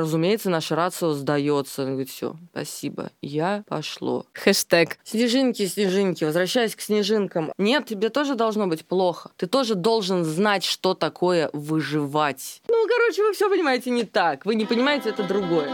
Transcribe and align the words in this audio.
Разумеется, 0.00 0.50
наша 0.50 0.76
рацио 0.76 1.12
сдается. 1.12 1.82
Он 1.82 1.90
говорит, 1.90 2.10
все, 2.10 2.36
спасибо, 2.52 3.10
я 3.20 3.64
пошло. 3.68 4.26
Хэштег. 4.32 4.98
Снежинки, 5.04 5.66
снежинки, 5.66 6.24
возвращаясь 6.24 6.74
к 6.74 6.80
снежинкам. 6.80 7.52
Нет, 7.58 7.86
тебе 7.86 8.08
тоже 8.08 8.34
должно 8.34 8.66
быть 8.66 8.84
плохо. 8.86 9.30
Ты 9.36 9.46
тоже 9.46 9.74
должен 9.74 10.24
знать, 10.24 10.64
что 10.64 10.94
такое 10.94 11.50
выживать. 11.52 12.62
Ну, 12.68 12.86
короче, 12.88 13.22
вы 13.22 13.32
все 13.32 13.48
понимаете 13.50 13.90
не 13.90 14.04
так. 14.04 14.46
Вы 14.46 14.54
не 14.54 14.64
понимаете, 14.64 15.10
это 15.10 15.22
другое. 15.22 15.68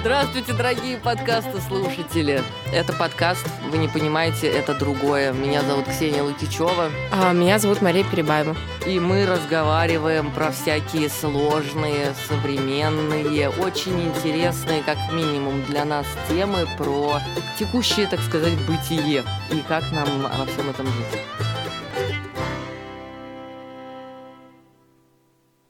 Здравствуйте, 0.00 0.52
дорогие 0.52 0.96
подкасты-слушатели. 0.96 2.40
Это 2.72 2.92
подкаст, 2.92 3.44
вы 3.68 3.78
не 3.78 3.88
понимаете, 3.88 4.46
это 4.46 4.72
другое. 4.78 5.32
Меня 5.32 5.62
зовут 5.62 5.86
Ксения 5.86 6.22
Лукичева. 6.22 6.92
А 7.10 7.32
меня 7.32 7.58
зовут 7.58 7.82
Мария 7.82 8.04
Перебаева. 8.08 8.56
И 8.86 9.00
мы 9.00 9.26
разговариваем 9.26 10.32
про 10.32 10.52
всякие 10.52 11.08
сложные, 11.08 12.14
современные, 12.28 13.50
очень 13.50 14.00
интересные, 14.00 14.84
как 14.84 14.98
минимум 15.12 15.64
для 15.64 15.84
нас, 15.84 16.06
темы 16.28 16.68
про 16.78 17.20
текущее, 17.58 18.06
так 18.06 18.20
сказать, 18.20 18.54
бытие 18.68 19.24
и 19.52 19.60
как 19.66 19.82
нам 19.90 20.22
во 20.22 20.46
всем 20.46 20.70
этом 20.70 20.86
жить. 20.86 21.20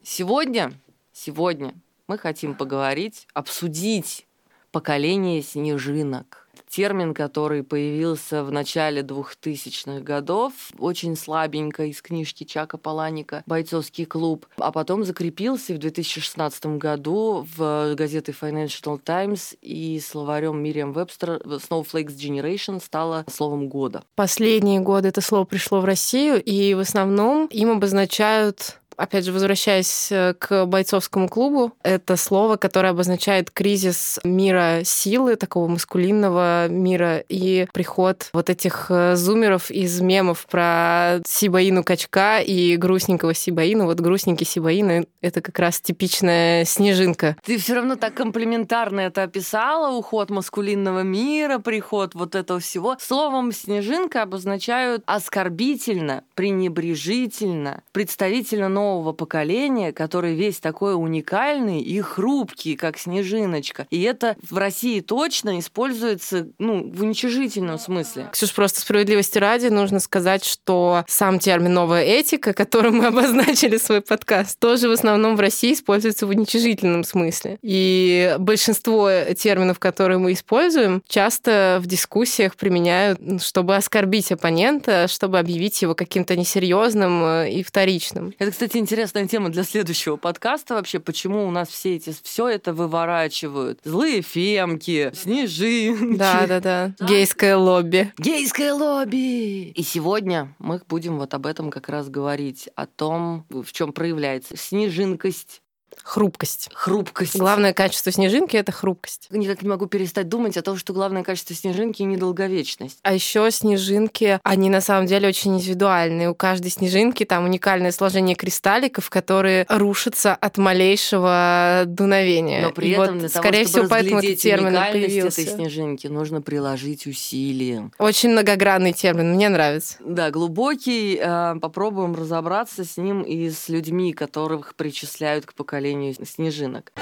Сегодня, 0.02 0.73
сегодня 1.13 1.73
мы 2.09 2.16
хотим 2.19 2.55
поговорить, 2.55 3.27
обсудить 3.35 4.27
поколение 4.71 5.43
снежинок. 5.43 6.49
Термин, 6.69 7.15
который 7.15 7.63
появился 7.63 8.45
в 8.45 8.53
начале 8.53 9.01
2000-х 9.01 10.01
годов, 10.01 10.53
очень 10.79 11.17
слабенько 11.17 11.85
из 11.85 12.03
книжки 12.03 12.45
Чака 12.45 12.77
Паланика 12.77 13.43
«Бойцовский 13.47 14.05
клуб», 14.05 14.47
а 14.59 14.71
потом 14.71 15.05
закрепился 15.05 15.73
в 15.73 15.79
2016 15.79 16.67
году 16.79 17.47
в 17.57 17.95
газете 17.95 18.35
Financial 18.39 19.01
Times 19.02 19.57
и 19.63 19.99
словарем 20.01 20.63
Мириам 20.63 20.93
Вебстер 20.93 21.41
«Snowflakes 21.45 22.16
Generation» 22.16 22.82
стало 22.85 23.25
словом 23.32 23.69
года. 23.69 24.03
Последние 24.15 24.80
годы 24.80 25.09
это 25.09 25.23
слово 25.23 25.45
пришло 25.45 25.80
в 25.80 25.87
Россию, 25.87 26.43
и 26.43 26.75
в 26.75 26.80
основном 26.80 27.47
им 27.47 27.71
обозначают 27.71 28.79
опять 28.99 29.24
же, 29.24 29.32
возвращаясь 29.32 30.09
э, 30.10 30.35
к 30.35 30.66
бойцовскому 30.66 31.29
клубу, 31.29 31.73
это 31.82 32.16
слово, 32.16 32.57
которое 32.57 32.91
обозначает 32.91 33.51
кризис 33.51 34.18
мира 34.24 34.80
силы, 34.85 35.37
такого 35.37 35.68
маскулинного 35.68 36.68
мира, 36.68 37.19
и 37.29 37.66
приход 37.73 38.29
вот 38.32 38.51
этих 38.51 38.87
э, 38.91 39.15
зумеров 39.16 39.71
из 39.71 40.01
мемов 40.01 40.46
про 40.51 41.21
Сибаину 41.26 41.85
Качка 41.85 42.41
и 42.41 42.76
грустненького 42.76 43.35
Сибаину. 43.35 43.87
Вот 43.87 44.01
грустненький 44.01 44.45
Сибаин— 44.46 45.07
это 45.21 45.41
как 45.41 45.59
раз 45.59 45.80
типичная 45.80 46.65
снежинка. 46.65 47.37
Ты 47.45 47.59
все 47.59 47.74
равно 47.74 47.96
так 47.96 48.15
комплиментарно 48.15 49.01
это 49.01 49.23
описала, 49.23 49.96
уход 49.96 50.30
маскулинного 50.30 51.02
мира, 51.02 51.59
приход 51.59 52.15
вот 52.15 52.35
этого 52.35 52.59
всего. 52.59 52.96
Словом 53.01 53.52
снежинка 53.52 54.23
обозначают 54.23 55.02
оскорбительно, 55.07 56.24
пренебрежительно, 56.35 57.82
представительно 57.93 58.69
нового 58.69 58.88
нового 58.89 59.13
поколения, 59.13 59.93
который 59.93 60.35
весь 60.35 60.59
такой 60.61 60.95
уникальный 60.95 61.81
и 61.81 62.01
хрупкий, 62.01 62.75
как 62.75 62.99
снежиночка. 62.99 63.87
И 63.91 64.03
это 64.03 64.37
в 64.49 64.56
России 64.56 65.00
точно 65.00 65.59
используется 65.59 66.49
ну, 66.59 66.91
в 66.91 67.03
уничижительном 67.03 67.78
смысле. 67.78 68.28
Ксюш, 68.33 68.55
просто 68.55 68.81
справедливости 68.81 69.39
ради 69.39 69.66
нужно 69.66 70.00
сказать, 70.00 70.44
что 70.44 71.05
сам 71.06 71.39
термин 71.39 71.75
«новая 71.75 72.03
этика», 72.03 72.53
которым 72.53 72.99
мы 72.99 73.06
обозначили 73.12 73.77
свой 73.77 74.00
подкаст, 74.00 74.59
тоже 74.59 74.89
в 74.89 74.93
основном 74.93 75.37
в 75.37 75.41
России 75.41 75.75
используется 75.75 76.27
в 76.27 76.31
уничижительном 76.31 77.05
смысле. 77.05 77.59
И 77.62 78.37
большинство 78.39 79.11
терминов, 79.37 79.78
которые 79.78 80.19
мы 80.19 80.33
используем, 80.33 81.03
часто 81.06 81.78
в 81.83 81.87
дискуссиях 81.87 82.56
применяют, 82.56 83.43
чтобы 83.43 83.77
оскорбить 83.77 84.32
оппонента, 84.32 85.09
чтобы 85.09 85.38
объявить 85.38 85.82
его 85.82 85.94
каким-то 85.94 86.37
несерьезным 86.37 87.25
э, 87.25 87.50
и 87.50 87.62
вторичным. 87.62 88.32
Это, 88.38 88.50
кстати, 88.50 88.78
интересная 88.78 89.27
тема 89.27 89.50
для 89.50 89.65
следующего 89.65 90.16
подкаста 90.16 90.75
вообще, 90.75 91.00
почему 91.00 91.47
у 91.47 91.50
нас 91.50 91.69
все 91.69 91.97
эти 91.97 92.15
все 92.22 92.49
это 92.49 92.72
выворачивают. 92.72 93.81
Злые 93.84 94.22
фемки, 94.22 95.11
снежинки. 95.15 96.16
Да, 96.19 96.47
да, 96.47 96.61
да. 96.61 96.94
Гейское 97.00 97.56
лобби. 97.56 98.12
Гейское 98.19 98.72
лобби. 98.72 99.71
И 99.71 99.83
сегодня 99.83 100.55
мы 100.59 100.81
будем 100.89 101.19
вот 101.19 101.34
об 101.34 101.47
этом 101.47 101.71
как 101.71 101.89
раз 101.89 102.09
говорить, 102.09 102.69
о 102.75 102.87
том, 102.87 103.44
в 103.50 103.72
чем 103.72 103.93
проявляется 103.93 104.56
снежинкость 104.56 105.62
Хрупкость. 106.03 106.71
Хрупкость. 106.72 107.37
Главное 107.37 107.72
качество 107.72 108.10
снежинки 108.10 108.56
это 108.56 108.72
хрупкость. 108.72 109.28
Никак 109.31 109.62
не 109.62 109.69
могу 109.69 109.87
перестать 109.87 110.28
думать 110.28 110.56
о 110.56 110.62
том, 110.62 110.76
что 110.76 110.93
главное 110.93 111.22
качество 111.22 111.54
снежинки 111.54 112.03
недолговечность. 112.03 112.99
А 113.03 113.12
еще 113.12 113.50
снежинки, 113.50 114.41
они 114.43 114.71
на 114.71 114.81
самом 114.81 115.06
деле 115.06 115.28
очень 115.28 115.56
индивидуальные. 115.56 116.31
У 116.31 116.34
каждой 116.34 116.71
снежинки 116.71 117.25
там 117.25 117.44
уникальное 117.44 117.93
сложение 117.93 118.37
кристалликов, 118.37 119.10
которые 119.10 119.66
рушатся 119.69 120.34
от 120.34 120.56
малейшего 120.59 121.82
дуновения. 121.87 122.62
Но 122.62 122.71
при 122.72 122.88
и 122.88 122.93
этом 122.93 123.15
вот, 123.15 123.19
для 123.19 123.28
скорее 123.28 123.65
того, 123.65 123.69
чтобы 123.69 123.87
всего, 123.87 123.88
поэтому 123.88 124.19
этот 124.21 124.38
термин 124.38 124.75
появился. 124.75 125.43
этой 125.43 125.54
снежинки 125.54 126.06
нужно 126.06 126.41
приложить 126.41 127.06
усилия. 127.06 127.91
Очень 127.98 128.31
многогранный 128.31 128.93
термин, 128.93 129.34
мне 129.34 129.48
нравится. 129.48 129.97
Да, 130.00 130.31
глубокий. 130.31 131.19
э, 131.21 131.56
Попробуем 131.60 132.15
разобраться 132.15 132.84
с 132.84 132.97
ним 132.97 133.22
и 133.22 133.50
с 133.50 133.69
людьми, 133.69 134.12
которых 134.12 134.75
причисляют 134.75 135.47
к 135.47 135.54
поколению 135.54 135.78
снежинок. 136.25 136.93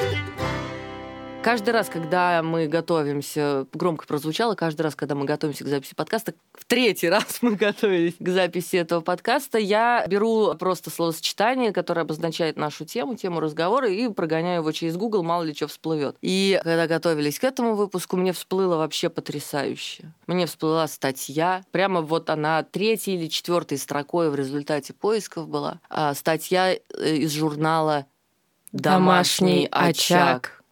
Каждый 1.47 1.71
раз, 1.71 1.89
когда 1.89 2.43
мы 2.43 2.67
готовимся, 2.67 3.69
громко 3.73 4.05
прозвучало, 4.05 4.57
каждый 4.57 4.83
раз, 4.83 4.97
когда 4.97 5.15
мы 5.15 5.27
готовимся 5.27 5.63
к 5.63 5.69
записи 5.69 5.95
подкаста, 5.95 6.35
в 6.53 6.65
третий 6.65 7.09
раз 7.09 7.39
мы 7.41 7.55
готовились 7.55 8.17
к 8.19 8.29
записи 8.29 8.75
этого 8.75 9.01
подкаста, 9.01 9.57
я 9.57 10.05
беру 10.09 10.57
просто 10.57 10.91
словосочетание, 10.91 11.73
которое 11.73 12.01
обозначает 12.01 12.57
нашу 12.57 12.85
тему, 12.85 13.15
тему 13.15 13.39
разговора, 13.39 13.89
и 13.89 14.09
прогоняю 14.09 14.63
его 14.63 14.73
через 14.73 14.97
Google, 14.97 15.23
мало 15.23 15.45
ли 15.45 15.55
что 15.55 15.69
всплывет. 15.69 16.17
И 16.21 16.59
когда 16.65 16.89
готовились 16.89 17.39
к 17.39 17.45
этому 17.45 17.77
выпуску, 17.77 18.17
мне 18.17 18.33
всплыло 18.33 18.79
вообще 18.79 19.09
потрясающе. 19.09 20.13
Мне 20.27 20.47
всплыла 20.47 20.89
статья, 20.89 21.63
прямо 21.71 22.01
вот 22.01 22.29
она 22.29 22.65
третьей 22.65 23.15
или 23.15 23.29
четвертой 23.29 23.79
строкой 23.79 24.31
в 24.31 24.35
результате 24.35 24.95
поисков 24.95 25.47
была. 25.47 25.81
А, 25.91 26.13
статья 26.15 26.73
э, 26.73 26.79
из 27.19 27.31
журнала 27.35 28.07
«Домашний 28.81 29.69
очаг». 29.71 30.63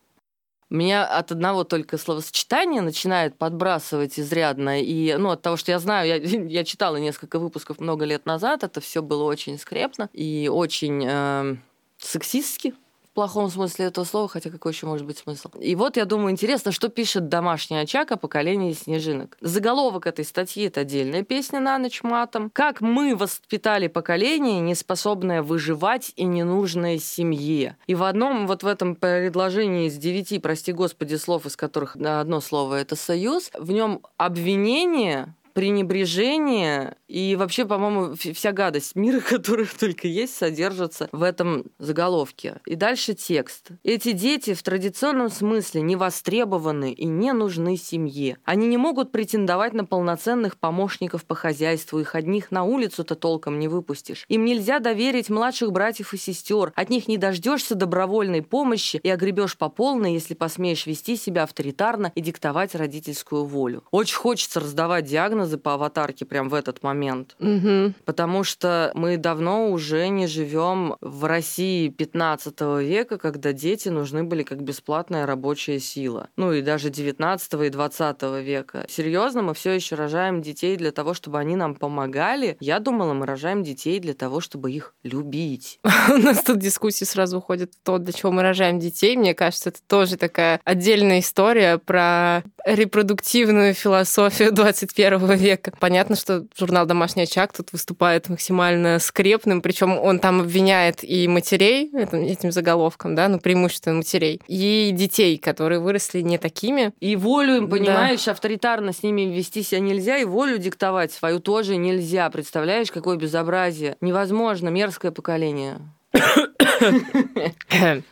Меня 0.71 1.07
от 1.07 1.31
одного 1.31 1.63
только 1.65 1.99
словосочетания 1.99 2.83
начинает 2.83 3.39
подбрасывать 3.39 4.19
изрядно. 4.19 4.83
И, 4.83 5.15
ну, 5.17 5.31
от 5.31 5.43
того, 5.43 5.57
что 5.57 5.71
я 5.71 5.79
знаю, 5.79 6.09
я, 6.09 6.17
я 6.49 6.65
читала 6.65 6.97
несколько 6.97 7.39
выпусков 7.39 7.79
много 7.79 8.05
лет 8.05 8.27
назад, 8.27 8.65
это 8.65 8.81
все 8.81 9.03
было 9.03 9.25
очень 9.25 9.59
скрепно 9.59 10.09
и 10.13 10.49
очень 10.53 11.05
э, 11.07 11.57
сексистски 11.99 12.75
плохом 13.15 13.51
смысле 13.51 13.87
этого 13.87 14.05
слова, 14.05 14.29
хотя 14.29 14.51
какой 14.51 14.73
еще 14.73 14.87
может 14.87 15.07
быть 15.07 15.19
смысл. 15.19 15.49
И 15.61 15.75
вот 15.75 15.97
я 15.97 16.05
думаю, 16.05 16.31
интересно, 16.31 16.73
что 16.73 16.89
пишет 16.89 17.29
домашний 17.29 17.79
очаг 17.79 18.13
о 18.13 18.17
поколении 18.17 18.73
снежинок. 18.73 19.37
Заголовок 19.41 20.07
этой 20.07 20.25
статьи— 20.25 20.65
это 20.67 20.81
отдельная 20.81 21.23
песня 21.23 21.61
на 21.61 21.79
ночь 21.79 22.03
матом. 22.03 22.51
Как 22.53 22.81
мы 22.81 23.17
воспитали 23.17 23.89
поколение, 23.89 24.61
не 24.61 24.75
способное 24.75 25.43
выживать 25.43 26.13
и 26.17 26.25
ненужное 26.25 26.99
семье. 26.99 27.77
И 27.87 27.95
в 27.95 28.03
одном 28.03 28.47
вот 28.47 28.63
в 28.63 28.67
этом 28.67 28.97
предложении 28.97 29.87
из 29.87 29.97
девяти, 29.97 30.39
прости 30.39 30.73
господи, 30.73 31.15
слов, 31.15 31.47
из 31.47 31.57
которых 31.57 31.97
одно 31.97 32.41
слово— 32.41 32.75
это 32.81 32.97
союз, 32.97 33.51
в 33.55 33.71
нем 33.71 34.03
обвинение 34.17 35.35
пренебрежение 35.55 36.97
и 37.09 37.37
вообще, 37.37 37.65
по-моему, 37.65 38.17
вся 38.17 38.53
гадость 38.53 38.97
мира, 38.97 39.21
которая 39.27 39.69
только 39.79 40.09
есть, 40.09 40.37
содержится 40.37 41.09
в 41.13 41.23
этом 41.23 41.67
заголовке. 41.79 42.61
И 42.67 42.75
дальше 42.75 43.15
текст. 43.15 43.69
Эти 43.85 44.13
дети 44.13 44.53
в 44.53 44.63
традиционном 44.63 45.31
смысле 45.31 45.81
не 45.83 45.97
востребованы 45.97 46.93
и 46.93 47.07
не 47.07 47.33
нужны 47.33 47.77
семье. 47.77 48.37
Они 48.45 48.67
не 48.67 48.77
могут 48.77 49.13
претендовать 49.13 49.73
на 49.75 49.85
полноценных 49.85 50.59
помощников 50.59 51.25
по 51.25 51.37
хозяйству, 51.37 52.01
их 52.01 52.17
одних 52.17 52.51
на 52.51 52.65
улицу-то 52.65 53.15
толком 53.15 53.59
не 53.59 53.69
выпустишь. 53.69 54.25
Им 54.29 54.45
нельзя 54.45 54.81
доверить 54.81 55.31
младших 55.31 55.71
братьев 55.71 56.13
и 56.15 56.17
сестер, 56.17 56.73
от 56.75 56.91
них 56.91 57.07
не 57.07 57.17
дождешься 57.17 57.77
добровольной 57.77 58.43
помощи 58.43 58.99
и 59.03 59.09
огребешь 59.09 59.57
по 59.57 59.69
полной, 59.69 60.15
если 60.15 60.35
посмеешь 60.35 60.87
вести 60.87 61.17
себя 61.17 61.45
авторитарно 61.45 62.11
и 62.15 62.21
диктовать 62.21 62.75
родительскую 62.75 63.45
волю. 63.45 63.85
Очень 63.93 64.17
хочется 64.17 64.59
раздавать 64.59 65.05
диагнозы 65.05 65.44
диагнозы 65.45 65.59
по 65.59 65.75
аватарке 65.75 66.25
прям 66.25 66.49
в 66.49 66.55
этот 66.55 66.83
момент. 66.83 67.37
Угу. 67.39 67.95
Потому 68.05 68.45
что 68.45 68.91
мы 68.95 69.17
давно 69.17 69.71
уже 69.71 70.09
не 70.09 70.27
живем 70.27 70.97
в 71.01 71.25
России 71.25 71.89
15 71.89 72.61
века, 72.83 73.19
когда 73.19 73.53
дети 73.53 73.89
нужны 73.89 74.25
были 74.25 74.43
как 74.43 74.63
бесплатная 74.63 75.27
рабочая 75.27 75.79
сила. 75.79 76.29
Ну 76.37 76.53
и 76.53 76.63
даже 76.63 76.91
19 76.91 77.53
и 77.55 77.69
20 77.71 78.23
века. 78.43 78.87
Серьезно, 78.89 79.43
мы 79.43 79.55
все 79.55 79.73
еще 79.73 79.95
рожаем 79.97 80.43
детей 80.43 80.77
для 80.77 80.93
того, 80.93 81.15
чтобы 81.15 81.39
они 81.39 81.57
нам 81.57 81.75
помогали. 81.75 82.57
Я 82.61 82.79
думала, 82.79 83.15
мы 83.15 83.27
рожаем 83.27 83.63
детей 83.63 84.01
для 84.01 84.15
того, 84.15 84.41
чтобы 84.41 84.73
их 84.73 84.95
любить. 85.03 85.81
У 86.09 86.17
нас 86.17 86.43
тут 86.43 86.59
дискуссии 86.59 87.05
сразу 87.05 87.39
уходят 87.39 87.73
в 87.73 87.85
то, 87.85 87.99
для 87.99 88.13
чего 88.13 88.33
мы 88.33 88.43
рожаем 88.43 88.79
детей. 88.79 89.17
Мне 89.17 89.35
кажется, 89.35 89.71
это 89.71 89.81
тоже 89.87 90.17
такая 90.17 90.61
отдельная 90.65 91.21
история 91.21 91.79
про 91.79 92.43
репродуктивную 92.65 93.75
философию 93.75 94.53
21 94.65 95.34
века. 95.35 95.73
Понятно, 95.79 96.17
что 96.17 96.47
журнал 96.57 96.87
«Домашний 96.87 97.25
очаг» 97.25 97.53
тут 97.53 97.73
выступает 97.73 98.29
максимально 98.29 98.99
скрепным, 98.99 99.61
причем 99.63 99.99
он 99.99 100.19
там 100.19 100.41
обвиняет 100.41 101.03
и 101.03 101.29
матерей 101.29 101.91
этим, 101.95 102.23
этим 102.23 102.53
заголовком, 102.53 103.15
да, 103.15 103.29
ну, 103.29 103.39
преимущественно 103.39 103.97
матерей, 103.97 104.41
и 104.47 104.91
детей, 104.93 105.39
которые 105.39 105.81
выросли 105.81 106.21
не 106.21 106.39
такими. 106.39 106.93
И 107.01 107.17
волю 107.17 107.57
им, 107.57 107.71
понимаешь, 107.71 108.25
да. 108.25 108.33
авторитарно 108.33 108.93
с 108.93 109.03
ними 109.03 109.23
вести 109.23 109.63
себя 109.63 109.81
нельзя, 109.81 110.19
и 110.19 110.25
волю 110.25 110.59
диктовать 110.59 111.13
свою 111.13 111.41
тоже 111.41 111.77
нельзя. 111.77 112.31
Представляешь, 112.31 112.91
какое 112.91 113.17
безобразие? 113.17 113.97
Невозможно, 114.01 114.69
мерзкое 114.69 115.13
поколение. 115.13 115.79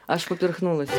Аж 0.08 0.26
поперхнулась 0.26 0.90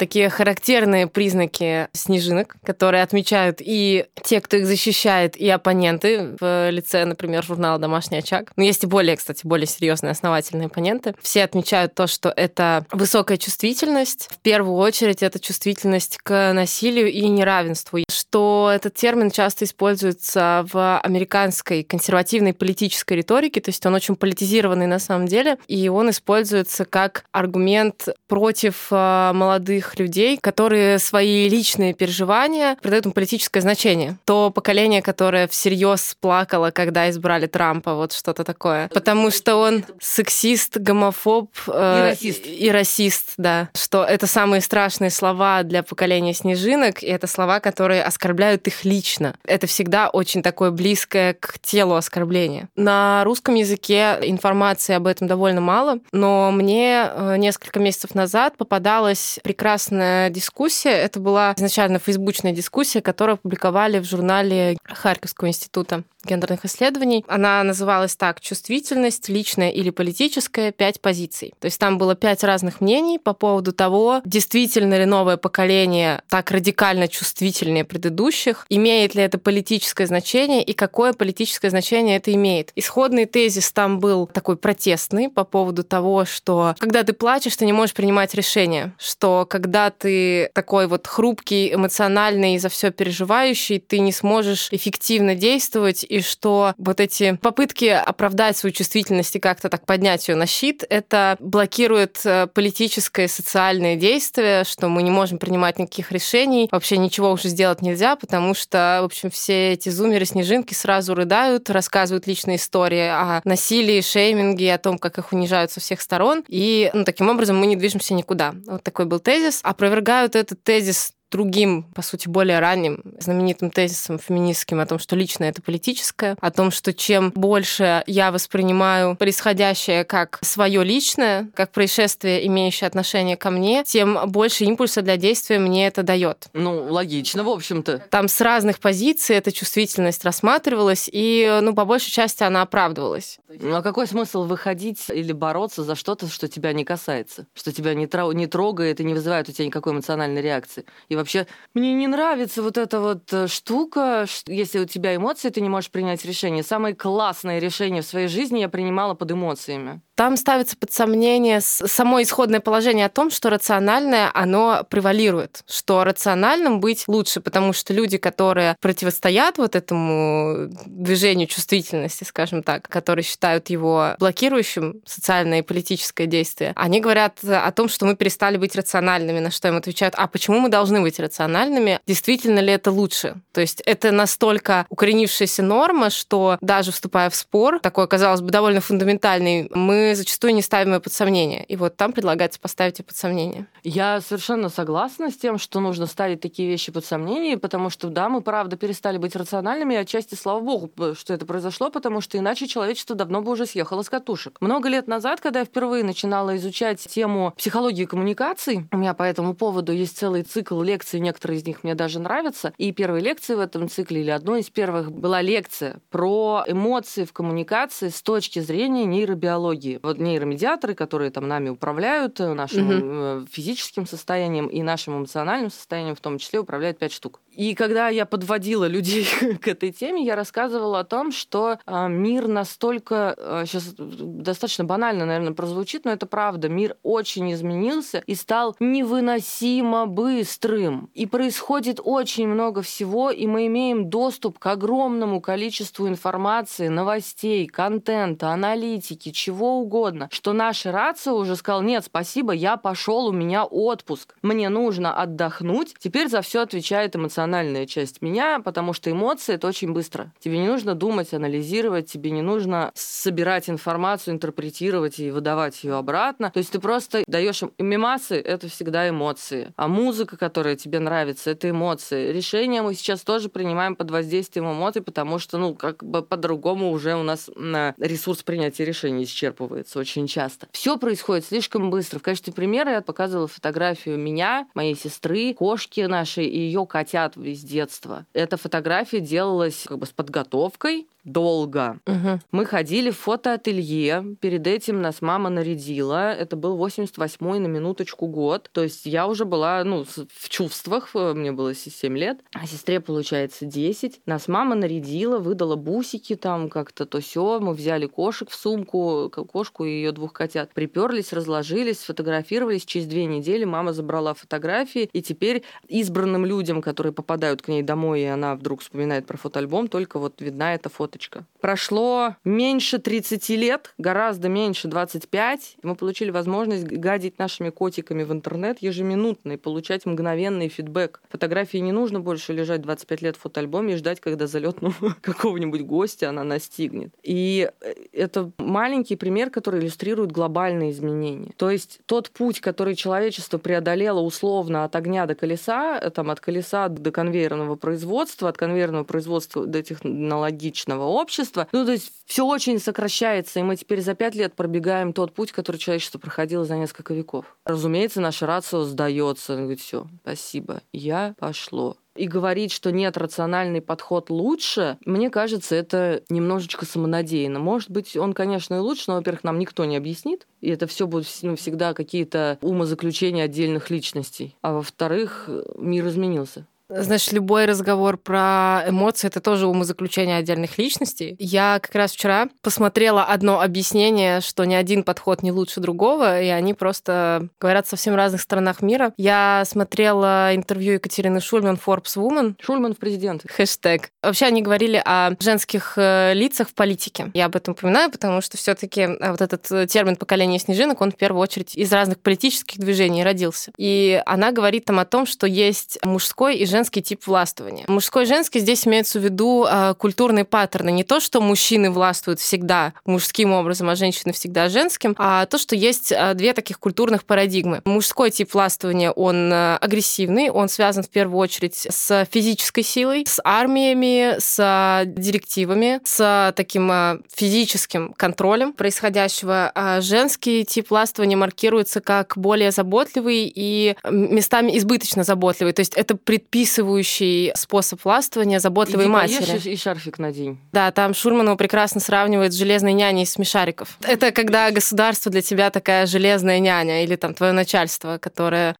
такие 0.00 0.30
характерные 0.30 1.06
признаки 1.06 1.88
снежинок, 1.92 2.56
которые 2.64 3.02
отмечают 3.02 3.58
и 3.60 4.06
те, 4.24 4.40
кто 4.40 4.56
их 4.56 4.66
защищает, 4.66 5.36
и 5.36 5.46
оппоненты 5.50 6.36
в 6.40 6.70
лице, 6.70 7.04
например, 7.04 7.44
журнала 7.44 7.78
«Домашний 7.78 8.16
очаг». 8.16 8.50
Но 8.56 8.64
есть 8.64 8.82
и 8.82 8.86
более, 8.86 9.16
кстати, 9.16 9.46
более 9.46 9.66
серьезные 9.66 10.12
основательные 10.12 10.66
оппоненты. 10.66 11.14
Все 11.20 11.44
отмечают 11.44 11.94
то, 11.94 12.06
что 12.06 12.32
это 12.34 12.86
высокая 12.92 13.36
чувствительность. 13.36 14.28
В 14.30 14.38
первую 14.38 14.76
очередь 14.76 15.22
это 15.22 15.38
чувствительность 15.38 16.16
к 16.16 16.52
насилию 16.54 17.12
и 17.12 17.28
неравенству. 17.28 17.98
Что 18.10 18.72
этот 18.74 18.94
термин 18.94 19.30
часто 19.30 19.66
используется 19.66 20.64
в 20.72 20.98
американской 21.00 21.82
консервативной 21.82 22.54
политической 22.54 23.18
риторике, 23.18 23.60
то 23.60 23.68
есть 23.68 23.84
он 23.84 23.94
очень 23.94 24.16
политизированный 24.16 24.86
на 24.86 24.98
самом 24.98 25.26
деле, 25.26 25.58
и 25.68 25.90
он 25.90 26.08
используется 26.08 26.86
как 26.86 27.24
аргумент 27.32 28.08
против 28.28 28.86
э, 28.90 29.32
молодых 29.34 29.89
молодых 29.90 29.98
людей, 29.98 30.38
которые 30.40 30.98
свои 30.98 31.48
личные 31.48 31.94
переживания 31.94 32.76
придают 32.82 33.06
им 33.06 33.12
политическое 33.12 33.60
значение. 33.60 34.16
То 34.24 34.50
поколение, 34.50 35.02
которое 35.02 35.46
всерьез 35.46 36.16
плакало, 36.20 36.70
когда 36.70 37.08
избрали 37.10 37.46
Трампа, 37.46 37.94
вот 37.94 38.12
что-то 38.12 38.44
такое. 38.44 38.88
Потому 38.88 39.30
что 39.30 39.56
он 39.56 39.84
сексист, 40.00 40.76
гомофоб 40.76 41.50
э, 41.66 41.70
и 41.70 42.10
расист. 42.10 42.46
И 42.46 42.70
расист, 42.70 43.32
да. 43.36 43.68
Что 43.74 44.04
это 44.04 44.26
самые 44.26 44.60
страшные 44.60 45.10
слова 45.10 45.62
для 45.62 45.82
поколения 45.82 46.34
снежинок, 46.34 47.02
и 47.02 47.06
это 47.06 47.26
слова, 47.26 47.60
которые 47.60 48.02
оскорбляют 48.02 48.66
их 48.66 48.84
лично. 48.84 49.34
Это 49.44 49.66
всегда 49.66 50.08
очень 50.08 50.42
такое 50.42 50.70
близкое 50.70 51.34
к 51.34 51.58
телу 51.60 51.94
оскорбление. 51.94 52.68
На 52.76 53.24
русском 53.24 53.54
языке 53.54 54.18
информации 54.22 54.94
об 54.94 55.06
этом 55.06 55.26
довольно 55.26 55.60
мало, 55.60 55.98
но 56.12 56.50
мне 56.50 57.06
э, 57.08 57.36
несколько 57.36 57.80
месяцев 57.80 58.14
назад 58.14 58.56
попадалась 58.56 59.38
прекрасная 59.42 59.79
прекрасная 59.80 60.30
дискуссия. 60.30 60.90
Это 60.90 61.20
была 61.20 61.54
изначально 61.56 61.98
фейсбучная 61.98 62.52
дискуссия, 62.52 63.00
которую 63.00 63.34
опубликовали 63.34 63.98
в 63.98 64.04
журнале 64.04 64.76
Харьковского 64.84 65.48
института 65.48 66.02
гендерных 66.24 66.64
исследований. 66.64 67.24
Она 67.28 67.62
называлась 67.62 68.16
так 68.16 68.40
«Чувствительность, 68.40 69.28
личная 69.28 69.70
или 69.70 69.90
политическая. 69.90 70.72
Пять 70.72 71.00
позиций». 71.00 71.54
То 71.60 71.66
есть 71.66 71.78
там 71.78 71.98
было 71.98 72.14
пять 72.14 72.44
разных 72.44 72.80
мнений 72.80 73.18
по 73.18 73.32
поводу 73.32 73.72
того, 73.72 74.22
действительно 74.24 74.98
ли 74.98 75.04
новое 75.04 75.36
поколение 75.36 76.22
так 76.28 76.50
радикально 76.50 77.08
чувствительнее 77.08 77.84
предыдущих, 77.84 78.66
имеет 78.68 79.14
ли 79.14 79.22
это 79.22 79.38
политическое 79.38 80.06
значение 80.06 80.62
и 80.62 80.72
какое 80.72 81.12
политическое 81.12 81.70
значение 81.70 82.16
это 82.16 82.32
имеет. 82.34 82.72
Исходный 82.76 83.26
тезис 83.26 83.72
там 83.72 83.98
был 84.00 84.26
такой 84.26 84.56
протестный 84.56 85.28
по 85.28 85.44
поводу 85.44 85.84
того, 85.84 86.24
что 86.24 86.74
когда 86.78 87.02
ты 87.02 87.12
плачешь, 87.12 87.56
ты 87.56 87.66
не 87.66 87.72
можешь 87.72 87.94
принимать 87.94 88.34
решения, 88.34 88.94
что 88.98 89.46
когда 89.48 89.90
ты 89.90 90.50
такой 90.54 90.86
вот 90.86 91.06
хрупкий, 91.06 91.74
эмоциональный, 91.74 92.58
за 92.58 92.68
все 92.68 92.90
переживающий, 92.90 93.78
ты 93.78 93.98
не 93.98 94.12
сможешь 94.12 94.68
эффективно 94.70 95.34
действовать 95.34 96.04
и 96.10 96.20
что 96.20 96.74
вот 96.76 97.00
эти 97.00 97.36
попытки 97.36 97.84
оправдать 97.84 98.56
свою 98.56 98.72
чувствительность 98.72 99.36
и 99.36 99.38
как-то 99.38 99.68
так 99.68 99.86
поднять 99.86 100.26
ее 100.28 100.34
на 100.34 100.46
щит, 100.46 100.84
это 100.88 101.36
блокирует 101.38 102.20
э, 102.24 102.48
политическое 102.48 103.26
и 103.26 103.28
социальное 103.28 103.94
действие, 103.94 104.64
что 104.64 104.88
мы 104.88 105.04
не 105.04 105.10
можем 105.10 105.38
принимать 105.38 105.78
никаких 105.78 106.10
решений, 106.10 106.68
вообще 106.72 106.96
ничего 106.96 107.30
уже 107.30 107.48
сделать 107.48 107.80
нельзя, 107.80 108.16
потому 108.16 108.54
что, 108.54 108.98
в 109.02 109.04
общем, 109.04 109.30
все 109.30 109.72
эти 109.72 109.88
зумеры-снежинки 109.88 110.74
сразу 110.74 111.14
рыдают, 111.14 111.70
рассказывают 111.70 112.26
личные 112.26 112.56
истории 112.56 113.06
о 113.06 113.40
насилии, 113.44 114.00
шейминге, 114.00 114.74
о 114.74 114.78
том, 114.78 114.98
как 114.98 115.18
их 115.18 115.32
унижают 115.32 115.70
со 115.70 115.78
всех 115.78 116.00
сторон, 116.00 116.44
и 116.48 116.90
ну, 116.92 117.04
таким 117.04 117.28
образом 117.28 117.56
мы 117.56 117.66
не 117.66 117.76
движемся 117.76 118.14
никуда. 118.14 118.54
Вот 118.66 118.82
такой 118.82 119.04
был 119.04 119.20
тезис. 119.20 119.60
Опровергают 119.62 120.34
этот 120.34 120.62
тезис 120.64 121.12
другим, 121.30 121.84
по 121.94 122.02
сути, 122.02 122.28
более 122.28 122.58
ранним 122.58 123.02
знаменитым 123.18 123.70
тезисом 123.70 124.18
феминистским 124.18 124.80
о 124.80 124.86
том, 124.86 124.98
что 124.98 125.16
личное— 125.16 125.48
это 125.50 125.62
политическое, 125.62 126.36
о 126.40 126.50
том, 126.50 126.70
что 126.70 126.92
чем 126.92 127.30
больше 127.34 128.02
я 128.06 128.32
воспринимаю 128.32 129.16
происходящее 129.16 130.04
как 130.04 130.38
свое 130.42 130.84
личное, 130.84 131.50
как 131.54 131.72
происшествие, 131.72 132.46
имеющее 132.46 132.88
отношение 132.88 133.36
ко 133.36 133.50
мне, 133.50 133.84
тем 133.84 134.18
больше 134.26 134.64
импульса 134.64 135.02
для 135.02 135.16
действия 135.16 135.58
мне 135.58 135.86
это 135.86 136.02
дает. 136.02 136.48
Ну, 136.52 136.86
логично, 136.90 137.44
в 137.44 137.48
общем-то. 137.48 138.04
Там 138.10 138.28
с 138.28 138.40
разных 138.40 138.80
позиций 138.80 139.36
эта 139.36 139.52
чувствительность 139.52 140.24
рассматривалась, 140.24 141.08
и, 141.12 141.58
ну, 141.62 141.74
по 141.74 141.84
большей 141.84 142.10
части 142.10 142.42
она 142.42 142.62
оправдывалась. 142.62 143.38
Ну, 143.48 143.76
а 143.76 143.82
какой 143.82 144.06
смысл 144.06 144.44
выходить 144.44 145.08
или 145.08 145.32
бороться 145.32 145.84
за 145.84 145.94
что-то, 145.94 146.28
что 146.28 146.48
тебя 146.48 146.72
не 146.72 146.84
касается, 146.84 147.46
что 147.54 147.72
тебя 147.72 147.94
не, 147.94 148.06
трогает 148.06 149.00
и 149.00 149.04
не 149.04 149.14
вызывает 149.14 149.48
у 149.48 149.52
тебя 149.52 149.66
никакой 149.66 149.92
эмоциональной 149.92 150.42
реакции? 150.42 150.84
И 151.08 151.16
вообще 151.20 151.46
мне 151.74 151.94
не 151.94 152.06
нравится 152.06 152.62
вот 152.62 152.76
эта 152.76 153.00
вот 153.00 153.32
э, 153.32 153.46
штука, 153.46 154.26
если 154.46 154.80
у 154.80 154.84
тебя 154.84 155.14
эмоции, 155.14 155.50
ты 155.50 155.60
не 155.60 155.68
можешь 155.68 155.90
принять 155.90 156.24
решение. 156.24 156.62
Самые 156.62 156.94
классные 156.94 157.60
решения 157.60 158.02
в 158.02 158.06
своей 158.06 158.28
жизни 158.28 158.58
я 158.58 158.68
принимала 158.68 159.14
под 159.14 159.32
эмоциями. 159.32 160.02
Там 160.20 160.36
ставится 160.36 160.76
под 160.76 160.92
сомнение 160.92 161.62
само 161.62 162.20
исходное 162.20 162.60
положение 162.60 163.06
о 163.06 163.08
том, 163.08 163.30
что 163.30 163.48
рациональное, 163.48 164.30
оно 164.34 164.84
превалирует, 164.90 165.62
что 165.66 166.04
рациональным 166.04 166.78
быть 166.78 167.04
лучше, 167.08 167.40
потому 167.40 167.72
что 167.72 167.94
люди, 167.94 168.18
которые 168.18 168.76
противостоят 168.82 169.56
вот 169.56 169.74
этому 169.74 170.68
движению 170.84 171.48
чувствительности, 171.48 172.24
скажем 172.24 172.62
так, 172.62 172.86
которые 172.86 173.22
считают 173.22 173.70
его 173.70 174.14
блокирующим 174.18 175.00
социальное 175.06 175.60
и 175.60 175.62
политическое 175.62 176.26
действие, 176.26 176.74
они 176.76 177.00
говорят 177.00 177.38
о 177.42 177.72
том, 177.72 177.88
что 177.88 178.04
мы 178.04 178.14
перестали 178.14 178.58
быть 178.58 178.76
рациональными, 178.76 179.38
на 179.38 179.50
что 179.50 179.68
им 179.68 179.76
отвечают, 179.78 180.14
а 180.18 180.26
почему 180.26 180.60
мы 180.60 180.68
должны 180.68 181.00
быть 181.00 181.18
рациональными? 181.18 181.98
Действительно 182.06 182.58
ли 182.58 182.74
это 182.74 182.90
лучше? 182.90 183.36
То 183.52 183.62
есть 183.62 183.80
это 183.86 184.12
настолько 184.12 184.84
укоренившаяся 184.90 185.62
норма, 185.62 186.10
что 186.10 186.58
даже 186.60 186.92
вступая 186.92 187.30
в 187.30 187.34
спор, 187.34 187.80
такой, 187.80 188.06
казалось 188.06 188.42
бы, 188.42 188.50
довольно 188.50 188.82
фундаментальный, 188.82 189.70
мы 189.74 190.09
зачастую 190.14 190.54
не 190.54 190.62
ставим 190.62 190.94
ее 190.94 191.00
под 191.00 191.12
сомнение. 191.12 191.64
И 191.64 191.76
вот 191.76 191.96
там 191.96 192.12
предлагается 192.12 192.60
поставить 192.60 192.98
ее 192.98 193.04
под 193.04 193.16
сомнение. 193.16 193.66
Я 193.82 194.20
совершенно 194.20 194.68
согласна 194.68 195.30
с 195.30 195.36
тем, 195.36 195.58
что 195.58 195.80
нужно 195.80 196.06
ставить 196.06 196.40
такие 196.40 196.68
вещи 196.68 196.92
под 196.92 197.04
сомнение, 197.04 197.58
потому 197.58 197.90
что, 197.90 198.08
да, 198.08 198.28
мы, 198.28 198.40
правда, 198.40 198.76
перестали 198.76 199.18
быть 199.18 199.36
рациональными, 199.36 199.94
и 199.94 199.96
отчасти, 199.96 200.34
слава 200.34 200.60
богу, 200.60 200.90
что 201.14 201.34
это 201.34 201.46
произошло, 201.46 201.90
потому 201.90 202.20
что 202.20 202.38
иначе 202.38 202.66
человечество 202.66 203.16
давно 203.16 203.42
бы 203.42 203.52
уже 203.52 203.66
съехало 203.66 204.02
с 204.02 204.10
катушек. 204.10 204.56
Много 204.60 204.88
лет 204.88 205.06
назад, 205.06 205.40
когда 205.40 205.60
я 205.60 205.64
впервые 205.64 206.04
начинала 206.04 206.56
изучать 206.56 207.00
тему 207.00 207.54
психологии 207.56 208.04
коммуникаций, 208.04 208.88
у 208.92 208.96
меня 208.96 209.14
по 209.14 209.22
этому 209.22 209.54
поводу 209.54 209.92
есть 209.92 210.18
целый 210.18 210.42
цикл 210.42 210.80
лекций, 210.82 211.20
некоторые 211.20 211.58
из 211.58 211.66
них 211.66 211.84
мне 211.84 211.94
даже 211.94 212.18
нравятся, 212.18 212.72
и 212.78 212.92
первой 212.92 213.20
лекции 213.20 213.54
в 213.54 213.60
этом 213.60 213.88
цикле, 213.88 214.22
или 214.22 214.30
одной 214.30 214.60
из 214.60 214.70
первых, 214.70 215.12
была 215.12 215.42
лекция 215.42 216.00
про 216.10 216.64
эмоции 216.66 217.24
в 217.24 217.32
коммуникации 217.32 218.08
с 218.08 218.22
точки 218.22 218.60
зрения 218.60 219.04
нейробиологии. 219.04 219.99
Вот 220.02 220.18
нейромедиаторы, 220.18 220.94
которые 220.94 221.30
там 221.30 221.48
нами 221.48 221.68
управляют, 221.68 222.40
э, 222.40 222.52
нашим 222.54 223.38
угу. 223.40 223.46
физическим 223.50 224.06
состоянием 224.06 224.66
и 224.66 224.82
нашим 224.82 225.18
эмоциональным 225.18 225.70
состоянием 225.70 226.14
в 226.14 226.20
том 226.20 226.38
числе 226.38 226.60
управляют 226.60 226.98
пять 226.98 227.12
штук. 227.12 227.40
И 227.52 227.74
когда 227.74 228.08
я 228.08 228.26
подводила 228.26 228.86
людей 228.86 229.26
к 229.60 229.68
этой 229.68 229.92
теме, 229.92 230.24
я 230.24 230.36
рассказывала 230.36 231.00
о 231.00 231.04
том, 231.04 231.32
что 231.32 231.78
а, 231.84 232.08
мир 232.08 232.48
настолько, 232.48 233.64
сейчас 233.66 233.94
достаточно 233.96 234.84
банально, 234.84 235.26
наверное, 235.26 235.52
прозвучит, 235.52 236.04
но 236.04 236.12
это 236.12 236.26
правда, 236.26 236.68
мир 236.68 236.96
очень 237.02 237.52
изменился 237.52 238.22
и 238.26 238.34
стал 238.34 238.76
невыносимо 238.80 240.06
быстрым. 240.06 241.10
И 241.14 241.26
происходит 241.26 242.00
очень 242.02 242.48
много 242.48 242.82
всего, 242.82 243.30
и 243.30 243.46
мы 243.46 243.66
имеем 243.66 244.10
доступ 244.10 244.58
к 244.58 244.66
огромному 244.66 245.40
количеству 245.40 246.08
информации, 246.08 246.88
новостей, 246.88 247.66
контента, 247.66 248.50
аналитики, 248.50 249.30
чего 249.30 249.78
угодно, 249.78 249.89
что 250.30 250.52
наша 250.52 250.92
рация 250.92 251.32
уже 251.32 251.56
сказал, 251.56 251.82
нет, 251.82 252.04
спасибо, 252.04 252.52
я 252.52 252.76
пошел, 252.76 253.26
у 253.26 253.32
меня 253.32 253.64
отпуск, 253.64 254.34
мне 254.42 254.68
нужно 254.68 255.14
отдохнуть. 255.14 255.94
Теперь 255.98 256.28
за 256.28 256.42
все 256.42 256.62
отвечает 256.62 257.16
эмоциональная 257.16 257.86
часть 257.86 258.22
меня, 258.22 258.60
потому 258.60 258.92
что 258.92 259.10
эмоции 259.10 259.54
это 259.54 259.66
очень 259.66 259.92
быстро. 259.92 260.32
Тебе 260.38 260.58
не 260.58 260.68
нужно 260.68 260.94
думать, 260.94 261.34
анализировать, 261.34 262.10
тебе 262.10 262.30
не 262.30 262.42
нужно 262.42 262.92
собирать 262.94 263.68
информацию, 263.68 264.34
интерпретировать 264.34 265.18
и 265.18 265.30
выдавать 265.30 265.82
ее 265.84 265.96
обратно. 265.96 266.50
То 266.50 266.58
есть 266.58 266.70
ты 266.70 266.78
просто 266.78 267.24
даешь 267.26 267.62
им 267.62 267.72
мемасы, 267.78 268.36
это 268.36 268.68
всегда 268.68 269.08
эмоции. 269.08 269.72
А 269.76 269.88
музыка, 269.88 270.36
которая 270.36 270.76
тебе 270.76 271.00
нравится, 271.00 271.50
это 271.50 271.68
эмоции. 271.70 272.32
Решения 272.32 272.82
мы 272.82 272.94
сейчас 272.94 273.22
тоже 273.22 273.48
принимаем 273.48 273.96
под 273.96 274.10
воздействием 274.10 274.70
эмоций, 274.70 275.02
потому 275.02 275.38
что, 275.38 275.58
ну, 275.58 275.74
как 275.74 276.04
бы 276.04 276.22
по-другому 276.22 276.90
уже 276.90 277.14
у 277.14 277.22
нас 277.22 277.50
ресурс 277.98 278.42
принятия 278.42 278.84
решений 278.84 279.26
исчерпывается 279.70 279.98
очень 279.98 280.26
часто. 280.26 280.68
Все 280.72 280.96
происходит 280.96 281.44
слишком 281.44 281.90
быстро. 281.90 282.18
В 282.18 282.22
качестве 282.22 282.52
примера 282.52 282.92
я 282.92 283.00
показывала 283.00 283.48
фотографию 283.48 284.18
меня, 284.18 284.66
моей 284.74 284.96
сестры, 284.96 285.54
кошки 285.54 286.00
нашей 286.00 286.46
и 286.46 286.58
ее 286.58 286.86
котят 286.86 287.36
из 287.36 287.62
детства. 287.62 288.26
Эта 288.32 288.56
фотография 288.56 289.20
делалась 289.20 289.84
как 289.86 289.98
бы 289.98 290.06
с 290.06 290.10
подготовкой, 290.10 291.06
долго. 291.24 292.00
Угу. 292.06 292.40
Мы 292.52 292.64
ходили 292.64 293.10
в 293.10 293.18
фотоателье. 293.18 294.36
Перед 294.40 294.66
этим 294.66 295.00
нас 295.02 295.22
мама 295.22 295.50
нарядила. 295.50 296.32
Это 296.32 296.56
был 296.56 296.78
88-й 296.78 297.58
на 297.58 297.66
минуточку 297.66 298.26
год. 298.26 298.70
То 298.72 298.82
есть 298.82 299.06
я 299.06 299.26
уже 299.26 299.44
была 299.44 299.84
ну, 299.84 300.04
в 300.04 300.48
чувствах. 300.48 301.10
Э, 301.14 301.32
мне 301.34 301.52
было 301.52 301.74
7 301.74 302.16
лет. 302.16 302.40
А 302.54 302.66
сестре, 302.66 303.00
получается, 303.00 303.66
10. 303.66 304.22
Нас 304.26 304.48
мама 304.48 304.74
нарядила, 304.74 305.38
выдала 305.38 305.76
бусики 305.76 306.36
там 306.36 306.68
как-то 306.68 307.06
то 307.06 307.20
все. 307.20 307.60
Мы 307.60 307.74
взяли 307.74 308.06
кошек 308.06 308.50
в 308.50 308.54
сумку, 308.54 309.30
кошку 309.30 309.84
и 309.84 309.90
ее 309.90 310.12
двух 310.12 310.32
котят. 310.32 310.72
Приперлись, 310.72 311.32
разложились, 311.32 312.00
сфотографировались. 312.00 312.84
Через 312.84 313.06
две 313.06 313.26
недели 313.26 313.64
мама 313.64 313.92
забрала 313.92 314.34
фотографии. 314.34 315.08
И 315.12 315.22
теперь 315.22 315.62
избранным 315.88 316.44
людям, 316.46 316.82
которые 316.82 317.12
попадают 317.12 317.62
к 317.62 317.68
ней 317.68 317.82
домой, 317.82 318.22
и 318.22 318.24
она 318.24 318.54
вдруг 318.54 318.80
вспоминает 318.80 319.26
про 319.26 319.36
фотоальбом, 319.36 319.88
только 319.88 320.18
вот 320.18 320.40
видна 320.40 320.74
эта 320.74 320.88
фото 320.88 321.09
фоточка. 321.10 321.44
Прошло 321.60 322.36
меньше 322.44 322.98
30 322.98 323.48
лет, 323.50 323.94
гораздо 323.98 324.48
меньше 324.48 324.88
25. 324.88 325.76
Мы 325.82 325.94
получили 325.94 326.30
возможность 326.30 326.84
гадить 326.84 327.38
нашими 327.38 327.70
котиками 327.70 328.22
в 328.22 328.32
интернет 328.32 328.78
ежеминутно 328.80 329.52
и 329.52 329.56
получать 329.56 330.06
мгновенный 330.06 330.68
фидбэк. 330.68 331.20
Фотографии 331.28 331.78
не 331.78 331.92
нужно 331.92 332.20
больше 332.20 332.52
лежать 332.52 332.82
25 332.82 333.22
лет 333.22 333.36
в 333.36 333.40
фотоальбоме 333.40 333.94
и 333.94 333.96
ждать, 333.96 334.20
когда 334.20 334.46
залет 334.46 334.80
ну, 334.80 334.92
какого-нибудь 335.20 335.82
гостя 335.82 336.30
она 336.30 336.44
настигнет. 336.44 337.12
И 337.22 337.70
э, 337.80 337.92
это 338.12 338.52
маленький 338.58 339.16
пример, 339.16 339.50
который 339.50 339.80
иллюстрирует 339.80 340.32
глобальные 340.32 340.92
изменения. 340.92 341.52
То 341.56 341.70
есть 341.70 342.00
тот 342.06 342.30
путь, 342.30 342.60
который 342.60 342.94
человечество 342.94 343.58
преодолело 343.58 344.20
условно 344.20 344.84
от 344.84 344.96
огня 344.96 345.26
до 345.26 345.34
колеса, 345.34 345.98
э, 345.98 346.10
там, 346.10 346.30
от 346.30 346.40
колеса 346.40 346.88
до 346.88 347.10
конвейерного 347.10 347.76
производства, 347.76 348.48
от 348.48 348.56
конвейерного 348.56 349.04
производства 349.04 349.66
до 349.66 349.82
технологичного 349.82 350.99
современного 351.00 351.04
общества. 351.04 351.68
Ну, 351.72 351.84
то 351.84 351.92
есть 351.92 352.12
все 352.26 352.46
очень 352.46 352.78
сокращается, 352.78 353.60
и 353.60 353.62
мы 353.62 353.76
теперь 353.76 354.00
за 354.00 354.14
пять 354.14 354.34
лет 354.34 354.54
пробегаем 354.54 355.12
тот 355.12 355.32
путь, 355.34 355.52
который 355.52 355.76
человечество 355.76 356.18
проходило 356.18 356.64
за 356.64 356.76
несколько 356.76 357.14
веков. 357.14 357.56
Разумеется, 357.64 358.20
наша 358.20 358.46
рацио 358.46 358.84
сдается. 358.84 359.54
Он 359.54 359.60
говорит, 359.60 359.80
все, 359.80 360.06
спасибо, 360.22 360.82
я 360.92 361.34
пошло 361.38 361.96
и 362.16 362.26
говорить, 362.26 362.72
что 362.72 362.90
нет, 362.92 363.16
рациональный 363.16 363.80
подход 363.80 364.30
лучше, 364.30 364.98
мне 365.06 365.30
кажется, 365.30 365.74
это 365.74 366.22
немножечко 366.28 366.84
самонадеянно. 366.84 367.60
Может 367.60 367.88
быть, 367.90 368.16
он, 368.16 368.34
конечно, 368.34 368.74
и 368.74 368.78
лучше, 368.78 369.04
но, 369.06 369.14
во-первых, 369.14 369.44
нам 369.44 369.58
никто 369.58 369.84
не 369.86 369.96
объяснит, 369.96 370.46
и 370.60 370.68
это 370.68 370.86
все 370.86 371.06
будут 371.06 371.28
ну, 371.42 371.56
всегда 371.56 371.94
какие-то 371.94 372.58
умозаключения 372.60 373.44
отдельных 373.44 373.90
личностей. 373.90 374.56
А 374.60 374.72
во-вторых, 374.72 375.48
мир 375.76 376.06
изменился. 376.08 376.66
Знаешь, 376.90 377.30
любой 377.30 377.66
разговор 377.66 378.16
про 378.16 378.82
эмоции 378.86 379.28
это 379.28 379.40
тоже 379.40 379.66
умозаключение 379.66 380.38
отдельных 380.38 380.76
личностей. 380.76 381.36
Я 381.38 381.78
как 381.80 381.94
раз 381.94 382.12
вчера 382.12 382.48
посмотрела 382.62 383.24
одно 383.24 383.60
объяснение, 383.60 384.40
что 384.40 384.64
ни 384.64 384.74
один 384.74 385.04
подход 385.04 385.42
не 385.42 385.52
лучше 385.52 385.80
другого, 385.80 386.40
и 386.40 386.48
они 386.48 386.74
просто 386.74 387.48
говорят 387.60 387.86
совсем 387.86 388.14
разных 388.14 388.40
странах 388.40 388.82
мира. 388.82 389.12
Я 389.16 389.62
смотрела 389.66 390.54
интервью 390.54 390.94
Екатерины 390.94 391.40
Шульман 391.40 391.78
Forbes 391.84 392.16
Woman. 392.16 392.56
Шульман 392.60 392.94
в 392.94 392.98
президент. 392.98 393.42
Хэштег. 393.48 394.10
Вообще 394.22 394.46
они 394.46 394.62
говорили 394.62 395.00
о 395.04 395.32
женских 395.40 395.94
э, 395.96 396.32
лицах 396.34 396.68
в 396.68 396.74
политике. 396.74 397.30
Я 397.34 397.46
об 397.46 397.56
этом 397.56 397.72
упоминаю, 397.72 398.10
потому 398.10 398.40
что 398.40 398.56
все 398.56 398.74
таки 398.74 399.02
э, 399.02 399.30
вот 399.30 399.40
этот 399.40 399.70
э, 399.70 399.86
термин 399.86 400.16
поколения 400.16 400.58
снежинок», 400.58 401.00
он 401.00 401.12
в 401.12 401.16
первую 401.16 401.40
очередь 401.40 401.76
из 401.76 401.92
разных 401.92 402.18
политических 402.18 402.78
движений 402.78 403.22
родился. 403.22 403.70
И 403.78 404.20
она 404.26 404.50
говорит 404.50 404.86
там 404.86 404.98
о 404.98 405.04
том, 405.04 405.24
что 405.26 405.46
есть 405.46 405.98
мужской 406.04 406.56
и 406.56 406.66
женский 406.66 406.79
женский 406.80 407.02
тип 407.02 407.26
властвования. 407.26 407.84
Мужской 407.88 408.22
и 408.22 408.26
женский 408.26 408.58
здесь 408.60 408.86
имеются 408.86 409.20
в 409.20 409.22
виду 409.22 409.66
э, 409.68 409.94
культурные 409.98 410.46
паттерны. 410.46 410.90
Не 410.90 411.04
то, 411.04 411.20
что 411.20 411.42
мужчины 411.42 411.90
властвуют 411.90 412.40
всегда 412.40 412.94
мужским 413.04 413.52
образом, 413.52 413.90
а 413.90 413.96
женщины 413.96 414.32
всегда 414.32 414.70
женским, 414.70 415.14
а 415.18 415.44
то, 415.44 415.58
что 415.58 415.76
есть 415.76 416.10
э, 416.10 416.32
две 416.32 416.54
таких 416.54 416.78
культурных 416.78 417.24
парадигмы. 417.24 417.82
Мужской 417.84 418.30
тип 418.30 418.54
властвования, 418.54 419.10
он 419.10 419.52
э, 419.52 419.76
агрессивный, 419.76 420.48
он 420.48 420.70
связан 420.70 421.02
в 421.02 421.10
первую 421.10 421.38
очередь 421.38 421.86
с 421.90 422.26
физической 422.30 422.82
силой, 422.82 423.24
с 423.26 423.42
армиями, 423.44 424.36
с 424.38 425.02
директивами, 425.04 426.00
с 426.04 426.54
таким 426.56 426.90
физическим 427.30 428.14
контролем 428.14 428.72
происходящего. 428.72 429.70
А 429.74 430.00
женский 430.00 430.64
тип 430.64 430.88
властвования 430.88 431.36
маркируется 431.36 432.00
как 432.00 432.32
более 432.36 432.70
заботливый 432.70 433.52
и 433.54 433.96
местами 434.10 434.78
избыточно 434.78 435.24
заботливый. 435.24 435.74
То 435.74 435.80
есть 435.80 435.92
это 435.94 436.16
предписывает 436.16 436.69
описывающий 436.70 437.52
способ 437.56 438.04
властвования 438.04 438.60
заботливой 438.60 439.04
Иди 439.04 439.10
матери. 439.12 439.68
и 439.68 439.76
шарфик 439.76 440.18
надень. 440.18 440.58
Да, 440.72 440.90
там 440.92 441.14
Шурман 441.14 441.46
его 441.46 441.56
прекрасно 441.56 442.00
сравнивает 442.00 442.52
с 442.52 442.56
железной 442.56 442.92
няней 442.92 443.24
из 443.24 443.32
смешариков. 443.32 443.98
Это 444.02 444.30
когда 444.30 444.70
государство 444.70 445.30
для 445.32 445.42
тебя 445.42 445.70
такая 445.70 446.06
железная 446.06 446.60
няня 446.60 447.02
или 447.04 447.16
там 447.16 447.34
твое 447.34 447.52
начальство, 447.52 448.18
которое 448.18 448.76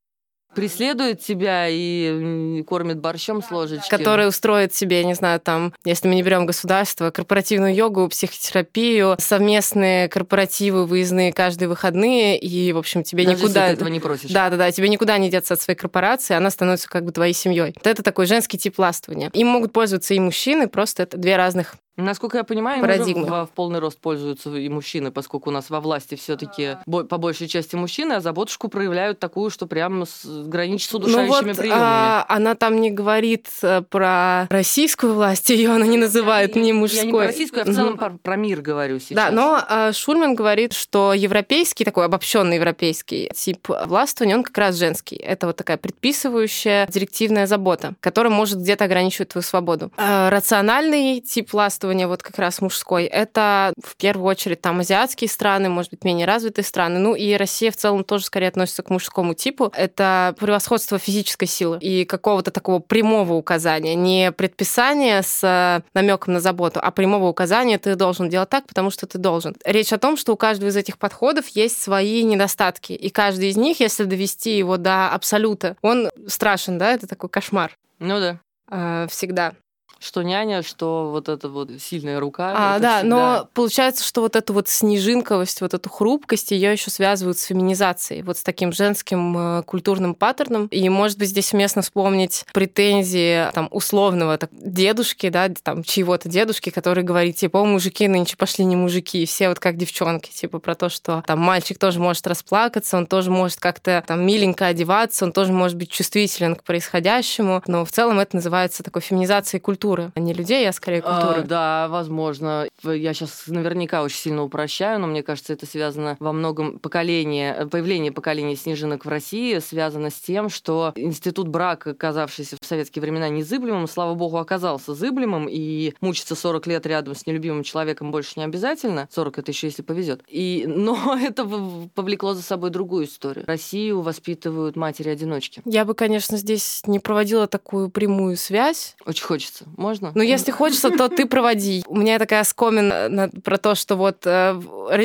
преследует 0.54 1.20
тебя 1.20 1.66
и 1.68 2.62
кормит 2.66 2.98
борщом 2.98 3.42
с 3.42 3.50
ложечки. 3.50 3.88
Который 3.88 4.28
устроит 4.28 4.74
себе, 4.74 5.04
не 5.04 5.14
знаю, 5.14 5.40
там, 5.40 5.74
если 5.84 6.08
мы 6.08 6.14
не 6.14 6.22
берем 6.22 6.46
государство, 6.46 7.10
корпоративную 7.10 7.74
йогу, 7.74 8.08
психотерапию, 8.08 9.16
совместные 9.18 10.08
корпоративы 10.08 10.86
выездные 10.86 11.32
каждые 11.32 11.68
выходные, 11.68 12.38
и, 12.38 12.72
в 12.72 12.78
общем, 12.78 13.02
тебе 13.02 13.24
Даже 13.24 13.36
никуда... 13.36 13.64
Если 13.66 13.76
ты 13.76 13.82
этого 13.82 13.88
не 13.88 14.00
просишь. 14.00 14.30
Да, 14.30 14.50
да, 14.50 14.56
да, 14.56 14.72
тебе 14.72 14.88
никуда 14.88 15.18
не 15.18 15.30
деться 15.30 15.54
от 15.54 15.60
своей 15.60 15.78
корпорации, 15.78 16.34
она 16.34 16.50
становится 16.50 16.88
как 16.88 17.04
бы 17.04 17.12
твоей 17.12 17.34
семьей. 17.34 17.72
Вот 17.76 17.86
это 17.86 18.02
такой 18.02 18.26
женский 18.26 18.58
тип 18.58 18.78
властвования. 18.78 19.30
Им 19.32 19.48
могут 19.48 19.72
пользоваться 19.72 20.14
и 20.14 20.18
мужчины, 20.18 20.68
просто 20.68 21.02
это 21.04 21.16
две 21.16 21.36
разных 21.36 21.76
Насколько 22.00 22.38
я 22.38 22.44
понимаю, 22.44 22.80
парадигмы. 22.80 23.26
в, 23.26 23.46
в 23.46 23.50
полный 23.54 23.78
рост 23.78 23.98
пользуются 23.98 24.54
и 24.54 24.68
мужчины, 24.68 25.10
поскольку 25.10 25.50
у 25.50 25.52
нас 25.52 25.70
во 25.70 25.80
власти 25.80 26.14
все-таки 26.14 26.76
по 26.86 27.18
большей 27.18 27.48
части 27.48 27.76
мужчины, 27.76 28.14
а 28.14 28.20
заботушку 28.20 28.68
проявляют 28.68 29.18
такую, 29.18 29.50
что 29.50 29.66
прямо 29.66 30.06
с, 30.06 30.24
граничит 30.24 30.90
с 30.90 30.94
удушающими 30.94 31.28
ну 31.28 31.46
вот, 31.48 31.56
приемами. 31.56 31.80
А, 31.82 32.26
она 32.28 32.54
там 32.54 32.80
не 32.80 32.90
говорит 32.90 33.48
э, 33.62 33.82
про 33.82 34.46
российскую 34.50 35.14
власть, 35.14 35.50
ее 35.50 35.70
она 35.70 35.86
не 35.86 35.98
называет 35.98 36.56
я, 36.56 36.62
не 36.62 36.72
мужской. 36.72 37.00
Я 37.00 37.06
не 37.06 37.12
про 37.12 37.26
российскую, 37.26 37.64
я 37.66 37.72
в 37.72 37.74
целом 37.74 37.90
угу. 37.90 37.98
про, 37.98 38.10
про 38.22 38.36
мир 38.36 38.60
говорю 38.60 38.98
сейчас. 38.98 39.16
Да, 39.16 39.30
но 39.30 39.62
а, 39.68 39.92
Шульман 39.92 40.34
говорит, 40.34 40.72
что 40.72 41.12
европейский, 41.12 41.84
такой 41.84 42.06
обобщенный 42.06 42.56
европейский 42.56 43.30
тип 43.34 43.68
властвования, 43.68 44.36
он 44.36 44.42
как 44.42 44.56
раз 44.56 44.76
женский. 44.76 45.16
Это 45.16 45.46
вот 45.46 45.56
такая 45.56 45.76
предписывающая 45.76 46.86
директивная 46.86 47.46
забота, 47.46 47.94
которая 48.00 48.32
может 48.32 48.58
где-то 48.58 48.84
ограничивать 48.84 49.30
твою 49.30 49.42
свободу. 49.42 49.90
А, 49.96 50.30
рациональный 50.30 51.20
тип 51.20 51.52
властвования 51.52 51.89
воспитывания 51.90 52.06
вот 52.06 52.22
как 52.22 52.38
раз 52.38 52.60
мужской, 52.60 53.04
это 53.04 53.72
в 53.82 53.96
первую 53.96 54.26
очередь 54.26 54.60
там 54.60 54.80
азиатские 54.80 55.28
страны, 55.28 55.68
может 55.68 55.90
быть, 55.90 56.04
менее 56.04 56.26
развитые 56.26 56.64
страны, 56.64 56.98
ну 56.98 57.14
и 57.14 57.34
Россия 57.34 57.70
в 57.70 57.76
целом 57.76 58.04
тоже 58.04 58.24
скорее 58.24 58.48
относится 58.48 58.82
к 58.82 58.90
мужскому 58.90 59.34
типу. 59.34 59.72
Это 59.74 60.34
превосходство 60.38 60.98
физической 60.98 61.46
силы 61.46 61.78
и 61.80 62.04
какого-то 62.04 62.50
такого 62.50 62.78
прямого 62.78 63.34
указания, 63.34 63.94
не 63.94 64.32
предписания 64.32 65.22
с 65.22 65.42
э, 65.42 65.82
намеком 65.94 66.34
на 66.34 66.40
заботу, 66.40 66.80
а 66.82 66.90
прямого 66.90 67.28
указания 67.28 67.78
ты 67.78 67.96
должен 67.96 68.28
делать 68.28 68.48
так, 68.48 68.66
потому 68.66 68.90
что 68.90 69.06
ты 69.06 69.18
должен. 69.18 69.56
Речь 69.64 69.92
о 69.92 69.98
том, 69.98 70.16
что 70.16 70.32
у 70.32 70.36
каждого 70.36 70.68
из 70.68 70.76
этих 70.76 70.98
подходов 70.98 71.48
есть 71.48 71.82
свои 71.82 72.22
недостатки, 72.22 72.92
и 72.92 73.10
каждый 73.10 73.48
из 73.48 73.56
них, 73.56 73.80
если 73.80 74.04
довести 74.04 74.56
его 74.56 74.76
до 74.76 75.08
абсолюта, 75.08 75.76
он 75.82 76.10
страшен, 76.26 76.78
да, 76.78 76.92
это 76.92 77.06
такой 77.06 77.28
кошмар. 77.28 77.76
Ну 77.98 78.20
да. 78.20 78.38
Э, 78.70 79.06
всегда. 79.10 79.54
Что 80.00 80.22
няня, 80.22 80.62
что 80.62 81.10
вот 81.10 81.28
эта 81.28 81.50
вот 81.50 81.70
сильная 81.78 82.20
рука. 82.20 82.54
А, 82.56 82.78
да, 82.78 83.00
всегда... 83.00 83.16
но 83.16 83.48
получается, 83.52 84.02
что 84.02 84.22
вот 84.22 84.34
эту 84.34 84.54
вот 84.54 84.66
снежинковость, 84.66 85.60
вот 85.60 85.74
эту 85.74 85.90
хрупкость, 85.90 86.52
ее 86.52 86.72
еще 86.72 86.90
связывают 86.90 87.38
с 87.38 87.44
феминизацией, 87.44 88.22
вот 88.22 88.38
с 88.38 88.42
таким 88.42 88.72
женским 88.72 89.36
э, 89.36 89.62
культурным 89.64 90.14
паттерном. 90.14 90.68
И, 90.68 90.88
может 90.88 91.18
быть, 91.18 91.28
здесь 91.28 91.52
уместно 91.52 91.82
вспомнить 91.82 92.46
претензии 92.54 93.50
там 93.52 93.68
условного 93.70 94.38
так, 94.38 94.48
дедушки, 94.52 95.28
да, 95.28 95.50
там 95.62 95.84
чьего-то 95.84 96.30
дедушки, 96.30 96.70
который 96.70 97.04
говорит, 97.04 97.36
типа, 97.36 97.58
о, 97.58 97.66
мужики 97.66 98.08
нынче 98.08 98.38
пошли 98.38 98.64
не 98.64 98.76
мужики, 98.76 99.26
все 99.26 99.50
вот 99.50 99.58
как 99.58 99.76
девчонки, 99.76 100.30
типа 100.30 100.60
про 100.60 100.74
то, 100.74 100.88
что 100.88 101.22
там 101.26 101.40
мальчик 101.40 101.78
тоже 101.78 102.00
может 102.00 102.26
расплакаться, 102.26 102.96
он 102.96 103.06
тоже 103.06 103.30
может 103.30 103.60
как-то 103.60 104.02
там 104.06 104.24
миленько 104.26 104.64
одеваться, 104.64 105.26
он 105.26 105.32
тоже 105.32 105.52
может 105.52 105.76
быть 105.76 105.90
чувствителен 105.90 106.56
к 106.56 106.64
происходящему, 106.64 107.62
но 107.66 107.84
в 107.84 107.92
целом 107.92 108.18
это 108.18 108.36
называется 108.36 108.82
такой 108.82 109.02
феминизацией 109.02 109.60
культуры 109.60 109.89
культуры, 109.90 110.12
а 110.14 110.20
не 110.20 110.32
людей, 110.32 110.68
а 110.68 110.72
скорее 110.72 111.02
культуры. 111.02 111.40
А, 111.40 111.42
да, 111.42 111.88
возможно. 111.88 112.68
Я 112.84 113.14
сейчас 113.14 113.44
наверняка 113.46 114.02
очень 114.02 114.18
сильно 114.18 114.42
упрощаю, 114.42 115.00
но 115.00 115.06
мне 115.06 115.22
кажется, 115.22 115.52
это 115.52 115.66
связано 115.66 116.16
во 116.20 116.32
многом 116.32 116.78
поколение, 116.78 117.68
появление 117.70 118.12
поколения 118.12 118.56
снежинок 118.56 119.04
в 119.04 119.08
России 119.08 119.58
связано 119.58 120.10
с 120.10 120.14
тем, 120.14 120.48
что 120.48 120.92
институт 120.94 121.48
брака, 121.48 121.90
оказавшийся 121.90 122.56
в 122.60 122.66
советские 122.66 123.02
времена 123.02 123.28
незыблемым, 123.28 123.88
слава 123.88 124.14
богу, 124.14 124.38
оказался 124.38 124.94
зыблемым, 124.94 125.48
и 125.50 125.94
мучиться 126.00 126.34
40 126.34 126.66
лет 126.66 126.86
рядом 126.86 127.14
с 127.14 127.26
нелюбимым 127.26 127.62
человеком 127.62 128.10
больше 128.10 128.32
не 128.36 128.44
обязательно. 128.44 129.08
40 129.10 129.38
это 129.38 129.50
еще 129.50 129.66
если 129.66 129.82
повезет. 129.82 130.22
И, 130.28 130.64
но 130.66 131.18
это 131.20 131.48
повлекло 131.94 132.34
за 132.34 132.42
собой 132.42 132.70
другую 132.70 133.06
историю. 133.06 133.44
Россию 133.46 134.00
воспитывают 134.00 134.76
матери-одиночки. 134.76 135.62
Я 135.64 135.84
бы, 135.84 135.94
конечно, 135.94 136.36
здесь 136.36 136.82
не 136.86 136.98
проводила 136.98 137.46
такую 137.46 137.90
прямую 137.90 138.36
связь. 138.36 138.96
Очень 139.06 139.24
хочется. 139.24 139.64
Можно? 139.80 140.12
Ну, 140.14 140.22
если 140.22 140.50
хочется, 140.50 140.90
то 140.90 141.08
ты 141.08 141.24
проводи. 141.24 141.82
У 141.86 141.96
меня 141.96 142.18
такая 142.18 142.44
скомин 142.44 143.30
про 143.42 143.56
то, 143.56 143.74
что 143.74 143.96
вот 143.96 144.26
э, 144.26 144.60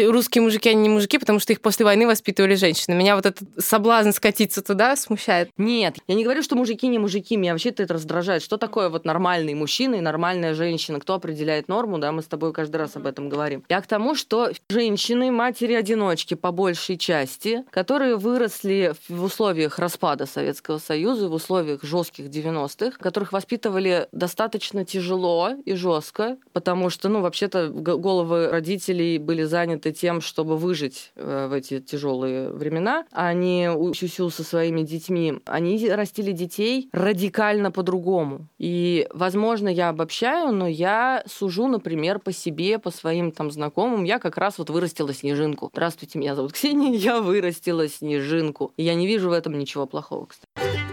русские 0.10 0.42
мужики, 0.42 0.68
они 0.68 0.82
не 0.82 0.90
мужики, 0.90 1.18
потому 1.18 1.40
что 1.40 1.54
их 1.54 1.62
после 1.62 1.86
войны 1.86 2.06
воспитывали 2.06 2.56
женщины. 2.56 2.94
Меня 2.94 3.16
вот 3.16 3.26
этот 3.26 3.48
соблазн 3.58 4.12
скатиться 4.12 4.62
туда 4.62 4.98
смущает. 4.98 5.50
Нет, 5.56 5.96
я 6.08 6.16
не 6.16 6.26
говорю, 6.26 6.44
что 6.44 6.58
мужики 6.58 6.88
не 6.88 7.00
мужики. 7.00 7.38
Меня 7.38 7.54
вообще 7.54 7.70
это 7.70 7.88
раздражает. 7.94 8.44
Что 8.44 8.58
такое 8.58 8.90
вот 8.90 9.06
нормальный 9.06 9.54
мужчина 9.54 9.96
и 9.96 10.02
нормальная 10.02 10.54
женщина? 10.54 11.00
Кто 11.00 11.14
определяет 11.14 11.70
норму? 11.70 11.98
Да, 11.98 12.12
мы 12.12 12.22
с 12.22 12.26
тобой 12.26 12.52
каждый 12.52 12.76
раз 12.76 12.98
об 12.98 13.08
этом 13.08 13.30
говорим. 13.30 13.64
Я 13.70 13.80
к 13.80 13.88
тому, 13.88 14.14
что 14.14 14.52
женщины, 14.70 15.32
матери-одиночки 15.32 16.34
по 16.34 16.52
большей 16.52 16.98
части, 16.98 17.64
которые 17.72 18.18
выросли 18.18 18.94
в 19.08 19.24
условиях 19.24 19.80
распада 19.80 20.26
Советского 20.26 20.80
Союза, 20.80 21.30
в 21.30 21.34
условиях 21.34 21.82
жестких 21.82 22.26
90-х, 22.26 22.98
которых 23.00 23.32
воспитывали 23.32 24.10
достаточно 24.12 24.65
достаточно 24.66 24.86
тяжело 24.86 25.52
и 25.66 25.74
жестко, 25.76 26.38
потому 26.54 26.90
что, 26.90 27.10
ну, 27.10 27.22
вообще-то 27.22 27.70
головы 27.70 28.48
родителей 28.48 29.18
были 29.18 29.44
заняты 29.44 29.92
тем, 29.92 30.22
чтобы 30.22 30.58
выжить 30.58 31.12
э, 31.16 31.48
в 31.48 31.54
эти 31.54 31.80
тяжелые 31.80 32.50
времена. 32.50 33.06
Они 33.12 33.70
сюсю 33.94 34.30
со 34.30 34.44
своими 34.44 34.82
детьми, 34.82 35.40
они 35.46 35.90
растили 35.90 36.32
детей 36.32 36.90
радикально 36.92 37.72
по-другому. 37.72 38.48
И, 38.58 39.08
возможно, 39.14 39.70
я 39.70 39.90
обобщаю, 39.90 40.52
но 40.52 40.68
я 40.68 41.24
сужу, 41.28 41.68
например, 41.68 42.20
по 42.20 42.32
себе, 42.32 42.80
по 42.80 42.92
своим 42.92 43.32
там 43.32 43.52
знакомым. 43.52 44.04
Я 44.04 44.20
как 44.20 44.38
раз 44.38 44.58
вот 44.58 44.70
вырастила 44.70 45.14
снежинку. 45.14 45.70
Здравствуйте, 45.74 46.20
меня 46.20 46.36
зовут 46.36 46.54
Ксения, 46.54 46.92
я 46.98 47.22
вырастила 47.22 47.88
снежинку. 47.88 48.74
И 48.78 48.84
я 48.84 48.96
не 48.96 49.06
вижу 49.08 49.30
в 49.30 49.34
этом 49.34 49.58
ничего 49.60 49.86
плохого, 49.86 50.26
кстати 50.26 50.85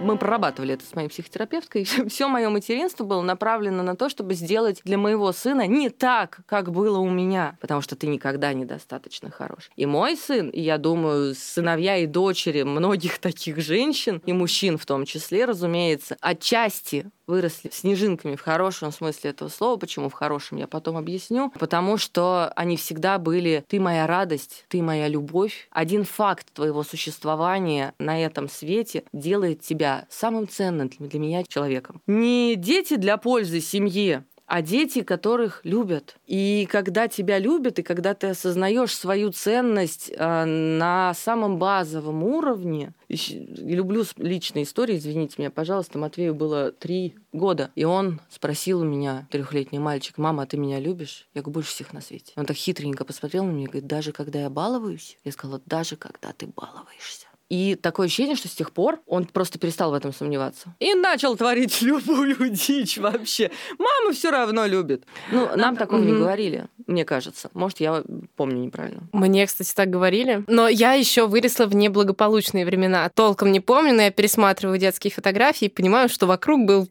мы 0.00 0.16
прорабатывали 0.16 0.74
это 0.74 0.84
с 0.84 0.94
моей 0.94 1.08
психотерапевткой. 1.08 1.84
Все 2.08 2.28
мое 2.28 2.48
материнство 2.48 3.04
было 3.04 3.22
направлено 3.22 3.82
на 3.82 3.96
то, 3.96 4.08
чтобы 4.08 4.34
сделать 4.34 4.80
для 4.84 4.98
моего 4.98 5.32
сына 5.32 5.66
не 5.66 5.90
так, 5.90 6.40
как 6.46 6.72
было 6.72 6.98
у 6.98 7.10
меня, 7.10 7.56
потому 7.60 7.80
что 7.80 7.96
ты 7.96 8.06
никогда 8.06 8.52
недостаточно 8.52 9.30
хорош. 9.30 9.70
И 9.76 9.86
мой 9.86 10.16
сын, 10.16 10.48
и 10.48 10.60
я 10.60 10.78
думаю, 10.78 11.34
сыновья 11.34 11.98
и 11.98 12.06
дочери 12.06 12.62
многих 12.62 13.18
таких 13.18 13.58
женщин, 13.60 14.22
и 14.26 14.32
мужчин 14.32 14.78
в 14.78 14.86
том 14.86 15.04
числе, 15.04 15.44
разумеется, 15.44 16.16
отчасти 16.20 17.10
выросли 17.30 17.70
снежинками 17.72 18.36
в 18.36 18.42
хорошем 18.42 18.92
смысле 18.92 19.30
этого 19.30 19.48
слова. 19.48 19.78
Почему 19.78 20.08
в 20.08 20.12
хорошем, 20.12 20.58
я 20.58 20.66
потом 20.66 20.96
объясню. 20.96 21.50
Потому 21.58 21.96
что 21.96 22.52
они 22.56 22.76
всегда 22.76 23.18
были 23.18 23.64
«ты 23.68 23.80
моя 23.80 24.06
радость, 24.06 24.66
ты 24.68 24.82
моя 24.82 25.08
любовь». 25.08 25.68
Один 25.70 26.04
факт 26.04 26.52
твоего 26.52 26.82
существования 26.82 27.94
на 27.98 28.22
этом 28.22 28.48
свете 28.48 29.04
делает 29.12 29.62
тебя 29.62 30.06
самым 30.10 30.48
ценным 30.48 30.90
для 30.90 31.20
меня 31.20 31.44
человеком. 31.44 32.02
Не 32.06 32.56
дети 32.56 32.96
для 32.96 33.16
пользы 33.16 33.60
семье, 33.60 34.24
а 34.50 34.62
дети, 34.62 35.02
которых 35.02 35.60
любят. 35.62 36.16
И 36.26 36.66
когда 36.68 37.06
тебя 37.06 37.38
любят, 37.38 37.78
и 37.78 37.84
когда 37.84 38.14
ты 38.14 38.26
осознаешь 38.26 38.92
свою 38.92 39.30
ценность 39.30 40.10
э, 40.12 40.44
на 40.44 41.14
самом 41.14 41.58
базовом 41.58 42.24
уровне, 42.24 42.92
люблю 43.08 44.04
личные 44.16 44.64
истории, 44.64 44.96
извините 44.96 45.36
меня, 45.38 45.52
пожалуйста, 45.52 45.98
Матвею 45.98 46.34
было 46.34 46.72
три 46.72 47.14
года, 47.32 47.70
и 47.76 47.84
он 47.84 48.20
спросил 48.28 48.80
у 48.80 48.84
меня, 48.84 49.28
трехлетний 49.30 49.78
мальчик, 49.78 50.18
мама, 50.18 50.42
а 50.42 50.46
ты 50.46 50.56
меня 50.56 50.80
любишь? 50.80 51.28
Я 51.32 51.42
говорю, 51.42 51.54
больше 51.54 51.70
всех 51.70 51.92
на 51.92 52.00
свете. 52.00 52.32
Он 52.34 52.44
так 52.44 52.56
хитренько 52.56 53.04
посмотрел 53.04 53.44
на 53.44 53.52
меня 53.52 53.66
и 53.66 53.68
говорит, 53.68 53.86
даже 53.86 54.10
когда 54.10 54.40
я 54.40 54.50
балуюсь? 54.50 55.16
Я 55.22 55.30
сказала, 55.30 55.62
даже 55.64 55.94
когда 55.94 56.32
ты 56.32 56.48
балуешься. 56.48 57.28
И 57.50 57.74
такое 57.74 58.06
ощущение, 58.06 58.36
что 58.36 58.46
с 58.48 58.52
тех 58.52 58.70
пор 58.70 59.00
он 59.06 59.24
просто 59.24 59.58
перестал 59.58 59.90
в 59.90 59.94
этом 59.94 60.12
сомневаться. 60.14 60.72
И 60.78 60.94
начал 60.94 61.36
творить 61.36 61.82
любую 61.82 62.36
дичь 62.50 62.96
вообще. 62.96 63.50
Мама 63.76 64.14
все 64.14 64.30
равно 64.30 64.66
любит. 64.66 65.04
Ну, 65.32 65.48
нам 65.56 65.76
такого 65.76 66.00
не 66.00 66.12
говорили, 66.12 66.66
мне 66.86 67.04
кажется. 67.04 67.50
Может, 67.52 67.80
я 67.80 68.04
помню 68.36 68.64
неправильно. 68.64 69.02
Мне, 69.12 69.46
кстати, 69.46 69.74
так 69.74 69.90
говорили. 69.90 70.44
Но 70.46 70.68
я 70.68 70.92
еще 70.92 71.26
выросла 71.26 71.66
в 71.66 71.74
неблагополучные 71.74 72.64
времена. 72.64 73.08
Толком 73.08 73.50
не 73.50 73.60
помню, 73.60 73.94
но 73.94 74.02
я 74.02 74.10
пересматриваю 74.12 74.78
детские 74.78 75.12
фотографии 75.12 75.64
и 75.64 75.68
понимаю, 75.68 76.08
что 76.08 76.26
вокруг 76.26 76.64
был 76.64 76.88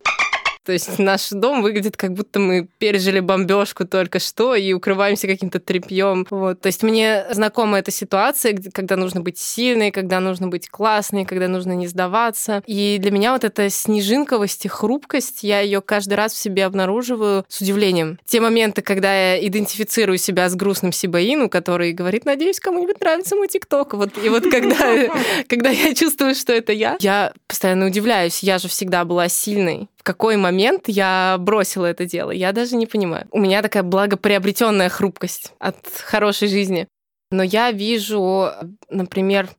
то 0.69 0.73
есть 0.73 0.99
наш 0.99 1.29
дом 1.31 1.63
выглядит, 1.63 1.97
как 1.97 2.13
будто 2.13 2.39
мы 2.39 2.67
пережили 2.77 3.21
бомбежку 3.21 3.87
только 3.87 4.19
что 4.19 4.53
и 4.53 4.71
укрываемся 4.71 5.25
каким-то 5.25 5.59
тряпьем. 5.59 6.27
Вот. 6.29 6.61
То 6.61 6.67
есть 6.67 6.83
мне 6.83 7.25
знакома 7.31 7.79
эта 7.79 7.89
ситуация, 7.89 8.55
когда 8.71 8.95
нужно 8.95 9.21
быть 9.21 9.39
сильной, 9.39 9.89
когда 9.89 10.19
нужно 10.19 10.47
быть 10.47 10.69
классной, 10.69 11.25
когда 11.25 11.47
нужно 11.47 11.71
не 11.71 11.87
сдаваться. 11.87 12.61
И 12.67 12.99
для 13.01 13.09
меня 13.09 13.33
вот 13.33 13.45
эта 13.45 13.67
снежинковость 13.71 14.65
и 14.65 14.67
хрупкость, 14.67 15.41
я 15.41 15.61
ее 15.61 15.81
каждый 15.81 16.13
раз 16.13 16.33
в 16.33 16.37
себе 16.37 16.65
обнаруживаю 16.65 17.45
с 17.47 17.61
удивлением. 17.61 18.19
Те 18.25 18.39
моменты, 18.39 18.83
когда 18.83 19.11
я 19.11 19.47
идентифицирую 19.47 20.19
себя 20.19 20.49
с 20.49 20.55
грустным 20.55 20.91
Сибаину, 20.91 21.49
который 21.49 21.93
говорит, 21.93 22.25
надеюсь, 22.25 22.59
кому-нибудь 22.59 22.99
нравится 23.01 23.35
мой 23.35 23.47
ТикТок. 23.47 23.95
Вот, 23.95 24.11
и 24.23 24.29
вот 24.29 24.43
когда, 24.43 25.09
когда 25.47 25.71
я 25.71 25.95
чувствую, 25.95 26.35
что 26.35 26.53
это 26.53 26.73
я, 26.73 26.95
я 26.99 27.33
постоянно 27.47 27.87
удивляюсь. 27.87 28.43
Я 28.43 28.59
же 28.59 28.67
всегда 28.67 29.03
была 29.03 29.29
сильной 29.29 29.89
в 29.99 30.03
какой 30.03 30.37
момент 30.37 30.85
я 30.87 31.35
бросила 31.39 31.85
это 31.85 32.05
дело, 32.05 32.31
я 32.31 32.53
даже 32.53 32.77
не 32.77 32.87
понимаю. 32.87 33.27
У 33.31 33.39
меня 33.39 33.61
такая 33.61 33.83
благоприобретенная 33.83 34.87
хрупкость 34.87 35.53
от 35.59 35.75
хорошей 36.05 36.47
жизни. 36.47 36.87
Но 37.31 37.43
я 37.43 37.71
вижу, 37.71 38.49
например, 38.89 39.49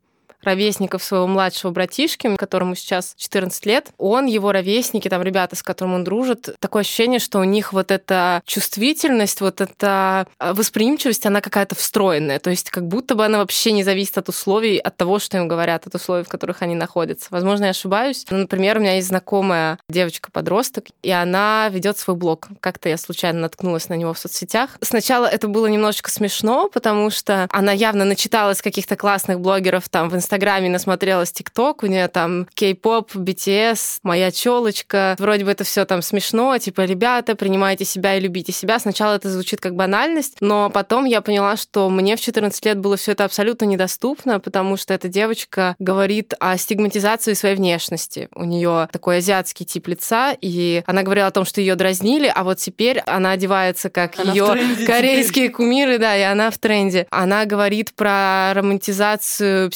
ровесников 0.43 1.03
своего 1.03 1.27
младшего 1.27 1.71
братишки, 1.71 2.37
которому 2.37 2.75
сейчас 2.75 3.15
14 3.17 3.67
лет, 3.67 3.91
он, 3.99 4.27
его 4.27 4.53
ровесники, 4.53 5.09
там 5.09 5.23
ребята, 5.23 5.57
с 5.57 5.63
которыми 5.63 5.97
он 5.97 6.05
дружит, 6.05 6.57
такое 6.59 6.83
ощущение, 6.83 7.19
что 7.19 7.39
у 7.39 7.45
них 7.45 7.73
вот 7.73 7.91
эта 7.91 8.43
чувствительность, 8.47 9.41
вот 9.41 9.61
эта 9.61 10.27
а, 10.39 10.55
восприимчивость, 10.55 11.27
она 11.27 11.41
какая-то 11.41 11.75
встроенная. 11.75 12.39
То 12.39 12.51
есть 12.51 12.71
как 12.71 12.87
будто 12.87 13.15
бы 13.15 13.25
она 13.25 13.39
вообще 13.39 13.73
не 13.73 13.85
зависит 13.85 14.19
от 14.19 14.29
условий, 14.29 14.79
от 14.79 14.97
того, 14.97 15.19
что 15.19 15.37
им 15.37 15.49
говорят, 15.49 15.87
от 15.87 15.95
условий, 15.95 16.25
в 16.25 16.29
которых 16.29 16.63
они 16.63 16.75
находятся. 16.75 17.29
Возможно, 17.31 17.65
я 17.65 17.71
ошибаюсь. 17.71 18.25
Но, 18.31 18.39
например, 18.39 18.79
у 18.79 18.81
меня 18.81 18.97
есть 18.97 19.09
знакомая 19.09 19.79
девочка-подросток, 19.89 20.87
и 21.03 21.11
она 21.11 21.69
ведет 21.71 21.99
свой 21.99 22.17
блог. 22.17 22.49
Как-то 22.61 22.89
я 22.89 22.97
случайно 22.97 23.41
наткнулась 23.41 23.89
на 23.89 23.95
него 23.95 24.15
в 24.15 24.19
соцсетях. 24.19 24.79
Сначала 24.81 25.27
это 25.27 25.49
было 25.49 25.67
немножечко 25.67 26.11
смешно, 26.11 26.69
потому 26.69 27.11
что 27.11 27.47
она 27.51 27.73
явно 27.73 28.05
начиталась 28.05 28.63
каких-то 28.63 28.97
классных 28.97 29.41
блогеров 29.41 29.89
там 29.89 30.09
в 30.09 30.15
Инстаграме, 30.15 30.30
Инстаграме 30.31 30.71
насмотрелась 30.71 31.33
ТикТок, 31.33 31.83
у 31.83 31.87
нее 31.87 32.07
там 32.07 32.47
кей-поп, 32.55 33.17
BTS, 33.17 33.99
моя 34.05 34.31
челочка. 34.31 35.17
Вроде 35.19 35.45
бы 35.45 35.51
это 35.51 35.65
все 35.65 35.85
там 35.85 36.03
смешно, 36.03 36.57
типа, 36.57 36.83
ребята, 36.83 37.35
принимайте 37.35 37.85
себя 37.85 38.15
и 38.17 38.21
любите 38.21 38.53
себя. 38.53 38.79
Сначала 38.79 39.17
это 39.17 39.29
звучит 39.29 39.61
как 39.61 39.75
банальность, 39.75 40.37
но 40.41 40.71
потом 40.71 41.05
я 41.05 41.21
поняла, 41.21 41.57
что 41.57 41.91
мне 41.91 42.15
в 42.15 42.21
14 42.21 42.65
лет 42.65 42.79
было 42.79 42.97
все 42.97 43.11
это 43.11 43.25
абсолютно 43.25 43.65
недоступно, 43.65 44.39
потому 44.39 44.77
что 44.77 44.95
эта 44.95 45.09
девочка 45.09 45.75
говорит 45.81 46.33
о 46.39 46.57
стигматизации 46.57 47.33
своей 47.33 47.57
внешности. 47.57 48.29
У 48.33 48.45
нее 48.45 48.89
такой 48.93 49.17
азиатский 49.17 49.67
тип 49.67 49.89
лица, 49.89 50.37
и 50.41 50.85
она 50.87 51.03
говорила 51.03 51.27
о 51.27 51.33
том, 51.33 51.45
что 51.45 51.61
ее 51.61 51.75
дразнили, 51.75 52.31
а 52.33 52.45
вот 52.45 52.59
теперь 52.59 53.01
она 53.01 53.33
одевается 53.33 53.91
как 53.91 54.25
ее 54.25 54.47
корейские 54.87 55.47
теперь. 55.47 55.51
кумиры, 55.51 55.99
да, 55.99 56.17
и 56.17 56.23
она 56.23 56.53
в 56.53 56.59
тренде. 56.59 57.09
Она 57.11 57.47
говорит 57.47 57.95
про 57.95 58.53
романтизацию 58.55 59.71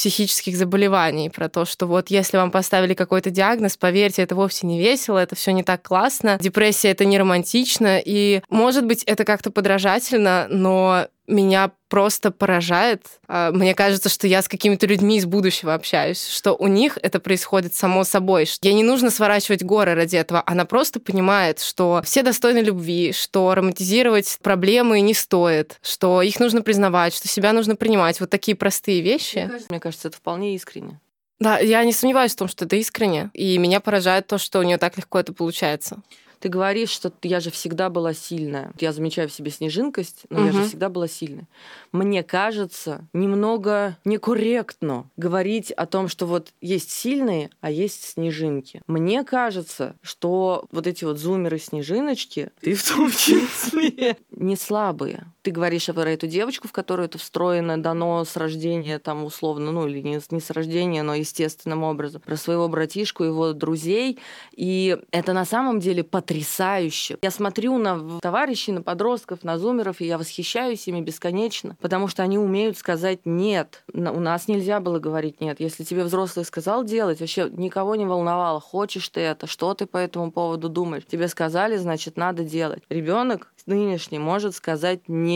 психических 0.45 0.57
заболеваний, 0.57 1.31
про 1.31 1.49
то, 1.49 1.65
что 1.65 1.87
вот 1.87 2.11
если 2.11 2.37
вам 2.37 2.51
поставили 2.51 2.95
какой-то 2.95 3.31
диагноз, 3.31 3.77
поверьте, 3.77 4.23
это 4.23 4.35
вовсе 4.35 4.67
не 4.67 4.79
весело, 4.79 5.19
это 5.19 5.35
все 5.35 5.53
не 5.53 5.63
так 5.63 5.83
классно, 5.83 6.39
депрессия 6.41 6.91
это 6.91 7.05
не 7.05 7.19
романтично, 7.19 8.01
и 8.05 8.43
может 8.51 8.85
быть 8.87 9.05
это 9.05 9.25
как-то 9.25 9.51
подражательно, 9.51 10.47
но 10.51 11.07
меня 11.27 11.73
просто 11.89 12.31
поражает. 12.31 13.07
А, 13.29 13.51
мне 13.51 13.75
кажется, 13.75 14.09
что 14.09 14.27
я 14.27 14.43
с 14.43 14.49
какими-то 14.49 14.87
людьми 14.87 15.17
из 15.17 15.27
будущего 15.27 15.75
общаюсь, 15.75 16.27
что 16.27 16.55
у 16.55 16.67
них 16.67 16.99
это 17.03 17.21
происходит 17.21 17.75
само 17.75 18.05
собой. 18.05 18.47
Что 18.47 18.67
ей 18.67 18.75
не 18.75 18.83
нужно 18.83 19.11
сворачивать 19.11 19.63
горы 19.63 19.95
ради 19.95 20.17
этого. 20.17 20.43
Она 20.47 20.65
просто 20.65 21.01
понимает, 21.01 21.61
что 21.61 22.03
все 22.05 22.23
достойны 22.23 22.59
любви, 22.59 23.13
что 23.13 23.55
романтизировать 23.55 24.39
проблемы 24.43 25.01
не 25.01 25.15
стоит, 25.15 25.79
что 25.83 26.23
их 26.23 26.41
нужно 26.41 26.63
признавать, 26.63 27.15
что 27.15 27.29
себя 27.29 27.53
нужно 27.53 27.77
принимать. 27.77 28.21
Вот 28.21 28.31
такие 28.31 28.57
простые 28.57 29.01
вещи. 29.01 29.39
Мне 29.39 29.49
кажется, 29.49 29.67
мне 29.71 29.81
кажется 29.81 30.09
это 30.09 30.17
вполне 30.17 30.55
искренне. 30.55 31.01
Да, 31.41 31.59
я 31.59 31.83
не 31.85 31.93
сомневаюсь 31.93 32.33
в 32.33 32.37
том, 32.37 32.49
что 32.49 32.65
это 32.65 32.77
искренне. 32.77 33.31
И 33.35 33.59
меня 33.59 33.81
поражает 33.81 34.27
то, 34.27 34.39
что 34.39 34.61
у 34.61 34.63
нее 34.63 34.79
так 34.79 34.97
легко 34.97 35.19
это 35.19 35.33
получается. 35.33 36.03
Ты 36.45 36.51
говоришь, 36.51 36.91
что 36.91 37.11
я 37.23 37.41
же 37.41 37.51
всегда 37.51 37.89
была 37.89 38.13
сильная. 38.13 38.75
Я 38.79 38.93
замечаю 38.93 39.31
в 39.31 39.33
себе 39.33 39.51
снежинкость, 39.51 40.27
но 40.29 40.41
угу. 40.41 40.47
я 40.49 40.53
же 40.53 40.65
всегда 40.65 40.91
была 40.91 41.09
сильной. 41.09 41.47
Мне 41.91 42.23
кажется, 42.23 43.09
немного 43.15 43.97
некорректно 44.05 45.09
говорить 45.17 45.73
о 45.73 45.87
том, 45.87 46.07
что 46.07 46.27
вот 46.27 46.53
есть 46.61 46.91
сильные, 46.91 47.49
а 47.63 47.71
есть 47.71 48.05
снежинки. 48.05 48.83
Мне 48.87 49.25
кажется, 49.25 49.97
что 50.03 50.67
вот 50.71 50.87
эти 50.87 51.07
вот 51.07 51.17
зумеры-снежиночки, 51.17 52.51
ты 52.61 52.75
в 52.75 52.87
том 52.87 53.11
числе, 53.11 54.19
не 54.31 54.57
слабые. 54.57 55.25
Ты 55.45 55.51
говоришь 55.51 55.85
про 55.95 56.11
эту 56.11 56.27
девочку, 56.27 56.69
в 56.69 56.73
которую 56.73 57.05
это 57.05 57.19
встроено, 57.19 57.77
дано 57.77 58.25
с 58.25 58.35
рождения, 58.39 58.99
там, 58.99 59.25
условно, 59.25 59.73
ну, 59.73 59.87
или 59.87 60.01
не, 60.01 60.19
не 60.31 60.41
с 60.41 60.51
рождения, 60.51 61.03
но 61.03 61.15
естественным 61.15 61.83
образом, 61.83 62.23
про 62.23 62.37
своего 62.37 62.67
братишку, 62.67 63.25
его 63.25 63.53
друзей. 63.53 64.19
И 64.53 64.97
это 65.11 65.35
на 65.35 65.45
самом 65.45 65.81
деле 65.81 66.03
потрясающе. 66.03 67.19
Я 67.21 67.31
смотрю 67.31 67.77
на 67.77 68.21
товарищей, 68.21 68.73
на 68.73 68.81
подростков, 68.81 69.45
на 69.45 69.59
зумеров, 69.59 70.01
и 70.01 70.07
я 70.07 70.17
восхищаюсь 70.17 70.89
ими 70.89 71.03
бесконечно, 71.03 71.77
потому 71.79 72.09
что 72.09 72.23
они 72.23 72.39
умеют 72.39 72.79
сказать 72.79 73.27
«нет». 73.27 73.85
У 73.93 74.01
нас 74.01 74.49
нельзя 74.49 74.81
было 74.81 74.99
говорить 74.99 75.43
«нет». 75.43 75.61
Если 75.61 75.85
тебе 75.85 76.05
взрослый 76.05 76.47
сказал 76.47 76.85
делать, 76.85 77.21
вообще 77.21 77.51
никого 77.51 77.97
не 77.97 78.07
волновало, 78.07 78.61
хочешь 78.61 79.11
ты 79.11 79.21
это, 79.21 79.47
что 79.47 79.75
ты 79.75 79.85
по 79.85 79.99
этому 79.99 80.33
поводу 80.33 80.71
думаешь. 80.71 81.05
Тебе 81.05 81.29
сказали, 81.29 81.77
значит, 81.77 82.17
надо 82.17 82.45
делать. 82.45 82.83
Ребенок 82.89 83.53
нынешний 83.67 84.19
может 84.19 84.55
сказать 84.55 85.01
«нет» 85.07 85.34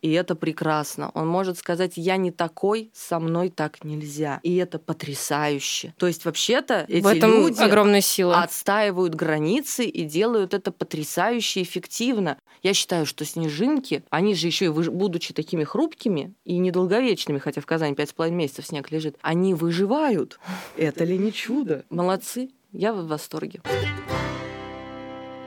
и 0.00 0.12
это 0.12 0.34
прекрасно. 0.34 1.10
Он 1.14 1.26
может 1.26 1.58
сказать, 1.58 1.94
я 1.96 2.16
не 2.16 2.30
такой, 2.30 2.90
со 2.94 3.18
мной 3.18 3.50
так 3.50 3.84
нельзя. 3.84 4.38
И 4.42 4.56
это 4.56 4.78
потрясающе. 4.78 5.94
То 5.98 6.06
есть 6.06 6.24
вообще-то 6.24 6.84
эти 6.88 7.02
В 7.02 7.06
этом 7.08 7.32
люди 7.32 7.60
огромная 7.60 8.00
сила. 8.00 8.40
отстаивают 8.40 9.14
границы 9.14 9.86
и 9.86 10.04
делают 10.04 10.54
это 10.54 10.70
потрясающе 10.70 11.62
эффективно. 11.62 12.38
Я 12.62 12.74
считаю, 12.74 13.06
что 13.06 13.24
снежинки, 13.24 14.04
они 14.10 14.34
же 14.34 14.46
еще 14.46 14.66
и 14.66 14.68
будучи 14.68 15.34
такими 15.34 15.64
хрупкими 15.64 16.34
и 16.44 16.58
недолговечными, 16.58 17.38
хотя 17.38 17.60
в 17.60 17.66
Казани 17.66 17.94
5,5 17.94 18.30
месяцев 18.30 18.66
снег 18.66 18.90
лежит, 18.90 19.16
они 19.22 19.54
выживают. 19.54 20.38
Это 20.76 21.04
ли 21.04 21.18
не 21.18 21.32
чудо? 21.32 21.84
Молодцы. 21.90 22.50
Я 22.72 22.92
в 22.92 23.06
восторге. 23.06 23.62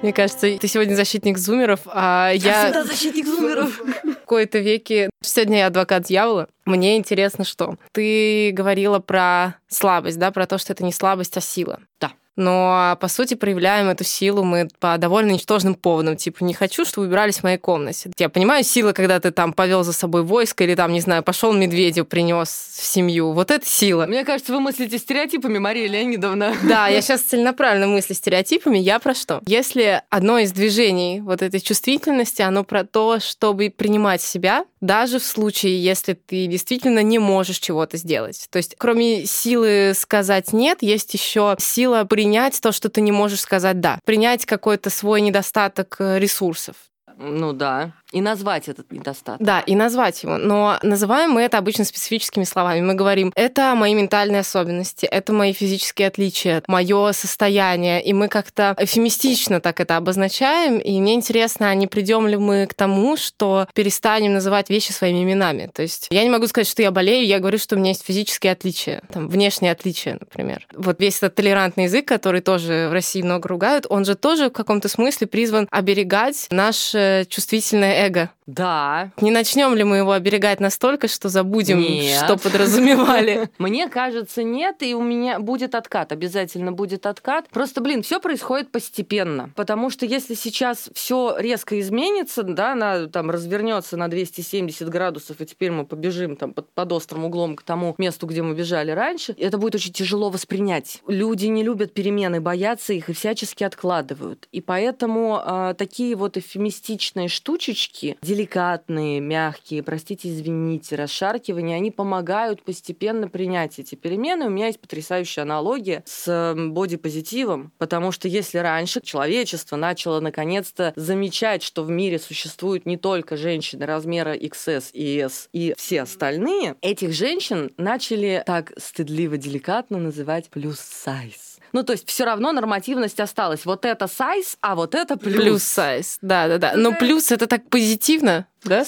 Мне 0.01 0.13
кажется, 0.13 0.57
ты 0.57 0.67
сегодня 0.67 0.95
защитник 0.95 1.37
зумеров, 1.37 1.81
а 1.85 2.31
я... 2.33 2.33
Я 2.33 2.63
всегда 2.65 2.83
защитник 2.85 3.25
зумеров. 3.25 3.79
В 4.03 4.15
какой-то 4.15 4.59
веке... 4.59 5.09
Сегодня 5.21 5.59
я 5.59 5.67
адвокат 5.67 6.03
дьявола. 6.03 6.47
Мне 6.65 6.97
интересно, 6.97 7.43
что 7.43 7.75
ты 7.91 8.51
говорила 8.51 8.99
про 8.99 9.57
слабость, 9.67 10.17
да, 10.17 10.31
про 10.31 10.47
то, 10.47 10.57
что 10.57 10.73
это 10.73 10.83
не 10.83 10.91
слабость, 10.91 11.37
а 11.37 11.41
сила. 11.41 11.79
Да. 11.99 12.13
Но, 12.41 12.97
по 12.99 13.07
сути, 13.07 13.35
проявляем 13.35 13.87
эту 13.87 14.03
силу 14.03 14.43
мы 14.43 14.67
по 14.79 14.97
довольно 14.97 15.31
ничтожным 15.31 15.75
поводам. 15.75 16.17
Типа, 16.17 16.43
не 16.43 16.53
хочу, 16.53 16.85
чтобы 16.85 17.07
убирались 17.07 17.37
в 17.37 17.43
моей 17.43 17.57
комнате. 17.57 18.11
Я 18.17 18.29
понимаю 18.29 18.63
сила, 18.63 18.93
когда 18.93 19.19
ты 19.19 19.31
там 19.31 19.53
повел 19.53 19.83
за 19.83 19.93
собой 19.93 20.23
войско 20.23 20.63
или 20.63 20.73
там, 20.73 20.91
не 20.91 21.01
знаю, 21.01 21.21
пошел 21.21 21.53
медведю, 21.53 22.03
принес 22.03 22.49
в 22.49 22.83
семью. 22.83 23.31
Вот 23.33 23.51
это 23.51 23.65
сила. 23.65 24.07
Мне 24.07 24.25
кажется, 24.25 24.53
вы 24.53 24.59
мыслите 24.59 24.97
стереотипами, 24.97 25.59
Мария 25.59 25.87
Леонидовна. 25.87 26.55
Да, 26.63 26.87
я 26.87 27.01
сейчас 27.01 27.21
целенаправленно 27.21 27.87
мыслю 27.87 28.15
стереотипами. 28.15 28.79
Я 28.79 28.97
про 28.97 29.13
что? 29.13 29.41
Если 29.45 30.01
одно 30.09 30.39
из 30.39 30.51
движений 30.51 31.21
вот 31.21 31.43
этой 31.43 31.59
чувствительности, 31.59 32.41
оно 32.41 32.63
про 32.63 32.83
то, 32.83 33.19
чтобы 33.19 33.69
принимать 33.75 34.21
себя, 34.21 34.65
даже 34.81 35.19
в 35.19 35.23
случае, 35.23 35.81
если 35.81 36.13
ты 36.13 36.47
действительно 36.47 37.03
не 37.03 37.19
можешь 37.19 37.59
чего-то 37.59 37.97
сделать. 37.97 38.47
То 38.49 38.57
есть, 38.57 38.75
кроме 38.79 39.27
силы 39.27 39.93
сказать 39.95 40.53
нет, 40.53 40.79
есть 40.81 41.13
еще 41.13 41.55
сила 41.59 42.03
принять 42.03 42.30
то, 42.61 42.71
что 42.71 42.89
ты 42.89 43.01
не 43.01 43.11
можешь 43.11 43.41
сказать 43.41 43.79
да. 43.79 43.99
Принять 44.05 44.45
какой-то 44.45 44.89
свой 44.89 45.21
недостаток 45.21 45.97
э, 45.99 46.19
ресурсов. 46.19 46.75
Ну 47.17 47.53
да. 47.53 47.93
И 48.11 48.21
назвать 48.21 48.67
этот 48.67 48.91
недостаток. 48.91 49.45
Да, 49.45 49.61
и 49.61 49.75
назвать 49.75 50.23
его. 50.23 50.37
Но 50.37 50.77
называем 50.83 51.31
мы 51.31 51.41
это 51.41 51.57
обычно 51.57 51.85
специфическими 51.85 52.43
словами. 52.43 52.81
Мы 52.81 52.93
говорим, 52.93 53.31
это 53.35 53.73
мои 53.75 53.93
ментальные 53.93 54.41
особенности, 54.41 55.05
это 55.05 55.31
мои 55.31 55.53
физические 55.53 56.09
отличия, 56.09 56.63
мое 56.67 57.13
состояние. 57.13 58.03
И 58.03 58.13
мы 58.13 58.27
как-то 58.27 58.75
эфемистично 58.77 59.61
так 59.61 59.79
это 59.79 59.97
обозначаем. 59.97 60.79
И 60.79 60.99
мне 60.99 61.13
интересно, 61.13 61.69
а 61.69 61.75
не 61.75 61.87
придем 61.87 62.27
ли 62.27 62.37
мы 62.37 62.67
к 62.67 62.73
тому, 62.73 63.15
что 63.15 63.67
перестанем 63.73 64.33
называть 64.33 64.69
вещи 64.69 64.91
своими 64.91 65.23
именами. 65.23 65.69
То 65.73 65.81
есть 65.81 66.07
я 66.09 66.23
не 66.23 66.29
могу 66.29 66.47
сказать, 66.47 66.67
что 66.67 66.81
я 66.81 66.91
болею, 66.91 67.25
я 67.25 67.39
говорю, 67.39 67.57
что 67.57 67.75
у 67.75 67.79
меня 67.79 67.89
есть 67.89 68.05
физические 68.05 68.53
отличия, 68.53 69.01
там, 69.11 69.29
внешние 69.29 69.71
отличия, 69.71 70.17
например. 70.19 70.67
Вот 70.73 70.99
весь 70.99 71.17
этот 71.17 71.35
толерантный 71.35 71.85
язык, 71.85 72.07
который 72.07 72.41
тоже 72.41 72.87
в 72.89 72.93
России 72.93 73.21
много 73.21 73.47
ругают, 73.47 73.85
он 73.89 74.03
же 74.03 74.15
тоже 74.15 74.49
в 74.49 74.53
каком-то 74.53 74.89
смысле 74.89 75.27
призван 75.27 75.67
оберегать 75.71 76.47
наше 76.49 77.25
чувствительное 77.29 78.00
эго. 78.01 78.31
Да. 78.47 79.11
Не 79.21 79.31
начнем 79.31 79.73
ли 79.75 79.83
мы 79.83 79.97
его 79.97 80.11
оберегать 80.11 80.59
настолько, 80.59 81.07
что 81.07 81.29
забудем, 81.29 81.79
нет. 81.79 82.23
что 82.23 82.37
подразумевали? 82.37 83.49
Мне 83.59 83.87
кажется, 83.87 84.43
нет, 84.43 84.81
и 84.81 84.93
у 84.93 85.01
меня 85.01 85.39
будет 85.39 85.75
откат, 85.75 86.11
обязательно 86.11 86.71
будет 86.71 87.05
откат. 87.05 87.47
Просто, 87.49 87.81
блин, 87.81 88.03
все 88.03 88.19
происходит 88.19 88.71
постепенно, 88.71 89.51
потому 89.55 89.89
что 89.89 90.05
если 90.05 90.33
сейчас 90.33 90.89
все 90.93 91.35
резко 91.37 91.79
изменится, 91.79 92.43
да, 92.43 92.73
она 92.73 93.07
там 93.07 93.29
развернется 93.31 93.95
на 93.95 94.09
270 94.09 94.89
градусов, 94.89 95.39
и 95.39 95.45
теперь 95.45 95.71
мы 95.71 95.85
побежим 95.85 96.35
там 96.35 96.53
под, 96.53 96.69
под 96.73 96.91
острым 96.91 97.25
углом 97.25 97.55
к 97.55 97.63
тому 97.63 97.95
месту, 97.97 98.27
где 98.27 98.41
мы 98.41 98.53
бежали 98.53 98.91
раньше, 98.91 99.33
это 99.37 99.57
будет 99.57 99.75
очень 99.75 99.93
тяжело 99.93 100.29
воспринять. 100.29 101.01
Люди 101.07 101.45
не 101.45 101.63
любят 101.63 101.93
перемены, 101.93 102.41
боятся 102.41 102.93
их 102.93 103.09
и 103.09 103.13
всячески 103.13 103.63
откладывают. 103.63 104.47
И 104.51 104.59
поэтому 104.59 105.41
э, 105.45 105.75
такие 105.77 106.15
вот 106.15 106.37
эфемистичные 106.37 107.27
штучечки, 107.27 107.90
штучки, 107.91 108.17
деликатные, 108.21 109.19
мягкие, 109.19 109.83
простите, 109.83 110.29
извините, 110.29 110.95
расшаркивания, 110.95 111.75
они 111.75 111.91
помогают 111.91 112.63
постепенно 112.63 113.27
принять 113.27 113.79
эти 113.79 113.95
перемены. 113.95 114.45
У 114.45 114.49
меня 114.49 114.67
есть 114.67 114.79
потрясающая 114.79 115.43
аналогия 115.43 116.03
с 116.05 116.53
бодипозитивом, 116.55 117.71
потому 117.77 118.11
что 118.11 118.27
если 118.27 118.57
раньше 118.59 119.01
человечество 119.01 119.75
начало 119.75 120.19
наконец-то 120.19 120.93
замечать, 120.95 121.63
что 121.63 121.83
в 121.83 121.89
мире 121.89 122.19
существуют 122.19 122.85
не 122.85 122.97
только 122.97 123.37
женщины 123.37 123.85
размера 123.85 124.35
XS 124.35 124.91
и 124.93 125.19
S 125.19 125.49
и 125.53 125.73
все 125.77 126.01
остальные, 126.01 126.75
этих 126.81 127.13
женщин 127.13 127.71
начали 127.77 128.43
так 128.45 128.71
стыдливо, 128.77 129.37
деликатно 129.37 129.97
называть 129.97 130.49
плюс 130.49 130.79
сайз. 130.79 131.50
Ну, 131.73 131.83
то 131.83 131.93
есть 131.93 132.07
все 132.07 132.25
равно 132.25 132.51
нормативность 132.51 133.19
осталась. 133.19 133.65
Вот 133.65 133.85
это 133.85 134.07
сайз, 134.07 134.57
а 134.61 134.75
вот 134.75 134.95
это 134.95 135.17
плюс. 135.17 135.41
Плюс 135.41 135.63
сайз, 135.63 136.17
да-да-да. 136.21 136.73
Но 136.75 136.93
плюс 136.93 137.31
это 137.31 137.47
так 137.47 137.69
позитивно, 137.69 138.47
да? 138.63 138.85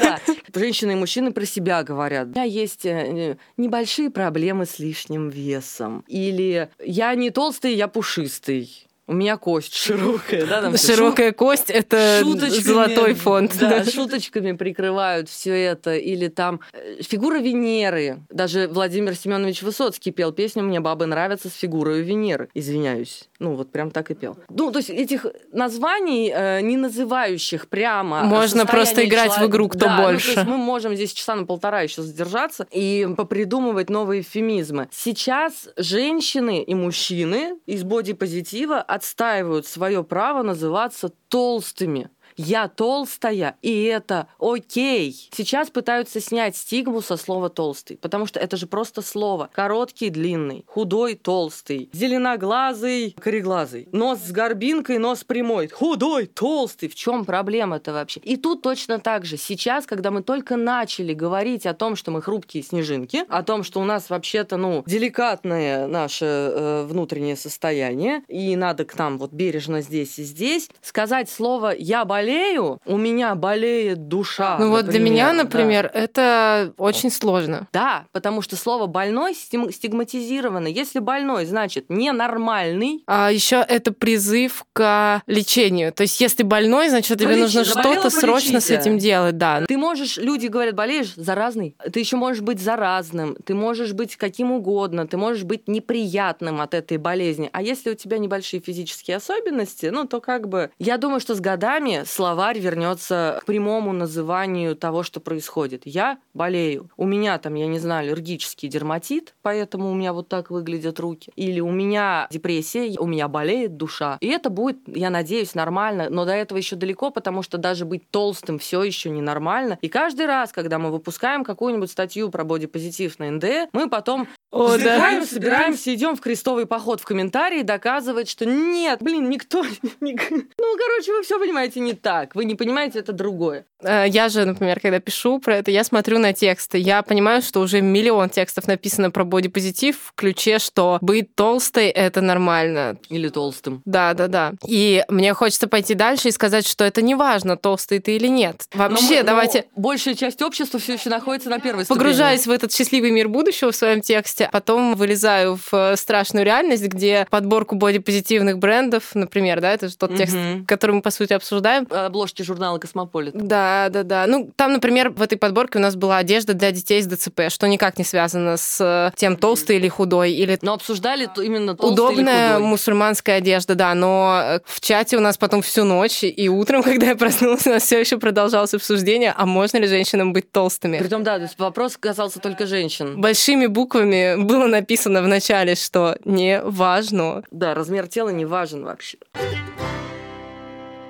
Да. 0.00 0.20
Женщины 0.54 0.92
и 0.92 0.96
мужчины 0.96 1.32
про 1.32 1.44
себя 1.44 1.82
говорят. 1.82 2.28
У 2.28 2.30
меня 2.30 2.42
есть 2.44 2.84
э, 2.84 3.36
небольшие 3.56 4.10
проблемы 4.10 4.66
с 4.66 4.78
лишним 4.78 5.28
весом. 5.28 6.04
Или 6.08 6.68
я 6.84 7.14
не 7.14 7.30
толстый, 7.30 7.74
я 7.74 7.88
пушистый 7.88 8.86
У 9.06 9.12
меня 9.12 9.36
кость 9.36 9.74
широкая, 9.74 10.46
да? 10.46 10.62
Там 10.62 10.78
Широкая 10.78 11.30
шу... 11.30 11.36
кость 11.36 11.68
это 11.70 12.22
золотой 12.48 13.12
фонд. 13.12 13.54
Да, 13.60 13.84
шуточками 13.90 14.52
прикрывают 14.52 15.28
все 15.28 15.52
это. 15.52 15.94
Или 15.94 16.28
там 16.28 16.60
э, 16.72 17.02
фигура 17.02 17.38
Венеры. 17.38 18.20
Даже 18.30 18.66
Владимир 18.66 19.14
Семенович 19.14 19.62
Высоцкий 19.62 20.10
пел 20.10 20.32
песню 20.32 20.62
«Мне 20.62 20.80
бабы 20.80 21.04
нравятся 21.04 21.50
с 21.50 21.54
фигурой 21.54 22.00
Венеры». 22.00 22.48
Извиняюсь. 22.54 23.28
Ну, 23.40 23.54
вот 23.56 23.70
прям 23.70 23.90
так 23.90 24.10
и 24.10 24.14
пел. 24.14 24.38
Ну, 24.48 24.70
то 24.72 24.78
есть 24.78 24.88
этих 24.88 25.26
названий, 25.52 26.32
э, 26.34 26.62
не 26.62 26.78
называющих 26.78 27.68
прямо 27.68 28.22
Можно 28.24 28.64
просто 28.64 29.04
играть 29.04 29.32
человека... 29.32 29.46
в 29.46 29.50
игру 29.50 29.68
«Кто 29.68 29.86
да, 29.86 30.02
больше». 30.02 30.28
Ну, 30.28 30.34
то 30.34 30.40
есть 30.40 30.50
мы 30.50 30.56
можем 30.56 30.94
здесь 30.94 31.12
часа 31.12 31.34
на 31.34 31.44
полтора 31.44 31.82
еще 31.82 32.00
задержаться 32.00 32.66
и 32.70 33.06
попридумывать 33.18 33.90
новые 33.90 34.22
эвфемизмы. 34.22 34.88
Сейчас 34.92 35.68
женщины 35.76 36.62
и 36.62 36.74
мужчины 36.74 37.58
из 37.66 37.82
бодипозитива 37.82 38.80
отстаивают 38.94 39.66
свое 39.66 40.04
право 40.04 40.42
называться 40.42 41.08
толстыми 41.28 42.10
я 42.36 42.68
толстая, 42.68 43.56
и 43.62 43.84
это 43.84 44.28
окей. 44.38 45.12
Сейчас 45.32 45.70
пытаются 45.70 46.20
снять 46.20 46.56
стигму 46.56 47.00
со 47.00 47.16
слова 47.16 47.48
толстый, 47.48 47.96
потому 47.96 48.26
что 48.26 48.40
это 48.40 48.56
же 48.56 48.66
просто 48.66 49.02
слово. 49.02 49.50
Короткий, 49.52 50.10
длинный, 50.10 50.64
худой, 50.66 51.14
толстый, 51.14 51.88
зеленоглазый, 51.92 53.16
кореглазый, 53.20 53.88
нос 53.92 54.18
с 54.20 54.32
горбинкой, 54.32 54.98
нос 54.98 55.24
прямой, 55.24 55.68
худой, 55.68 56.26
толстый. 56.26 56.88
В 56.88 56.94
чем 56.94 57.24
проблема-то 57.24 57.92
вообще? 57.92 58.20
И 58.20 58.36
тут 58.36 58.62
точно 58.62 58.98
так 58.98 59.24
же. 59.24 59.36
Сейчас, 59.36 59.86
когда 59.86 60.10
мы 60.10 60.22
только 60.22 60.56
начали 60.56 61.14
говорить 61.14 61.66
о 61.66 61.74
том, 61.74 61.96
что 61.96 62.10
мы 62.10 62.22
хрупкие 62.22 62.62
снежинки, 62.62 63.24
о 63.28 63.42
том, 63.42 63.62
что 63.62 63.80
у 63.80 63.84
нас 63.84 64.10
вообще-то, 64.10 64.56
ну, 64.56 64.82
деликатное 64.86 65.86
наше 65.86 66.24
э, 66.24 66.86
внутреннее 66.88 67.36
состояние, 67.36 68.22
и 68.28 68.56
надо 68.56 68.84
к 68.84 68.98
нам 68.98 69.18
вот 69.18 69.32
бережно 69.32 69.80
здесь 69.80 70.18
и 70.18 70.24
здесь, 70.24 70.68
сказать 70.82 71.30
слово 71.30 71.74
«я 71.76 72.04
болею» 72.04 72.23
болею, 72.24 72.80
у 72.86 72.96
меня 72.96 73.34
болеет 73.34 74.08
душа. 74.08 74.56
Ну 74.58 74.70
вот 74.70 74.86
для 74.86 75.00
меня, 75.00 75.32
например, 75.32 75.90
да. 75.92 76.00
это 76.00 76.74
очень 76.78 77.10
сложно. 77.10 77.68
Да, 77.72 78.06
потому 78.12 78.42
что 78.42 78.56
слово 78.56 78.86
больной 78.86 79.34
стигматизировано. 79.34 80.68
Если 80.68 81.00
больной, 81.00 81.44
значит 81.44 81.86
ненормальный. 81.88 83.02
А 83.06 83.30
еще 83.30 83.64
это 83.68 83.92
призыв 83.92 84.64
к 84.72 85.22
лечению. 85.26 85.92
То 85.92 86.02
есть 86.02 86.20
если 86.20 86.42
больной, 86.42 86.88
значит 86.88 87.18
тебе 87.18 87.28
Полечи, 87.28 87.42
нужно 87.42 87.64
что-то 87.64 88.10
срочно 88.10 88.60
с 88.60 88.70
этим 88.70 88.98
делать, 88.98 89.36
да. 89.36 89.64
Ты 89.66 89.76
можешь, 89.76 90.16
люди 90.16 90.46
говорят, 90.46 90.74
болеешь, 90.74 91.14
заразный. 91.14 91.76
Ты 91.92 92.00
еще 92.00 92.16
можешь 92.16 92.42
быть 92.42 92.60
заразным, 92.60 93.36
ты 93.44 93.54
можешь 93.54 93.92
быть 93.92 94.16
каким 94.16 94.52
угодно, 94.52 95.06
ты 95.06 95.16
можешь 95.16 95.44
быть 95.44 95.68
неприятным 95.68 96.60
от 96.60 96.74
этой 96.74 96.96
болезни. 96.96 97.50
А 97.52 97.62
если 97.62 97.90
у 97.90 97.94
тебя 97.94 98.18
небольшие 98.18 98.60
физические 98.60 99.18
особенности, 99.18 99.86
ну 99.86 100.06
то 100.06 100.20
как 100.20 100.48
бы, 100.48 100.70
я 100.78 100.96
думаю, 100.96 101.20
что 101.20 101.34
с 101.34 101.40
годами 101.40 102.02
словарь 102.14 102.58
вернется 102.58 103.38
к 103.42 103.46
прямому 103.46 103.92
называнию 103.92 104.76
того, 104.76 105.02
что 105.02 105.20
происходит. 105.20 105.82
Я 105.84 106.18
болею. 106.32 106.90
У 106.96 107.06
меня 107.06 107.38
там, 107.38 107.54
я 107.54 107.66
не 107.66 107.78
знаю, 107.78 108.06
аллергический 108.06 108.68
дерматит, 108.68 109.34
поэтому 109.42 109.90
у 109.90 109.94
меня 109.94 110.12
вот 110.12 110.28
так 110.28 110.50
выглядят 110.50 111.00
руки. 111.00 111.32
Или 111.34 111.60
у 111.60 111.70
меня 111.70 112.28
депрессия, 112.30 112.96
у 112.98 113.06
меня 113.06 113.28
болеет 113.28 113.76
душа. 113.76 114.18
И 114.20 114.28
это 114.28 114.48
будет, 114.48 114.78
я 114.86 115.10
надеюсь, 115.10 115.54
нормально. 115.54 116.08
Но 116.08 116.24
до 116.24 116.32
этого 116.32 116.58
еще 116.58 116.76
далеко, 116.76 117.10
потому 117.10 117.42
что 117.42 117.58
даже 117.58 117.84
быть 117.84 118.08
толстым 118.10 118.58
все 118.58 118.82
еще 118.82 119.10
ненормально. 119.10 119.78
И 119.82 119.88
каждый 119.88 120.26
раз, 120.26 120.52
когда 120.52 120.78
мы 120.78 120.90
выпускаем 120.92 121.44
какую-нибудь 121.44 121.90
статью 121.90 122.30
про 122.30 122.44
бодипозитив 122.44 123.18
на 123.18 123.30
НД, 123.30 123.70
мы 123.72 123.90
потом 123.90 124.28
о, 124.54 124.68
Вздыхаем, 124.68 125.20
да. 125.20 125.26
собираемся, 125.26 125.92
идем 125.92 126.14
в 126.14 126.20
крестовый 126.20 126.66
поход 126.66 127.00
в 127.00 127.04
комментарии 127.04 127.62
доказывать, 127.62 128.28
что 128.28 128.46
нет, 128.46 129.02
блин, 129.02 129.28
никто... 129.28 129.64
Ну, 130.00 130.76
короче, 130.78 131.12
вы 131.12 131.22
все 131.22 131.40
понимаете 131.40 131.80
не 131.80 131.94
так. 131.94 132.34
Вы 132.36 132.44
не 132.44 132.54
понимаете, 132.54 133.00
это 133.00 133.12
другое. 133.12 133.66
Э, 133.84 134.06
я 134.08 134.28
же, 134.28 134.44
например, 134.44 134.80
когда 134.80 135.00
пишу 135.00 135.38
про 135.38 135.56
это, 135.56 135.70
я 135.70 135.84
смотрю 135.84 136.18
на 136.18 136.32
тексты. 136.32 136.78
Я 136.78 137.02
понимаю, 137.02 137.42
что 137.42 137.60
уже 137.60 137.80
миллион 137.80 138.30
текстов 138.30 138.66
написано 138.66 139.10
про 139.10 139.24
бодипозитив 139.24 139.96
в 139.98 140.12
ключе, 140.14 140.58
что 140.58 140.98
быть 141.00 141.34
толстой— 141.34 141.88
это 141.88 142.20
нормально. 142.20 142.96
Или 143.08 143.28
толстым. 143.28 143.82
Да, 143.84 144.14
да, 144.14 144.28
да. 144.28 144.54
И 144.66 145.04
мне 145.08 145.34
хочется 145.34 145.68
пойти 145.68 145.94
дальше 145.94 146.28
и 146.28 146.30
сказать, 146.30 146.66
что 146.66 146.84
это 146.84 147.02
не 147.02 147.14
важно, 147.14 147.56
толстый 147.56 147.98
ты 147.98 148.16
или 148.16 148.28
нет. 148.28 148.64
Вообще, 148.74 149.20
но, 149.20 149.26
давайте... 149.26 149.66
Но 149.76 149.82
большая 149.82 150.14
часть 150.14 150.42
общества 150.42 150.80
все 150.80 150.94
еще 150.94 151.10
находится 151.10 151.50
на 151.50 151.58
первой 151.58 151.84
ступени. 151.84 151.98
Погружаясь 151.98 152.46
в 152.46 152.50
этот 152.50 152.72
счастливый 152.72 153.10
мир 153.10 153.28
будущего 153.28 153.70
в 153.72 153.76
своем 153.76 154.00
тексте, 154.00 154.48
потом 154.52 154.94
вылезаю 154.94 155.56
в 155.56 155.74
э, 155.74 155.96
страшную 155.96 156.44
реальность, 156.44 156.84
где 156.84 157.26
подборку 157.30 157.76
бодипозитивных 157.76 158.58
брендов, 158.58 159.14
например, 159.14 159.60
да, 159.60 159.72
это 159.72 159.88
же 159.88 159.96
тот 159.96 160.16
текст, 160.16 160.36
который 160.66 160.92
мы, 160.92 161.02
по 161.02 161.10
сути, 161.10 161.32
обсуждаем. 161.32 161.86
Обложки 161.90 162.42
журнала 162.42 162.78
«Космополит». 162.78 163.34
Да, 163.34 163.73
да, 163.90 164.02
да. 164.02 164.26
Ну, 164.26 164.50
там, 164.56 164.72
например, 164.72 165.10
в 165.10 165.22
этой 165.22 165.38
подборке 165.38 165.78
у 165.78 165.82
нас 165.82 165.96
была 165.96 166.18
одежда 166.18 166.54
для 166.54 166.70
детей 166.70 167.02
с 167.02 167.06
ДЦП, 167.06 167.42
что 167.48 167.66
никак 167.66 167.98
не 167.98 168.04
связано 168.04 168.56
с 168.56 168.80
э, 168.80 169.12
тем, 169.16 169.36
толстый 169.36 169.76
или 169.76 169.88
худой. 169.88 170.32
Или... 170.32 170.58
Но 170.62 170.74
обсуждали 170.74 171.28
именно 171.36 171.76
толстый 171.76 171.94
Удобная 171.94 172.46
или 172.46 172.54
худой. 172.54 172.68
мусульманская 172.68 173.36
одежда, 173.38 173.74
да, 173.74 173.94
но 173.94 174.40
э, 174.42 174.60
в 174.64 174.80
чате 174.80 175.16
у 175.16 175.20
нас 175.20 175.36
потом 175.36 175.62
всю 175.62 175.84
ночь 175.84 176.24
и 176.24 176.48
утром, 176.48 176.82
когда 176.84 177.06
я 177.06 177.16
проснулась, 177.16 177.66
у 177.66 177.70
нас 177.70 177.82
все 177.82 178.00
еще 178.00 178.18
продолжалось 178.18 178.74
обсуждение, 178.74 179.34
а 179.36 179.46
можно 179.46 179.78
ли 179.78 179.86
женщинам 179.86 180.32
быть 180.32 180.50
толстыми. 180.50 180.98
Притом, 180.98 181.22
да, 181.22 181.36
то 181.36 181.42
есть 181.42 181.58
вопрос 181.58 181.96
касался 181.96 182.40
только 182.40 182.66
женщин. 182.66 183.20
Большими 183.20 183.66
буквами 183.66 184.36
было 184.42 184.66
написано 184.66 185.22
в 185.22 185.28
начале, 185.28 185.74
что 185.74 186.16
не 186.24 186.60
важно. 186.62 187.42
Да, 187.50 187.74
размер 187.74 188.06
тела 188.08 188.30
не 188.30 188.44
важен 188.44 188.84
вообще. 188.84 189.18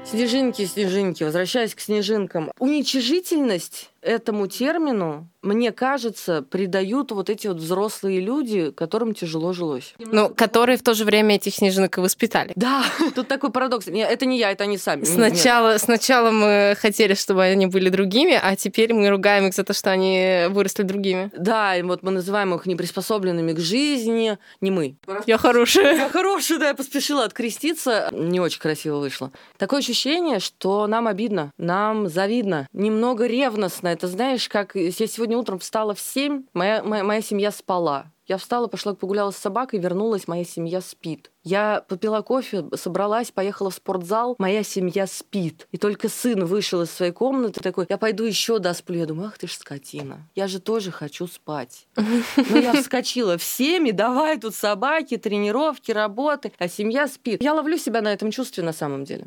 Снежинки, 0.04 0.66
снежинки, 0.66 1.24
возвращаясь 1.24 1.74
к 1.74 1.80
снежинкам. 1.80 2.52
Уничижительность 2.58 3.90
этому 4.04 4.46
термину, 4.46 5.28
мне 5.42 5.72
кажется, 5.72 6.42
придают 6.42 7.10
вот 7.12 7.30
эти 7.30 7.46
вот 7.46 7.56
взрослые 7.56 8.20
люди, 8.20 8.70
которым 8.70 9.14
тяжело 9.14 9.52
жилось. 9.52 9.94
Ну, 9.98 10.28
которые 10.30 10.78
в 10.78 10.82
то 10.82 10.94
же 10.94 11.04
время 11.04 11.36
этих 11.36 11.54
снежинок 11.54 11.98
и 11.98 12.00
воспитали. 12.00 12.52
Да, 12.56 12.84
тут 13.14 13.28
такой 13.28 13.50
парадокс. 13.50 13.88
Это 13.88 14.26
не 14.26 14.38
я, 14.38 14.52
это 14.52 14.64
они 14.64 14.78
сами. 14.78 15.04
Сначала, 15.04 15.78
сначала 15.78 16.30
мы 16.30 16.76
хотели, 16.78 17.14
чтобы 17.14 17.42
они 17.42 17.66
были 17.66 17.88
другими, 17.88 18.38
а 18.40 18.56
теперь 18.56 18.92
мы 18.94 19.08
ругаем 19.08 19.48
их 19.48 19.54
за 19.54 19.64
то, 19.64 19.72
что 19.72 19.90
они 19.90 20.44
выросли 20.50 20.82
другими. 20.82 21.30
Да, 21.36 21.76
и 21.76 21.82
вот 21.82 22.02
мы 22.02 22.10
называем 22.10 22.54
их 22.54 22.66
неприспособленными 22.66 23.52
к 23.52 23.58
жизни. 23.58 24.38
Не 24.60 24.70
мы. 24.70 24.96
Я 25.26 25.38
хорошая. 25.38 25.96
Я 25.96 26.08
хорошая, 26.08 26.58
да, 26.58 26.68
я 26.68 26.74
поспешила 26.74 27.24
откреститься. 27.24 28.08
Не 28.12 28.40
очень 28.40 28.60
красиво 28.60 28.98
вышло. 28.98 29.30
Такое 29.58 29.80
ощущение, 29.80 30.40
что 30.40 30.86
нам 30.86 31.06
обидно, 31.06 31.52
нам 31.58 32.08
завидно, 32.08 32.68
немного 32.72 33.26
ревностно 33.26 33.93
это 33.94 34.08
знаешь, 34.08 34.48
как 34.48 34.74
я 34.74 34.90
сегодня 34.90 35.38
утром 35.38 35.58
встала 35.58 35.94
в 35.94 36.00
7, 36.00 36.44
моя, 36.52 36.82
моя, 36.82 37.02
моя 37.02 37.22
семья 37.22 37.50
спала. 37.50 38.12
Я 38.26 38.38
встала, 38.38 38.66
пошла 38.66 38.94
погуляла 38.94 39.30
с 39.30 39.36
собакой, 39.36 39.78
вернулась, 39.78 40.28
моя 40.28 40.44
семья 40.44 40.80
спит. 40.80 41.30
Я 41.44 41.84
попила 41.86 42.22
кофе, 42.22 42.64
собралась, 42.74 43.30
поехала 43.30 43.70
в 43.70 43.74
спортзал, 43.74 44.34
моя 44.38 44.62
семья 44.62 45.06
спит. 45.06 45.68
И 45.72 45.76
только 45.76 46.08
сын 46.08 46.46
вышел 46.46 46.80
из 46.82 46.90
своей 46.90 47.12
комнаты 47.12 47.60
такой, 47.60 47.86
я 47.88 47.98
пойду 47.98 48.24
еще 48.24 48.58
досплю. 48.58 48.98
Я 48.98 49.06
думаю, 49.06 49.28
ах 49.28 49.36
ты 49.36 49.46
ж 49.46 49.52
скотина, 49.52 50.26
я 50.34 50.48
же 50.48 50.58
тоже 50.58 50.90
хочу 50.90 51.26
спать. 51.26 51.86
Но 51.96 52.56
я 52.58 52.72
вскочила 52.72 53.36
в 53.36 53.42
семь, 53.42 53.88
и 53.88 53.92
давай 53.92 54.38
тут 54.38 54.54
собаки, 54.54 55.18
тренировки, 55.18 55.92
работы, 55.92 56.50
а 56.58 56.66
семья 56.66 57.06
спит. 57.06 57.42
Я 57.42 57.52
ловлю 57.52 57.76
себя 57.76 58.00
на 58.00 58.12
этом 58.12 58.30
чувстве 58.30 58.64
на 58.64 58.72
самом 58.72 59.04
деле. 59.04 59.26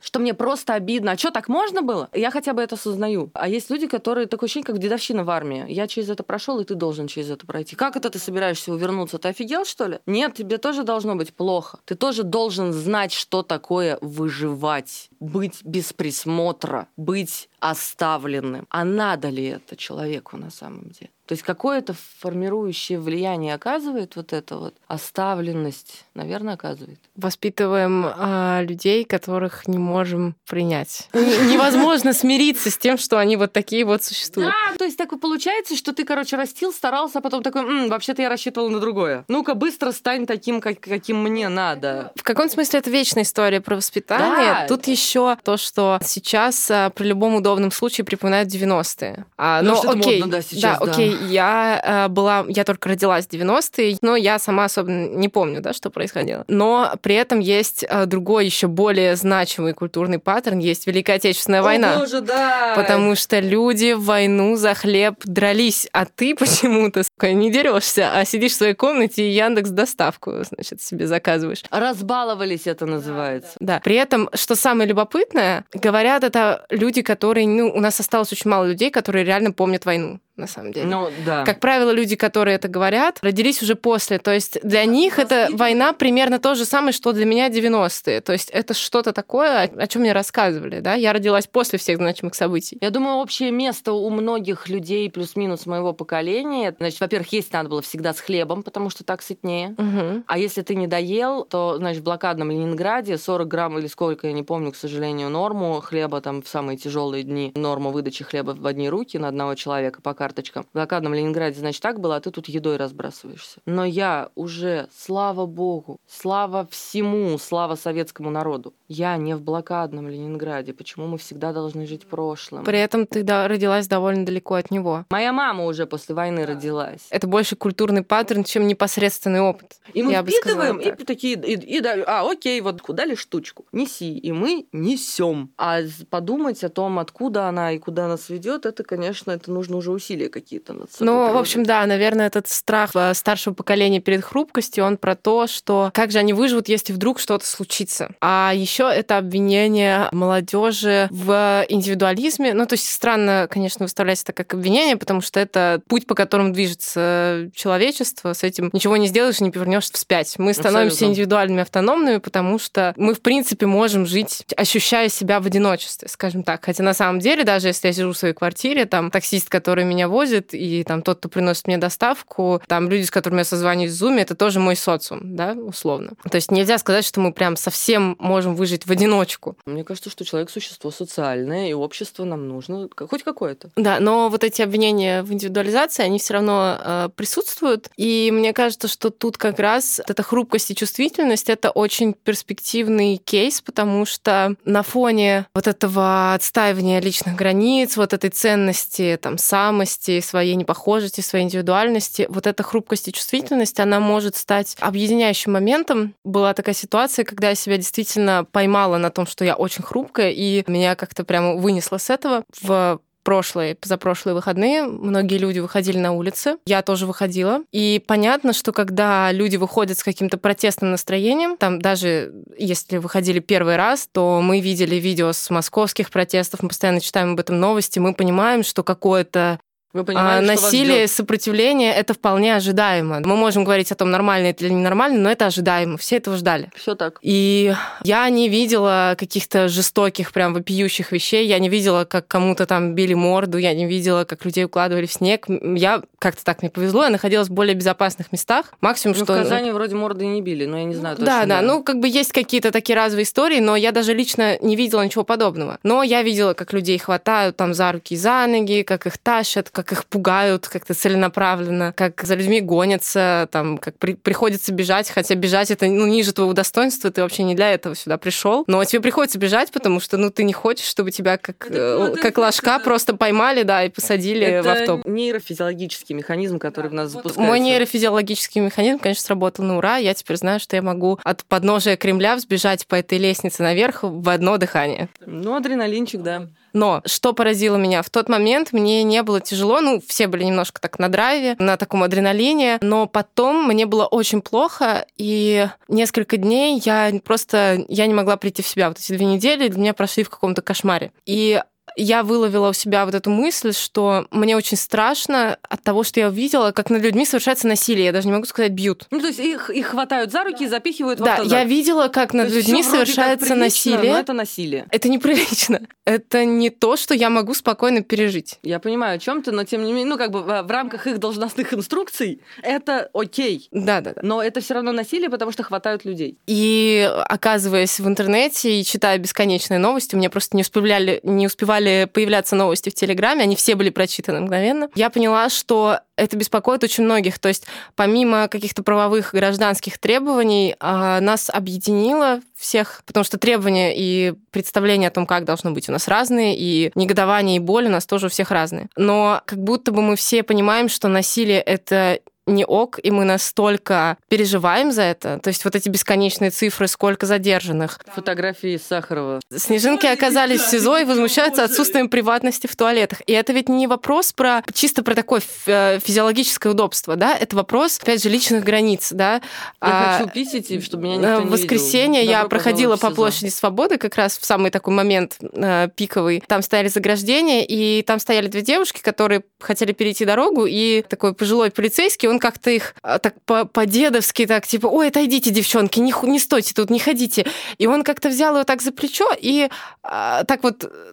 Что 0.00 0.18
мне 0.18 0.32
просто 0.32 0.72
обидно. 0.72 1.12
А 1.12 1.18
что, 1.18 1.30
так 1.30 1.48
можно 1.48 1.82
было? 1.82 2.08
Я 2.14 2.30
хотя 2.30 2.54
бы 2.54 2.62
это 2.62 2.76
осознаю. 2.76 3.30
А 3.34 3.48
есть 3.48 3.68
люди, 3.68 3.86
которые 3.86 4.26
такое 4.26 4.46
ощущение, 4.46 4.66
как 4.66 4.78
дедовщина 4.78 5.24
в 5.24 5.30
армии. 5.30 5.66
Я 5.68 5.86
через 5.86 6.08
это 6.08 6.22
прошел, 6.22 6.58
и 6.60 6.64
ты 6.64 6.74
должен 6.74 7.06
через 7.06 7.28
это 7.28 7.46
пройти. 7.46 7.76
Как 7.76 7.96
это 7.96 8.08
ты 8.08 8.18
собираешься 8.18 8.72
увернуться? 8.72 9.18
Ты 9.18 9.28
офигел, 9.28 9.66
что 9.66 9.86
ли? 9.86 9.98
Нет, 10.06 10.34
тебе 10.34 10.56
тоже 10.56 10.84
должно 10.84 11.16
быть 11.16 11.34
плохо. 11.34 11.49
Ты 11.84 11.94
тоже 11.94 12.22
должен 12.22 12.72
знать, 12.72 13.12
что 13.12 13.42
такое 13.42 13.98
выживать, 14.00 15.08
быть 15.20 15.62
без 15.64 15.92
присмотра, 15.92 16.88
быть 16.96 17.48
оставленным. 17.60 18.66
А 18.70 18.84
надо 18.84 19.28
ли 19.28 19.44
это 19.44 19.76
человеку 19.76 20.36
на 20.36 20.50
самом 20.50 20.90
деле? 20.90 21.10
То 21.26 21.34
есть 21.34 21.44
какое-то 21.44 21.94
формирующее 22.18 22.98
влияние 22.98 23.54
оказывает 23.54 24.16
вот 24.16 24.32
эта 24.32 24.56
вот 24.56 24.74
оставленность? 24.88 26.04
Наверное, 26.14 26.54
оказывает. 26.54 26.98
Воспитываем 27.14 28.04
а, 28.04 28.62
людей, 28.62 29.04
которых 29.04 29.68
не 29.68 29.78
можем 29.78 30.34
принять. 30.48 31.08
Невозможно 31.12 32.14
смириться 32.14 32.68
с 32.68 32.76
тем, 32.76 32.98
что 32.98 33.16
они 33.16 33.36
вот 33.36 33.52
такие 33.52 33.84
вот 33.84 34.02
существуют. 34.02 34.50
Да, 34.50 34.76
то 34.76 34.84
есть 34.84 34.96
так 34.96 35.10
получается, 35.20 35.76
что 35.76 35.92
ты, 35.92 36.04
короче, 36.04 36.34
растил, 36.34 36.72
старался, 36.72 37.20
а 37.20 37.22
потом 37.22 37.44
такой, 37.44 37.88
вообще-то 37.88 38.22
я 38.22 38.28
рассчитывал 38.28 38.68
на 38.68 38.80
другое. 38.80 39.24
Ну-ка, 39.28 39.54
быстро 39.54 39.92
стань 39.92 40.26
таким, 40.26 40.60
как, 40.60 40.80
каким 40.80 41.22
мне 41.22 41.48
надо. 41.48 42.10
В 42.16 42.24
каком 42.24 42.48
смысле 42.48 42.80
это 42.80 42.90
вечная 42.90 43.22
история 43.22 43.60
про 43.60 43.76
воспитание? 43.76 44.62
Да. 44.62 44.66
Тут 44.66 44.88
еще 44.88 45.36
то, 45.44 45.56
что 45.56 46.00
сейчас 46.04 46.68
а, 46.72 46.90
при 46.90 47.04
любом 47.06 47.36
удобном 47.36 47.49
подобном 47.50 47.72
случае 47.72 48.04
припоминают 48.04 48.48
90-е. 48.48 49.24
А, 49.36 49.60
Ну, 49.62 49.82
но 49.82 49.90
окей, 49.90 50.20
модно, 50.20 50.36
да, 50.36 50.42
сейчас, 50.42 50.78
да. 50.78 50.92
окей, 50.92 51.16
я 51.28 52.06
э, 52.06 52.08
была, 52.08 52.44
я 52.48 52.64
только 52.64 52.90
родилась 52.90 53.26
в 53.26 53.30
90-е, 53.30 53.98
но 54.02 54.14
я 54.14 54.38
сама 54.38 54.64
особенно 54.66 55.08
не 55.08 55.28
помню, 55.28 55.60
да, 55.60 55.72
что 55.72 55.90
происходило. 55.90 56.44
Но 56.46 56.92
при 57.02 57.16
этом 57.16 57.40
есть 57.40 57.84
э, 57.88 58.06
другой, 58.06 58.46
еще 58.46 58.68
более 58.68 59.16
значимый 59.16 59.74
культурный 59.74 60.20
паттерн, 60.20 60.58
есть 60.58 60.86
Великая 60.86 61.14
Отечественная 61.14 61.62
война. 61.62 61.96
О, 61.96 61.98
боже, 62.00 62.20
да! 62.20 62.74
Потому 62.76 63.16
что 63.16 63.40
люди 63.40 63.94
в 63.94 64.04
войну 64.04 64.56
за 64.56 64.74
хлеб 64.74 65.14
дрались, 65.24 65.88
а 65.92 66.04
ты 66.04 66.34
почему-то 66.38 67.02
не 67.28 67.50
дерешься, 67.50 68.12
а 68.12 68.24
сидишь 68.24 68.52
в 68.52 68.56
своей 68.56 68.74
комнате 68.74 69.28
и 69.28 69.32
Яндекс 69.32 69.70
доставку, 69.70 70.32
значит, 70.42 70.80
себе 70.80 71.06
заказываешь. 71.06 71.62
Разбаловались 71.70 72.66
это 72.66 72.86
называется. 72.86 73.52
Да. 73.60 73.80
При 73.82 73.96
этом, 73.96 74.28
что 74.34 74.56
самое 74.56 74.88
любопытное, 74.88 75.64
говорят 75.72 76.24
это 76.24 76.64
люди, 76.70 77.02
которые, 77.02 77.46
ну, 77.46 77.70
у 77.74 77.80
нас 77.80 78.00
осталось 78.00 78.32
очень 78.32 78.50
мало 78.50 78.66
людей, 78.66 78.90
которые 78.90 79.24
реально 79.24 79.52
помнят 79.52 79.84
войну 79.84 80.20
на 80.40 80.46
самом 80.46 80.72
деле. 80.72 80.86
Ну, 80.86 81.08
да. 81.24 81.44
Как 81.44 81.60
правило, 81.60 81.90
люди, 81.90 82.16
которые 82.16 82.56
это 82.56 82.68
говорят, 82.68 83.18
родились 83.22 83.62
уже 83.62 83.74
после. 83.74 84.18
То 84.18 84.32
есть 84.32 84.58
для 84.62 84.84
них 84.84 85.18
эта 85.18 85.48
война 85.52 85.92
примерно 85.92 86.38
то 86.38 86.54
же 86.54 86.64
самое, 86.64 86.92
что 86.92 87.12
для 87.12 87.24
меня 87.24 87.48
90-е. 87.48 88.20
То 88.20 88.32
есть 88.32 88.50
это 88.50 88.74
что-то 88.74 89.12
такое, 89.12 89.64
о 89.64 89.86
чем 89.86 90.02
мне 90.02 90.12
рассказывали. 90.12 90.80
Да? 90.80 90.94
Я 90.94 91.12
родилась 91.12 91.46
после 91.46 91.78
всех 91.78 91.98
значимых 91.98 92.34
событий. 92.34 92.78
Я 92.80 92.90
думаю, 92.90 93.16
общее 93.16 93.50
место 93.50 93.92
у 93.92 94.10
многих 94.10 94.68
людей 94.68 95.10
плюс-минус 95.10 95.66
моего 95.66 95.92
поколения. 95.92 96.74
Значит, 96.78 97.00
во-первых, 97.00 97.32
есть 97.32 97.52
надо 97.52 97.68
было 97.68 97.82
всегда 97.82 98.14
с 98.14 98.20
хлебом, 98.20 98.62
потому 98.62 98.90
что 98.90 99.04
так 99.04 99.22
сытнее. 99.22 99.74
Мгм. 99.76 100.24
А 100.26 100.38
если 100.38 100.62
ты 100.62 100.74
не 100.74 100.86
доел, 100.86 101.44
то, 101.44 101.76
значит, 101.76 102.02
в 102.02 102.04
блокадном 102.04 102.50
Ленинграде 102.50 103.18
40 103.18 103.48
грамм 103.48 103.78
или 103.78 103.86
сколько, 103.86 104.26
я 104.26 104.32
не 104.32 104.42
помню, 104.42 104.72
к 104.72 104.76
сожалению, 104.76 105.28
норму 105.28 105.80
хлеба 105.80 106.20
там 106.20 106.42
в 106.42 106.48
самые 106.48 106.76
тяжелые 106.76 107.22
дни, 107.22 107.52
норму 107.54 107.90
выдачи 107.90 108.24
хлеба 108.24 108.52
в 108.52 108.66
одни 108.66 108.88
руки 108.88 109.18
на 109.18 109.28
одного 109.28 109.54
человека 109.54 110.00
по 110.02 110.14
карточкам. 110.30 110.64
В 110.70 110.74
блокадном 110.74 111.12
Ленинграде, 111.14 111.58
значит, 111.58 111.82
так 111.82 112.00
было, 112.00 112.16
а 112.16 112.20
ты 112.20 112.30
тут 112.30 112.48
едой 112.48 112.76
разбрасываешься. 112.76 113.60
Но 113.66 113.84
я 113.84 114.28
уже, 114.36 114.88
слава 114.96 115.46
богу, 115.46 115.98
слава 116.06 116.66
всему, 116.70 117.36
слава 117.38 117.74
советскому 117.74 118.30
народу, 118.30 118.72
я 118.88 119.16
не 119.16 119.34
в 119.34 119.42
блокадном 119.42 120.08
Ленинграде. 120.08 120.72
Почему 120.72 121.06
мы 121.06 121.18
всегда 121.18 121.52
должны 121.52 121.86
жить 121.86 122.06
прошлым? 122.06 122.64
При 122.64 122.78
этом 122.78 123.06
ты 123.06 123.22
да, 123.22 123.48
родилась 123.48 123.88
довольно 123.88 124.24
далеко 124.24 124.54
от 124.54 124.70
него. 124.70 125.04
Моя 125.10 125.32
мама 125.32 125.64
уже 125.64 125.86
после 125.86 126.14
войны 126.14 126.46
родилась. 126.46 127.06
Это 127.10 127.26
больше 127.26 127.56
культурный 127.56 128.02
паттерн, 128.02 128.44
чем 128.44 128.66
непосредственный 128.66 129.40
опыт. 129.40 129.80
И 129.94 130.02
мы 130.02 130.12
Я 130.12 130.22
впитываем, 130.22 130.78
и 130.78 130.84
так. 130.84 131.04
такие, 131.04 131.34
и, 131.34 131.78
и 131.78 131.80
да- 131.80 132.04
а, 132.06 132.30
окей, 132.30 132.60
вот 132.60 132.82
дали 132.88 133.14
штучку, 133.16 133.64
неси, 133.72 134.16
и 134.16 134.32
мы 134.32 134.66
несем. 134.72 135.50
А 135.56 135.80
подумать 136.08 136.62
о 136.62 136.68
том, 136.68 136.98
откуда 136.98 137.48
она 137.48 137.72
и 137.72 137.78
куда 137.78 138.06
нас 138.06 138.28
ведет, 138.28 138.66
это, 138.66 138.84
конечно, 138.84 139.32
это 139.32 139.50
нужно 139.50 139.76
уже 139.76 139.90
усилия 140.20 140.28
какие-то 140.28 140.72
над 140.72 140.92
собой. 140.92 141.06
Ну, 141.06 141.32
в 141.32 141.36
общем, 141.36 141.64
да, 141.64 141.84
наверное, 141.86 142.26
этот 142.26 142.48
страх 142.48 142.90
э, 142.94 143.14
старшего 143.14 143.54
поколения 143.54 144.00
перед 144.00 144.24
хрупкостью, 144.24 144.84
он 144.84 144.96
про 144.96 145.14
то, 145.14 145.46
что 145.46 145.90
как 145.94 146.10
же 146.10 146.18
они 146.18 146.32
выживут, 146.32 146.68
если 146.68 146.92
вдруг 146.92 147.18
что-то 147.18 147.46
случится. 147.46 148.10
А 148.20 148.52
еще 148.54 148.90
это 148.92 149.18
обвинение 149.18 150.08
молодежи 150.12 151.08
в 151.10 151.64
индивидуализме. 151.68 152.54
Ну, 152.54 152.66
то 152.66 152.74
есть 152.74 152.88
странно, 152.90 153.48
конечно, 153.50 153.84
выставлять 153.84 154.22
это 154.22 154.32
как 154.32 154.54
обвинение, 154.54 154.96
потому 154.96 155.20
что 155.20 155.40
это 155.40 155.80
путь, 155.88 156.06
по 156.06 156.14
которому 156.14 156.52
движется 156.52 157.50
человечество. 157.54 158.32
С 158.32 158.42
этим 158.42 158.70
ничего 158.72 158.96
не 158.96 159.06
сделаешь 159.06 159.40
не 159.40 159.50
повернешь 159.50 159.90
вспять. 159.90 160.38
Мы 160.38 160.52
становимся 160.52 160.96
Абсолютно. 160.96 161.12
индивидуальными, 161.12 161.62
автономными, 161.62 162.18
потому 162.18 162.58
что 162.58 162.92
мы, 162.96 163.14
в 163.14 163.20
принципе, 163.20 163.66
можем 163.66 164.06
жить, 164.06 164.44
ощущая 164.56 165.08
себя 165.08 165.40
в 165.40 165.46
одиночестве, 165.46 166.08
скажем 166.08 166.42
так. 166.42 166.64
Хотя 166.64 166.82
на 166.82 166.94
самом 166.94 167.20
деле, 167.20 167.44
даже 167.44 167.68
если 167.68 167.88
я 167.88 167.92
сижу 167.92 168.12
в 168.12 168.16
своей 168.16 168.34
квартире, 168.34 168.84
там 168.84 169.10
таксист, 169.10 169.48
который 169.48 169.84
меня 169.84 169.99
возит, 170.08 170.54
и 170.54 170.84
там 170.84 171.02
тот, 171.02 171.18
кто 171.18 171.28
приносит 171.28 171.66
мне 171.66 171.78
доставку, 171.78 172.62
там 172.66 172.88
люди, 172.88 173.02
с 173.02 173.10
которыми 173.10 173.40
я 173.40 173.44
созваниваюсь 173.44 173.92
в 173.92 174.02
Zoom, 174.02 174.18
это 174.20 174.34
тоже 174.34 174.60
мой 174.60 174.76
социум, 174.76 175.36
да, 175.36 175.52
условно. 175.52 176.12
То 176.30 176.36
есть 176.36 176.50
нельзя 176.50 176.78
сказать, 176.78 177.04
что 177.04 177.20
мы 177.20 177.32
прям 177.32 177.56
совсем 177.56 178.16
можем 178.18 178.54
выжить 178.54 178.86
в 178.86 178.90
одиночку. 178.90 179.56
Мне 179.66 179.84
кажется, 179.84 180.10
что 180.10 180.24
человек 180.24 180.50
существо 180.50 180.90
социальное, 180.90 181.68
и 181.68 181.72
общество 181.72 182.24
нам 182.24 182.48
нужно 182.48 182.88
хоть 182.96 183.22
какое-то. 183.22 183.70
Да, 183.76 184.00
но 184.00 184.28
вот 184.28 184.44
эти 184.44 184.62
обвинения 184.62 185.22
в 185.22 185.32
индивидуализации, 185.32 186.02
они 186.02 186.18
все 186.18 186.34
равно 186.34 186.78
э, 186.78 187.08
присутствуют. 187.14 187.90
И 187.96 188.30
мне 188.32 188.52
кажется, 188.52 188.88
что 188.88 189.10
тут 189.10 189.36
как 189.36 189.58
раз 189.58 190.00
эта 190.06 190.22
хрупкость 190.22 190.70
и 190.70 190.74
чувствительность 190.74 191.48
это 191.48 191.70
очень 191.70 192.14
перспективный 192.14 193.16
кейс, 193.16 193.60
потому 193.60 194.04
что 194.04 194.54
на 194.64 194.82
фоне 194.82 195.46
вот 195.54 195.66
этого 195.66 196.34
отстаивания 196.34 197.00
личных 197.00 197.36
границ, 197.36 197.96
вот 197.96 198.12
этой 198.12 198.30
ценности 198.30 199.18
там 199.20 199.38
самости, 199.38 199.89
своей 200.20 200.54
непохожести, 200.54 201.20
своей 201.20 201.44
индивидуальности, 201.44 202.26
вот 202.28 202.46
эта 202.46 202.62
хрупкость 202.62 203.08
и 203.08 203.12
чувствительность, 203.12 203.80
она 203.80 204.00
может 204.00 204.36
стать 204.36 204.76
объединяющим 204.80 205.52
моментом. 205.52 206.14
Была 206.24 206.54
такая 206.54 206.74
ситуация, 206.74 207.24
когда 207.24 207.50
я 207.50 207.54
себя 207.54 207.76
действительно 207.76 208.46
поймала 208.50 208.98
на 208.98 209.10
том, 209.10 209.26
что 209.26 209.44
я 209.44 209.54
очень 209.54 209.82
хрупкая, 209.82 210.30
и 210.30 210.64
меня 210.66 210.94
как-то 210.94 211.24
прямо 211.24 211.54
вынесло 211.54 211.98
с 211.98 212.10
этого 212.10 212.44
в 212.62 213.00
прошлые, 213.22 213.74
позапрошлые 213.74 214.34
выходные 214.34 214.84
многие 214.84 215.38
люди 215.38 215.58
выходили 215.58 215.98
на 215.98 216.12
улицы. 216.12 216.56
Я 216.66 216.82
тоже 216.82 217.06
выходила. 217.06 217.60
И 217.70 218.02
понятно, 218.06 218.52
что 218.52 218.72
когда 218.72 219.30
люди 219.32 219.56
выходят 219.56 219.98
с 219.98 220.02
каким-то 220.02 220.38
протестным 220.38 220.90
настроением, 220.90 221.56
там 221.56 221.80
даже 221.80 222.32
если 222.56 222.96
выходили 222.96 223.40
первый 223.40 223.76
раз, 223.76 224.08
то 224.10 224.40
мы 224.42 224.60
видели 224.60 224.96
видео 224.96 225.32
с 225.32 225.50
московских 225.50 226.10
протестов, 226.10 226.62
мы 226.62 226.68
постоянно 226.68 227.00
читаем 227.00 227.32
об 227.32 227.40
этом 227.40 227.60
новости, 227.60 227.98
мы 227.98 228.14
понимаем, 228.14 228.62
что 228.62 228.82
какое-то 228.82 229.60
Вы 229.92 230.02
а, 230.02 230.04
понимаете, 230.04 230.44
что 230.44 230.52
вас 230.52 230.62
насилие, 230.62 231.06
ждёт? 231.06 231.10
сопротивление 231.10 231.92
это 231.92 232.14
вполне 232.14 232.54
ожидаемо. 232.54 233.20
Мы 233.24 233.36
можем 233.36 233.64
говорить 233.64 233.90
о 233.90 233.96
том, 233.96 234.10
нормально 234.10 234.48
это 234.48 234.64
или 234.64 234.72
ненормально, 234.72 235.18
но 235.18 235.30
это 235.30 235.46
ожидаемо. 235.46 235.96
Все 235.96 236.16
этого 236.16 236.36
ждали. 236.36 236.70
Всё 236.76 236.94
так. 236.94 237.18
И 237.22 237.74
я 238.04 238.28
не 238.30 238.48
видела 238.48 239.16
каких-то 239.18 239.68
жестоких, 239.68 240.32
прям 240.32 240.54
вопиющих 240.54 241.10
вещей. 241.10 241.46
Я 241.46 241.58
не 241.58 241.68
видела, 241.68 242.04
как 242.04 242.28
кому-то 242.28 242.66
там 242.66 242.94
били 242.94 243.14
морду. 243.14 243.58
Я 243.58 243.74
не 243.74 243.86
видела, 243.86 244.24
как 244.24 244.44
людей 244.44 244.64
укладывали 244.64 245.06
в 245.06 245.12
снег. 245.12 245.46
Я 245.48 246.02
как-то 246.20 246.44
так 246.44 246.62
мне 246.62 246.70
повезло. 246.70 247.04
Я 247.04 247.10
находилась 247.10 247.48
в 247.48 247.52
более 247.52 247.74
безопасных 247.74 248.30
местах. 248.30 248.66
Максимум, 248.80 249.16
Ну, 249.18 249.24
что... 249.24 249.34
в 249.34 249.36
Казани 249.36 249.72
вроде 249.72 249.96
морды 249.96 250.26
не 250.26 250.40
били, 250.40 250.66
но 250.66 250.78
я 250.78 250.84
не 250.84 250.94
знаю 250.94 251.16
точно. 251.16 251.26
Да, 251.26 251.46
да, 251.46 251.62
ну 251.62 251.82
как 251.82 251.98
бы 251.98 252.06
есть 252.06 252.32
какие-то 252.32 252.70
такие 252.70 252.96
разовые 252.96 253.24
истории, 253.24 253.58
но 253.58 253.74
я 253.74 253.90
даже 253.90 254.14
лично 254.14 254.56
не 254.60 254.76
видела 254.76 255.04
ничего 255.04 255.24
подобного. 255.24 255.78
Но 255.82 256.04
я 256.04 256.22
видела, 256.22 256.54
как 256.54 256.72
людей 256.72 256.98
хватают 256.98 257.56
там 257.56 257.74
за 257.74 257.90
руки 257.90 258.14
и 258.14 258.16
за 258.16 258.46
ноги, 258.46 258.82
как 258.82 259.06
их 259.06 259.18
тащат, 259.18 259.70
как 259.82 259.92
их 259.92 260.04
пугают 260.06 260.68
как-то 260.68 260.94
целенаправленно, 260.94 261.92
как 261.96 262.22
за 262.22 262.34
людьми 262.34 262.60
гонятся, 262.60 263.48
там, 263.50 263.78
как 263.78 263.96
при- 263.98 264.14
приходится 264.14 264.72
бежать, 264.72 265.10
хотя 265.10 265.34
бежать 265.34 265.70
это 265.70 265.86
ну, 265.86 266.06
ниже 266.06 266.32
твоего 266.32 266.52
достоинства, 266.52 267.10
ты 267.10 267.22
вообще 267.22 267.42
не 267.42 267.54
для 267.54 267.72
этого 267.72 267.94
сюда 267.94 268.18
пришел. 268.18 268.64
Но 268.66 268.82
тебе 268.84 269.00
приходится 269.00 269.38
бежать, 269.38 269.70
потому 269.72 270.00
что 270.00 270.16
ну 270.16 270.30
ты 270.30 270.44
не 270.44 270.52
хочешь, 270.52 270.86
чтобы 270.86 271.10
тебя 271.10 271.36
как, 271.38 271.66
Это- 271.66 271.78
э, 271.78 272.12
это- 272.12 272.20
как 272.22 272.38
ложка 272.38 272.76
это- 272.76 272.84
просто 272.84 273.14
поймали, 273.16 273.62
да, 273.62 273.84
и 273.84 273.88
посадили 273.88 274.44
в 274.44 274.66
Это 274.66 274.72
автобус. 274.72 275.04
нейрофизиологический 275.06 276.14
механизм, 276.14 276.58
который 276.58 276.90
в 276.90 276.94
нас 276.94 277.10
запускается. 277.10 277.40
Мой 277.40 277.60
нейрофизиологический 277.60 278.60
механизм, 278.60 278.98
конечно, 278.98 279.22
сработал 279.24 279.64
на 279.64 279.76
ура. 279.78 279.96
Я 279.96 280.14
теперь 280.14 280.36
знаю, 280.36 280.60
что 280.60 280.76
я 280.76 280.82
могу 280.82 281.18
от 281.24 281.44
подножия 281.44 281.96
Кремля 281.96 282.36
взбежать 282.36 282.86
по 282.86 282.94
этой 282.94 283.18
лестнице 283.18 283.62
наверх 283.62 284.00
в 284.02 284.28
одно 284.28 284.56
дыхание. 284.56 285.08
Ну, 285.26 285.54
адреналинчик, 285.56 286.22
да. 286.22 286.48
Но 286.72 287.02
что 287.06 287.32
поразило 287.32 287.76
меня? 287.76 288.02
В 288.02 288.10
тот 288.10 288.28
момент 288.28 288.72
мне 288.72 289.02
не 289.02 289.22
было 289.22 289.40
тяжело, 289.40 289.80
ну, 289.80 290.00
все 290.06 290.26
были 290.26 290.44
немножко 290.44 290.80
так 290.80 290.98
на 290.98 291.08
драйве, 291.08 291.56
на 291.58 291.76
таком 291.76 292.02
адреналине, 292.02 292.78
но 292.80 293.06
потом 293.06 293.66
мне 293.66 293.86
было 293.86 294.06
очень 294.06 294.40
плохо, 294.42 295.06
и 295.16 295.68
несколько 295.88 296.36
дней 296.36 296.80
я 296.84 297.12
просто 297.24 297.84
я 297.88 298.06
не 298.06 298.14
могла 298.14 298.36
прийти 298.36 298.62
в 298.62 298.68
себя. 298.68 298.88
Вот 298.88 298.98
эти 298.98 299.12
две 299.12 299.26
недели 299.26 299.68
для 299.68 299.80
меня 299.80 299.94
прошли 299.94 300.24
в 300.24 300.30
каком-то 300.30 300.62
кошмаре. 300.62 301.12
И 301.26 301.60
я 301.96 302.22
выловила 302.22 302.70
у 302.70 302.72
себя 302.72 303.04
вот 303.04 303.14
эту 303.14 303.30
мысль, 303.30 303.72
что 303.72 304.26
мне 304.30 304.56
очень 304.56 304.76
страшно 304.76 305.58
от 305.62 305.82
того, 305.82 306.02
что 306.04 306.20
я 306.20 306.28
увидела, 306.28 306.72
как 306.72 306.90
над 306.90 307.02
людьми 307.02 307.24
совершается 307.24 307.66
насилие. 307.66 308.06
Я 308.06 308.12
даже 308.12 308.26
не 308.26 308.32
могу 308.32 308.46
сказать 308.46 308.72
бьют. 308.72 309.06
Ну, 309.10 309.20
то 309.20 309.26
есть 309.28 309.38
их, 309.38 309.70
их 309.70 309.86
хватают 309.88 310.30
за 310.32 310.44
руки 310.44 310.64
и 310.64 310.68
запихивают 310.68 311.20
в 311.20 311.24
Да, 311.24 311.34
автозак. 311.34 311.58
я 311.58 311.64
видела, 311.64 312.08
как 312.08 312.34
над 312.34 312.50
людьми 312.50 312.82
как 312.82 312.90
совершается 312.92 313.46
прилично, 313.54 313.56
насилие. 313.56 314.12
но 314.12 314.18
это 314.18 314.32
насилие. 314.32 314.86
Это 314.90 315.08
неприлично. 315.08 315.80
Это 316.06 316.44
не 316.44 316.70
то, 316.70 316.96
что 316.96 317.14
я 317.14 317.30
могу 317.30 317.54
спокойно 317.54 318.02
пережить. 318.02 318.58
Я 318.64 318.80
понимаю, 318.80 319.14
о 319.14 319.18
чем 319.18 319.42
ты, 319.42 319.52
но 319.52 319.62
тем 319.62 319.84
не 319.84 319.92
менее, 319.92 320.06
ну, 320.06 320.18
как 320.18 320.32
бы 320.32 320.40
в, 320.42 320.62
в 320.62 320.70
рамках 320.70 321.06
их 321.06 321.18
должностных 321.18 321.72
инструкций 321.72 322.40
это 322.62 323.08
окей. 323.12 323.68
Да, 323.70 324.00
да, 324.00 324.14
да. 324.14 324.20
Но 324.24 324.42
это 324.42 324.60
все 324.60 324.74
равно 324.74 324.90
насилие, 324.90 325.30
потому 325.30 325.52
что 325.52 325.62
хватают 325.62 326.04
людей. 326.04 326.36
И 326.48 327.08
оказываясь 327.26 328.00
в 328.00 328.08
интернете 328.08 328.80
и 328.80 328.84
читая 328.84 329.18
бесконечные 329.18 329.78
новости, 329.78 330.16
мне 330.16 330.28
просто 330.30 330.56
не 330.56 330.62
успевали, 330.62 331.20
не 331.22 331.46
успевали 331.46 331.79
стали 331.80 332.04
появляться 332.04 332.56
новости 332.56 332.90
в 332.90 332.94
Телеграме, 332.94 333.42
они 333.42 333.56
все 333.56 333.74
были 333.74 333.90
прочитаны 333.90 334.40
мгновенно, 334.40 334.88
я 334.94 335.08
поняла, 335.08 335.48
что 335.48 336.00
это 336.16 336.36
беспокоит 336.36 336.84
очень 336.84 337.04
многих. 337.04 337.38
То 337.38 337.48
есть 337.48 337.66
помимо 337.96 338.48
каких-то 338.48 338.82
правовых 338.82 339.32
гражданских 339.32 339.98
требований, 339.98 340.76
а, 340.78 341.20
нас 341.20 341.48
объединило 341.48 342.40
всех, 342.58 343.02
потому 343.06 343.24
что 343.24 343.38
требования 343.38 343.94
и 343.96 344.34
представления 344.50 345.08
о 345.08 345.10
том, 345.10 345.24
как 345.24 345.46
должно 345.46 345.70
быть 345.70 345.88
у 345.88 345.92
нас 345.92 346.08
разные, 346.08 346.54
и 346.58 346.92
негодование 346.94 347.56
и 347.56 347.60
боль 347.60 347.86
у 347.86 347.90
нас 347.90 348.04
тоже 348.04 348.26
у 348.26 348.28
всех 348.28 348.50
разные. 348.50 348.88
Но 348.96 349.40
как 349.46 349.62
будто 349.62 349.92
бы 349.92 350.02
мы 350.02 350.16
все 350.16 350.42
понимаем, 350.42 350.90
что 350.90 351.08
насилие— 351.08 351.60
это 351.62 352.20
не 352.50 352.64
ок, 352.64 352.98
и 353.02 353.10
мы 353.10 353.24
настолько 353.24 354.16
переживаем 354.28 354.92
за 354.92 355.02
это. 355.02 355.38
То 355.42 355.48
есть 355.48 355.64
вот 355.64 355.74
эти 355.74 355.88
бесконечные 355.88 356.50
цифры, 356.50 356.88
сколько 356.88 357.26
задержанных. 357.26 357.98
Фотографии 358.14 358.80
Сахарова. 358.88 359.40
Снежинки 359.54 360.06
оказались 360.06 360.60
в 360.60 360.70
СИЗО 360.70 360.98
и 360.98 361.04
возмущаются 361.04 361.64
отсутствием 361.64 362.08
приватности 362.08 362.66
в 362.66 362.76
туалетах. 362.76 363.22
И 363.26 363.32
это 363.32 363.52
ведь 363.52 363.68
не 363.68 363.86
вопрос 363.86 364.32
про 364.32 364.62
чисто 364.72 365.02
про 365.02 365.14
такое 365.14 365.42
э, 365.66 365.98
физиологическое 366.00 366.72
удобство, 366.72 367.16
да? 367.16 367.36
Это 367.36 367.56
вопрос, 367.56 367.98
опять 368.00 368.22
же, 368.22 368.28
личных 368.28 368.64
границ, 368.64 369.12
да? 369.12 369.34
Я 369.34 369.40
а, 369.80 370.18
хочу 370.18 370.30
писать, 370.30 370.84
чтобы 370.84 371.04
меня 371.04 371.16
никто 371.16 371.40
не 371.40 371.46
В 371.46 371.50
воскресенье 371.50 372.20
видел. 372.22 372.32
я 372.32 372.42
Добро 372.42 372.58
проходила 372.58 372.96
по 372.96 373.10
площади 373.10 373.50
Свободы 373.50 373.98
как 373.98 374.16
раз 374.16 374.38
в 374.38 374.44
самый 374.44 374.70
такой 374.70 374.94
момент 374.94 375.36
э, 375.40 375.88
пиковый. 375.94 376.42
Там 376.46 376.62
стояли 376.62 376.88
заграждения, 376.88 377.64
и 377.64 378.02
там 378.02 378.18
стояли 378.18 378.48
две 378.48 378.62
девушки, 378.62 379.00
которые 379.00 379.42
хотели 379.60 379.92
перейти 379.92 380.24
дорогу, 380.24 380.66
и 380.66 381.02
такой 381.02 381.34
пожилой 381.34 381.70
полицейский, 381.70 382.28
он 382.28 382.38
как-то 382.40 382.70
их 382.70 382.94
а, 383.02 383.18
так 383.18 383.34
по-дедовски 383.44 384.46
так, 384.46 384.66
типа, 384.66 384.86
ой, 384.86 385.08
отойдите, 385.08 385.50
девчонки, 385.50 386.00
не, 386.00 386.12
не 386.24 386.38
стойте 386.38 386.74
тут, 386.74 386.90
не 386.90 386.98
ходите. 386.98 387.46
И 387.78 387.86
он 387.86 388.02
как-то 388.02 388.28
взял 388.28 388.56
ее 388.56 388.64
так 388.64 388.82
за 388.82 388.92
плечо 388.92 389.30
и 389.38 389.68
а, 390.02 390.44
так 390.44 390.62
вот 390.62 390.84
э, 390.84 391.12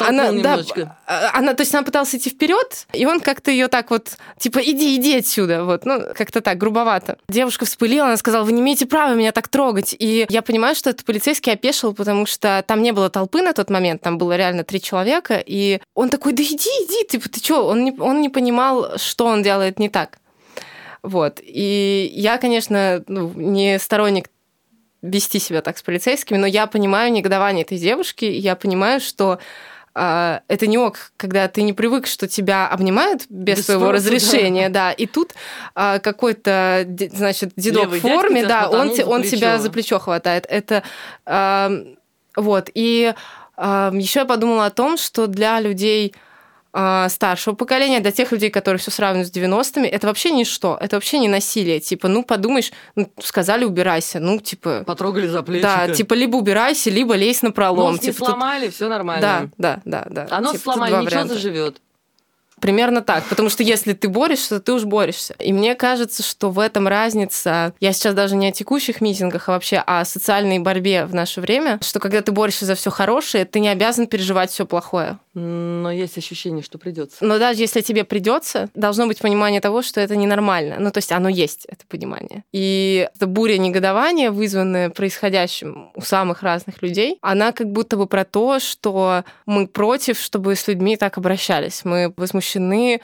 она, 0.00 0.28
немножечко. 0.28 0.80
да, 0.80 0.98
а, 1.06 1.38
она, 1.38 1.54
то 1.54 1.62
есть 1.62 1.74
она 1.74 1.82
пыталась 1.82 2.14
идти 2.14 2.30
вперед, 2.30 2.86
и 2.92 3.06
он 3.06 3.20
как-то 3.20 3.50
ее 3.50 3.68
так 3.68 3.90
вот, 3.90 4.16
типа, 4.38 4.58
иди, 4.58 4.96
иди 4.96 5.18
отсюда, 5.18 5.64
вот, 5.64 5.84
ну, 5.84 6.00
как-то 6.14 6.40
так, 6.40 6.58
грубовато. 6.58 7.18
Девушка 7.28 7.64
вспылила, 7.64 8.06
она 8.06 8.16
сказала, 8.16 8.44
вы 8.44 8.52
не 8.52 8.60
имеете 8.60 8.86
права 8.86 9.14
меня 9.14 9.32
так 9.32 9.48
трогать. 9.48 9.94
И 9.98 10.26
я 10.28 10.42
понимаю, 10.42 10.74
что 10.74 10.90
этот 10.90 11.04
полицейский 11.04 11.52
опешил, 11.52 11.94
потому 11.94 12.26
что 12.26 12.64
там 12.66 12.82
не 12.82 12.92
было 12.92 13.10
толпы 13.10 13.42
на 13.42 13.52
тот 13.52 13.70
момент, 13.70 14.02
там 14.02 14.18
было 14.18 14.36
реально 14.36 14.64
три 14.64 14.80
человека, 14.80 15.42
и 15.44 15.80
он 15.94 16.10
такой, 16.10 16.32
да 16.32 16.42
иди, 16.42 16.54
иди, 16.54 17.08
типа, 17.08 17.28
ты 17.28 17.40
что? 17.40 17.66
Он 17.66 17.84
не, 17.84 17.92
он 17.98 18.20
не 18.20 18.28
понимал, 18.28 18.98
что 18.98 19.26
он 19.26 19.42
делает 19.42 19.78
не 19.78 19.88
так. 19.88 20.18
Вот. 21.04 21.38
И 21.42 22.10
я, 22.14 22.38
конечно, 22.38 23.04
ну, 23.08 23.30
не 23.36 23.78
сторонник 23.78 24.30
вести 25.02 25.38
себя 25.38 25.60
так 25.60 25.76
с 25.76 25.82
полицейскими, 25.82 26.38
но 26.38 26.46
я 26.46 26.66
понимаю 26.66 27.12
негодование 27.12 27.62
этой 27.62 27.76
девушки, 27.76 28.24
и 28.24 28.38
я 28.38 28.56
понимаю, 28.56 29.00
что 29.00 29.38
Uh, 29.96 30.40
это 30.48 30.66
не 30.66 30.76
ок, 30.76 31.12
когда 31.16 31.46
ты 31.46 31.62
не 31.62 31.72
привык, 31.72 32.08
что 32.08 32.26
тебя 32.26 32.66
обнимают 32.66 33.26
без, 33.28 33.58
без 33.58 33.66
своего 33.66 33.90
спроса, 33.90 33.94
разрешения, 33.94 34.68
да. 34.68 34.88
да. 34.88 34.92
И 34.92 35.06
тут 35.06 35.34
uh, 35.76 36.00
какой-то, 36.00 36.84
значит, 37.12 37.52
дедок 37.54 37.84
Левый 37.84 38.00
в 38.00 38.02
форме, 38.02 38.44
да, 38.44 38.68
он, 38.68 38.90
он 39.06 39.22
тебя 39.22 39.60
за 39.60 39.70
плечо 39.70 40.00
хватает. 40.00 40.46
Это 40.48 40.82
uh, 41.26 41.96
вот. 42.34 42.70
И 42.74 43.14
еще 43.56 44.18
я 44.18 44.26
подумала 44.26 44.66
о 44.66 44.70
том, 44.70 44.96
что 44.96 45.28
для 45.28 45.60
людей 45.60 46.12
старшего 46.74 47.54
поколения, 47.54 48.00
для 48.00 48.10
тех 48.10 48.32
людей, 48.32 48.50
которые 48.50 48.80
все 48.80 48.90
сравнивают 48.90 49.28
с 49.28 49.36
90-ми, 49.36 49.88
это 49.88 50.08
вообще 50.08 50.30
ничто, 50.30 50.76
это 50.80 50.96
вообще 50.96 51.18
не 51.18 51.28
насилие. 51.28 51.78
Типа, 51.78 52.08
ну, 52.08 52.24
подумаешь, 52.24 52.72
ну, 52.96 53.12
сказали, 53.22 53.64
убирайся, 53.64 54.18
ну, 54.18 54.40
типа... 54.40 54.82
Потрогали 54.84 55.28
за 55.28 55.42
плечи. 55.42 55.62
Да, 55.62 55.88
типа, 55.88 56.14
либо 56.14 56.36
убирайся, 56.36 56.90
либо 56.90 57.14
лезь 57.14 57.42
на 57.42 57.52
пролом. 57.52 57.92
Нос 57.92 58.00
типа, 58.00 58.26
сломали, 58.26 58.66
тут... 58.66 58.74
все 58.74 58.88
нормально. 58.88 59.50
Да, 59.56 59.80
да, 59.84 60.04
да. 60.04 60.26
да. 60.26 60.36
А 60.36 60.40
нос 60.40 60.52
типа, 60.52 60.72
сломали, 60.72 60.92
ничего 60.92 61.04
варианта. 61.04 61.34
заживет. 61.34 61.80
Примерно 62.64 63.02
так. 63.02 63.24
Потому 63.24 63.50
что 63.50 63.62
если 63.62 63.92
ты 63.92 64.08
борешься, 64.08 64.58
ты 64.58 64.72
уж 64.72 64.84
борешься. 64.84 65.34
И 65.38 65.52
мне 65.52 65.74
кажется, 65.74 66.22
что 66.22 66.48
в 66.48 66.58
этом 66.58 66.88
разница. 66.88 67.74
Я 67.78 67.92
сейчас 67.92 68.14
даже 68.14 68.36
не 68.36 68.48
о 68.48 68.52
текущих 68.52 69.02
митингах, 69.02 69.50
а 69.50 69.52
вообще 69.52 69.82
о 69.86 70.02
социальной 70.06 70.58
борьбе 70.60 71.04
в 71.04 71.14
наше 71.14 71.42
время, 71.42 71.78
что 71.82 72.00
когда 72.00 72.22
ты 72.22 72.32
борешься 72.32 72.64
за 72.64 72.74
все 72.74 72.90
хорошее, 72.90 73.44
ты 73.44 73.60
не 73.60 73.68
обязан 73.68 74.06
переживать 74.06 74.50
все 74.50 74.64
плохое. 74.64 75.18
Но 75.34 75.90
есть 75.90 76.16
ощущение, 76.16 76.62
что 76.62 76.78
придется. 76.78 77.16
Но 77.20 77.38
даже 77.38 77.60
если 77.60 77.82
тебе 77.82 78.04
придется, 78.04 78.70
должно 78.74 79.06
быть 79.08 79.18
понимание 79.18 79.60
того, 79.60 79.82
что 79.82 80.00
это 80.00 80.16
ненормально. 80.16 80.76
Ну, 80.78 80.90
то 80.90 80.98
есть 80.98 81.12
оно 81.12 81.28
есть, 81.28 81.66
это 81.66 81.84
понимание. 81.86 82.44
И 82.52 83.10
эта 83.14 83.26
буря 83.26 83.58
негодования, 83.58 84.30
вызванная 84.30 84.88
происходящим 84.88 85.90
у 85.94 86.00
самых 86.00 86.42
разных 86.42 86.80
людей, 86.80 87.18
она 87.20 87.52
как 87.52 87.70
будто 87.70 87.98
бы 87.98 88.06
про 88.06 88.24
то, 88.24 88.58
что 88.58 89.24
мы 89.44 89.66
против, 89.66 90.18
чтобы 90.18 90.54
с 90.54 90.66
людьми 90.66 90.96
так 90.96 91.18
обращались. 91.18 91.84
Мы 91.84 92.14
возмущены 92.16 92.53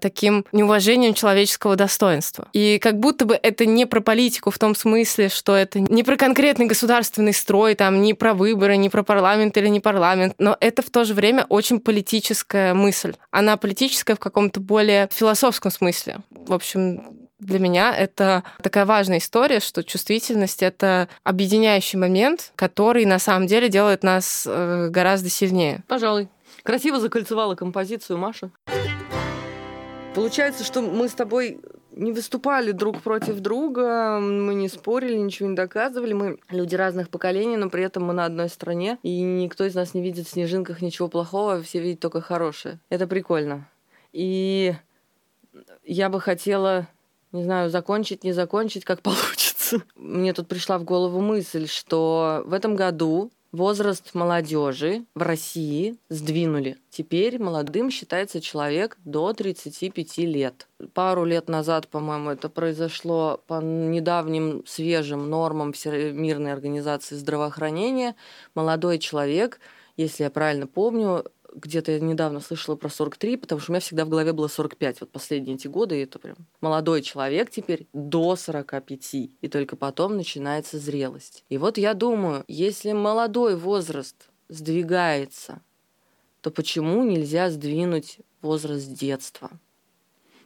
таким 0.01 0.45
неуважением 0.53 1.15
человеческого 1.15 1.77
достоинства. 1.77 2.49
И 2.53 2.79
как 2.79 2.99
будто 2.99 3.25
бы 3.25 3.39
это 3.41 3.67
не 3.67 3.87
про 3.87 4.01
политику 4.01 4.51
в 4.51 4.59
том 4.59 4.75
смысле, 4.75 5.29
что 5.29 5.55
это 5.55 5.81
не 5.81 6.03
про 6.03 6.17
конкретный 6.17 6.67
государственный 6.67 7.33
строй, 7.33 7.75
там, 7.75 8.03
не 8.03 8.15
про 8.15 8.35
выборы, 8.35 8.77
не 8.77 8.89
про 8.89 9.03
парламент 9.03 9.57
или 9.57 9.69
не 9.69 9.81
парламент, 9.81 10.35
но 10.39 10.57
это 10.61 10.83
в 10.83 10.91
то 10.91 11.05
же 11.05 11.15
время 11.15 11.47
очень 11.49 11.81
политическая 11.81 12.75
мысль. 12.75 13.15
Она 13.31 13.57
политическая 13.57 14.15
в 14.15 14.19
каком-то 14.21 14.61
более 14.61 15.09
философском 15.13 15.71
смысле. 15.71 16.19
В 16.31 16.53
общем, 16.53 17.29
для 17.41 17.59
меня 17.59 17.95
это 17.97 18.45
такая 18.63 18.85
важная 18.85 19.19
история, 19.19 19.61
что 19.61 19.83
чувствительность— 19.83 20.63
это 20.63 21.09
объединяющий 21.25 21.99
момент, 21.99 22.53
который 22.55 23.07
на 23.07 23.19
самом 23.19 23.47
деле 23.47 23.69
делает 23.69 24.03
нас 24.03 24.45
э, 24.47 24.89
гораздо 24.91 25.31
сильнее. 25.31 25.83
Пожалуй. 25.89 26.29
Красиво 26.63 27.01
закольцевала 27.01 27.55
композицию 27.55 28.19
Маша. 28.19 28.51
Получается, 30.15 30.65
что 30.65 30.83
мы 30.83 31.09
с 31.09 31.15
тобой 31.15 31.61
не 31.93 32.13
выступали 32.13 32.73
друг 32.73 33.01
против 33.01 33.41
друга, 33.41 34.19
мы 34.21 34.55
не 34.55 34.69
спорили, 34.69 35.17
ничего 35.17 35.49
не 35.49 35.55
доказывали. 35.55 36.13
Мы 36.13 36.39
люди 36.51 36.75
разных 36.75 37.11
поколений, 37.11 37.57
но 37.57 37.71
при 37.71 37.85
этом 37.85 38.05
мы 38.05 38.13
на 38.13 38.25
одной 38.25 38.49
стране, 38.49 38.99
и 39.03 39.21
никто 39.21 39.65
из 39.65 39.75
нас 39.75 39.95
не 39.95 40.03
видит 40.03 40.27
в 40.27 40.31
снежинках 40.31 40.83
ничего 40.83 41.09
плохого, 41.09 41.63
все 41.63 41.81
видят 41.81 42.01
только 42.01 42.21
хорошее. 42.21 42.81
Это 42.89 43.07
прикольно. 43.07 43.69
И 44.13 44.75
я 45.85 46.09
бы 46.09 46.21
хотела, 46.21 46.89
не 47.31 47.45
знаю, 47.45 47.71
закончить, 47.71 48.25
не 48.25 48.33
закончить, 48.33 48.85
как 48.85 49.03
получится. 49.03 49.83
Мне 49.95 50.33
тут 50.33 50.49
пришла 50.49 50.79
в 50.79 50.85
голову 50.85 51.21
мысль, 51.21 51.69
что 51.69 52.43
в 52.47 52.53
этом 52.53 52.75
году 52.75 53.31
Возраст 53.53 54.15
молодежи 54.15 55.07
в 55.17 55.23
России 55.23 55.97
сдвинули. 56.09 56.79
Теперь 56.89 57.43
молодым 57.43 57.91
считается 57.91 58.41
человек 58.41 58.97
до 59.05 59.33
35 59.33 60.19
лет. 60.19 60.69
Пару 60.95 61.25
лет 61.25 61.49
назад, 61.49 61.89
по-моему, 61.89 62.31
это 62.31 62.49
произошло 62.49 63.41
по 63.49 63.61
недавним 63.61 64.65
свежим 64.67 65.29
нормам 65.29 65.73
Всемирной 65.73 66.53
организации 66.53 67.17
здравоохранения. 67.17 68.15
Молодой 68.55 69.01
человек, 69.01 69.59
если 69.97 70.23
я 70.23 70.31
правильно 70.31 70.69
помню, 70.69 71.25
где-то 71.55 71.93
я 71.93 72.01
недавно 72.01 72.41
слышала 72.41 72.77
про 72.77 72.89
43, 72.89 73.37
потому 73.37 73.61
что 73.61 73.71
у 73.71 73.73
меня 73.73 73.81
всегда 73.81 74.05
в 74.05 74.09
голове 74.09 74.33
было 74.33 74.49
45, 74.49 75.01
вот 75.03 75.11
последние 75.11 75.57
эти 75.57 75.69
годы, 75.69 75.99
и 75.99 76.05
это 76.05 76.19
прям 76.19 76.37
молодой 76.61 77.03
человек 77.03 77.51
теперь 77.51 77.87
до 77.93 78.37
45, 78.37 79.15
и 79.15 79.49
только 79.49 79.77
потом 79.77 80.17
начинается 80.17 80.79
зрелость. 80.79 81.45
И 81.49 81.59
вот 81.59 81.79
я 81.79 81.95
думаю, 81.95 82.45
если 82.49 82.93
молодой 82.93 83.57
возраст 83.57 84.31
сдвигается, 84.49 85.63
то 86.41 86.51
почему 86.51 87.03
нельзя 87.05 87.51
сдвинуть 87.51 88.19
возраст 88.43 88.93
детства? 88.93 89.51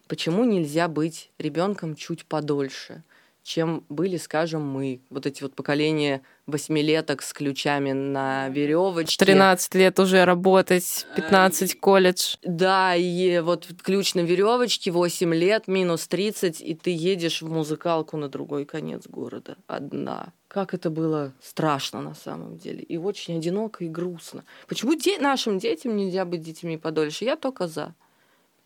Почему 0.09 0.45
нельзя 0.45 0.89
быть 0.89 1.31
ребенком 1.39 1.97
чуть 1.97 2.27
подольше? 2.27 3.03
Чем 3.45 3.84
были, 3.90 4.16
скажем, 4.16 4.66
мы. 4.66 5.01
Вот 5.11 5.26
эти 5.26 5.42
вот 5.42 5.55
поколения 5.55 6.22
восьмилеток 6.47 7.20
с 7.22 7.32
ключами 7.34 7.92
на 7.92 8.49
веревочке. 8.49 9.22
13 9.22 9.74
лет 9.74 10.01
уже 10.01 10.24
работать, 10.24 11.07
15 11.14 11.78
колледж. 11.78 12.36
Да, 12.42 12.97
и 12.97 13.40
вот 13.40 13.68
ключ 13.82 14.14
на 14.14 14.20
веревочке, 14.20 14.90
8 14.90 15.34
лет, 15.34 15.68
минус 15.68 16.09
30, 16.09 16.62
и 16.62 16.74
ты 16.74 16.90
едешь 16.90 17.42
в 17.42 17.51
музыкалку 17.51 18.16
на 18.16 18.28
другой 18.30 18.64
конец 18.64 19.07
города 19.07 19.57
одна. 19.66 20.32
Как 20.49 20.72
это 20.72 20.88
было 20.88 21.32
страшно 21.42 22.01
на 22.01 22.14
самом 22.14 22.57
деле. 22.57 22.80
И 22.82 22.97
очень 22.97 23.36
одиноко 23.36 23.84
и 23.84 23.88
грустно. 23.88 24.45
Почему 24.68 24.95
де- 24.95 25.18
нашим 25.18 25.59
детям 25.59 25.97
нельзя 25.97 26.24
быть 26.24 26.40
детьми 26.40 26.78
подольше? 26.78 27.26
Я 27.26 27.36
только 27.36 27.68
за. 27.68 27.95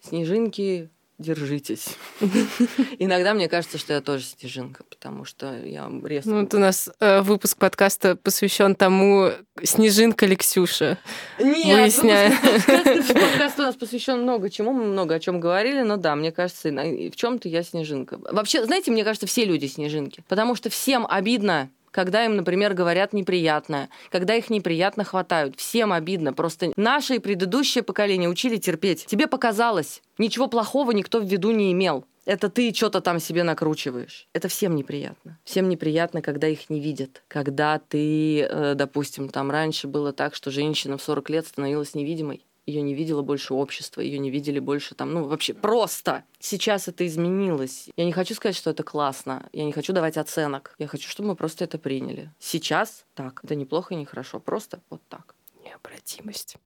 Снежинки, 0.00 0.88
держитесь. 1.18 1.96
Иногда 2.98 3.34
мне 3.34 3.48
кажется, 3.48 3.76
что 3.76 3.92
я 3.92 4.00
тоже 4.00 4.24
снежинка, 4.24 4.84
потому 4.84 5.24
что 5.24 5.52
я 5.64 5.90
резко... 6.04 6.30
Ну, 6.30 6.40
вот 6.40 6.54
у 6.54 6.58
нас 6.58 6.88
э, 7.00 7.22
выпуск 7.22 7.58
подкаста 7.58 8.14
посвящен 8.14 8.76
тому, 8.76 9.32
снежинка 9.62 10.26
ли 10.26 10.36
Ксюша. 10.36 10.98
Нет, 11.38 11.78
Выясняем. 11.78 12.32
подкаст 13.14 13.58
у 13.58 13.62
нас 13.62 13.74
посвящен 13.74 14.22
много 14.22 14.48
чему, 14.48 14.72
мы 14.72 14.84
много 14.84 15.16
о 15.16 15.20
чем 15.20 15.40
говорили, 15.40 15.82
но 15.82 15.96
да, 15.96 16.14
мне 16.14 16.30
кажется, 16.30 16.70
в 16.70 17.16
чем-то 17.16 17.48
я 17.48 17.62
снежинка. 17.64 18.18
Вообще, 18.30 18.64
знаете, 18.64 18.92
мне 18.92 19.02
кажется, 19.02 19.26
все 19.26 19.44
люди 19.44 19.66
снежинки, 19.66 20.22
потому 20.28 20.54
что 20.54 20.70
всем 20.70 21.04
обидно 21.08 21.70
когда 21.90 22.24
им, 22.24 22.36
например, 22.36 22.74
говорят 22.74 23.12
неприятное, 23.12 23.88
когда 24.10 24.34
их 24.34 24.50
неприятно 24.50 25.04
хватают. 25.04 25.58
Всем 25.58 25.92
обидно. 25.92 26.32
Просто 26.32 26.72
наше 26.76 27.16
и 27.16 27.18
предыдущее 27.18 27.82
поколение 27.82 28.28
учили 28.28 28.56
терпеть. 28.56 29.06
Тебе 29.06 29.26
показалось. 29.26 30.02
Ничего 30.18 30.48
плохого 30.48 30.92
никто 30.92 31.20
в 31.20 31.24
виду 31.24 31.50
не 31.50 31.72
имел. 31.72 32.04
Это 32.28 32.50
ты 32.50 32.74
что-то 32.74 33.00
там 33.00 33.20
себе 33.20 33.42
накручиваешь. 33.42 34.28
Это 34.34 34.48
всем 34.48 34.76
неприятно. 34.76 35.38
Всем 35.44 35.66
неприятно, 35.70 36.20
когда 36.20 36.46
их 36.46 36.68
не 36.68 36.78
видят. 36.78 37.22
Когда 37.26 37.78
ты, 37.78 38.42
э, 38.42 38.74
допустим, 38.74 39.30
там 39.30 39.50
раньше 39.50 39.88
было 39.88 40.12
так, 40.12 40.34
что 40.34 40.50
женщина 40.50 40.98
в 40.98 41.02
40 41.02 41.30
лет 41.30 41.46
становилась 41.46 41.94
невидимой 41.94 42.44
ее 42.68 42.82
не 42.82 42.94
видело 42.94 43.22
больше 43.22 43.54
общества, 43.54 44.02
ее 44.02 44.18
не 44.18 44.30
видели 44.30 44.58
больше 44.58 44.94
там, 44.94 45.14
ну 45.14 45.24
вообще 45.24 45.54
просто. 45.54 46.24
Сейчас 46.38 46.86
это 46.86 47.06
изменилось. 47.06 47.88
Я 47.96 48.04
не 48.04 48.12
хочу 48.12 48.34
сказать, 48.34 48.56
что 48.56 48.70
это 48.70 48.82
классно, 48.82 49.48
я 49.52 49.64
не 49.64 49.72
хочу 49.72 49.94
давать 49.94 50.18
оценок, 50.18 50.74
я 50.78 50.86
хочу, 50.86 51.08
чтобы 51.08 51.30
мы 51.30 51.34
просто 51.34 51.64
это 51.64 51.78
приняли. 51.78 52.30
Сейчас 52.38 53.06
так, 53.14 53.40
это 53.42 53.54
неплохо 53.54 53.94
и 53.94 53.96
не 53.96 54.04
хорошо, 54.04 54.38
просто 54.38 54.80
вот 54.90 55.00
так. 55.08 55.34
Необратимость. 55.64 56.56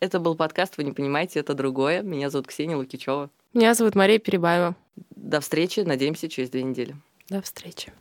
Это 0.00 0.18
был 0.18 0.34
подкаст 0.34 0.78
«Вы 0.78 0.84
не 0.84 0.92
понимаете, 0.92 1.38
это 1.40 1.54
другое». 1.54 2.02
Меня 2.02 2.30
зовут 2.30 2.48
Ксения 2.48 2.76
Лукичева. 2.76 3.30
Меня 3.52 3.74
зовут 3.74 3.94
Мария 3.94 4.18
Перебаева. 4.18 4.74
До 5.10 5.40
встречи, 5.40 5.80
надеемся, 5.80 6.28
через 6.28 6.50
две 6.50 6.62
недели. 6.62 6.96
До 7.28 7.42
встречи. 7.42 7.92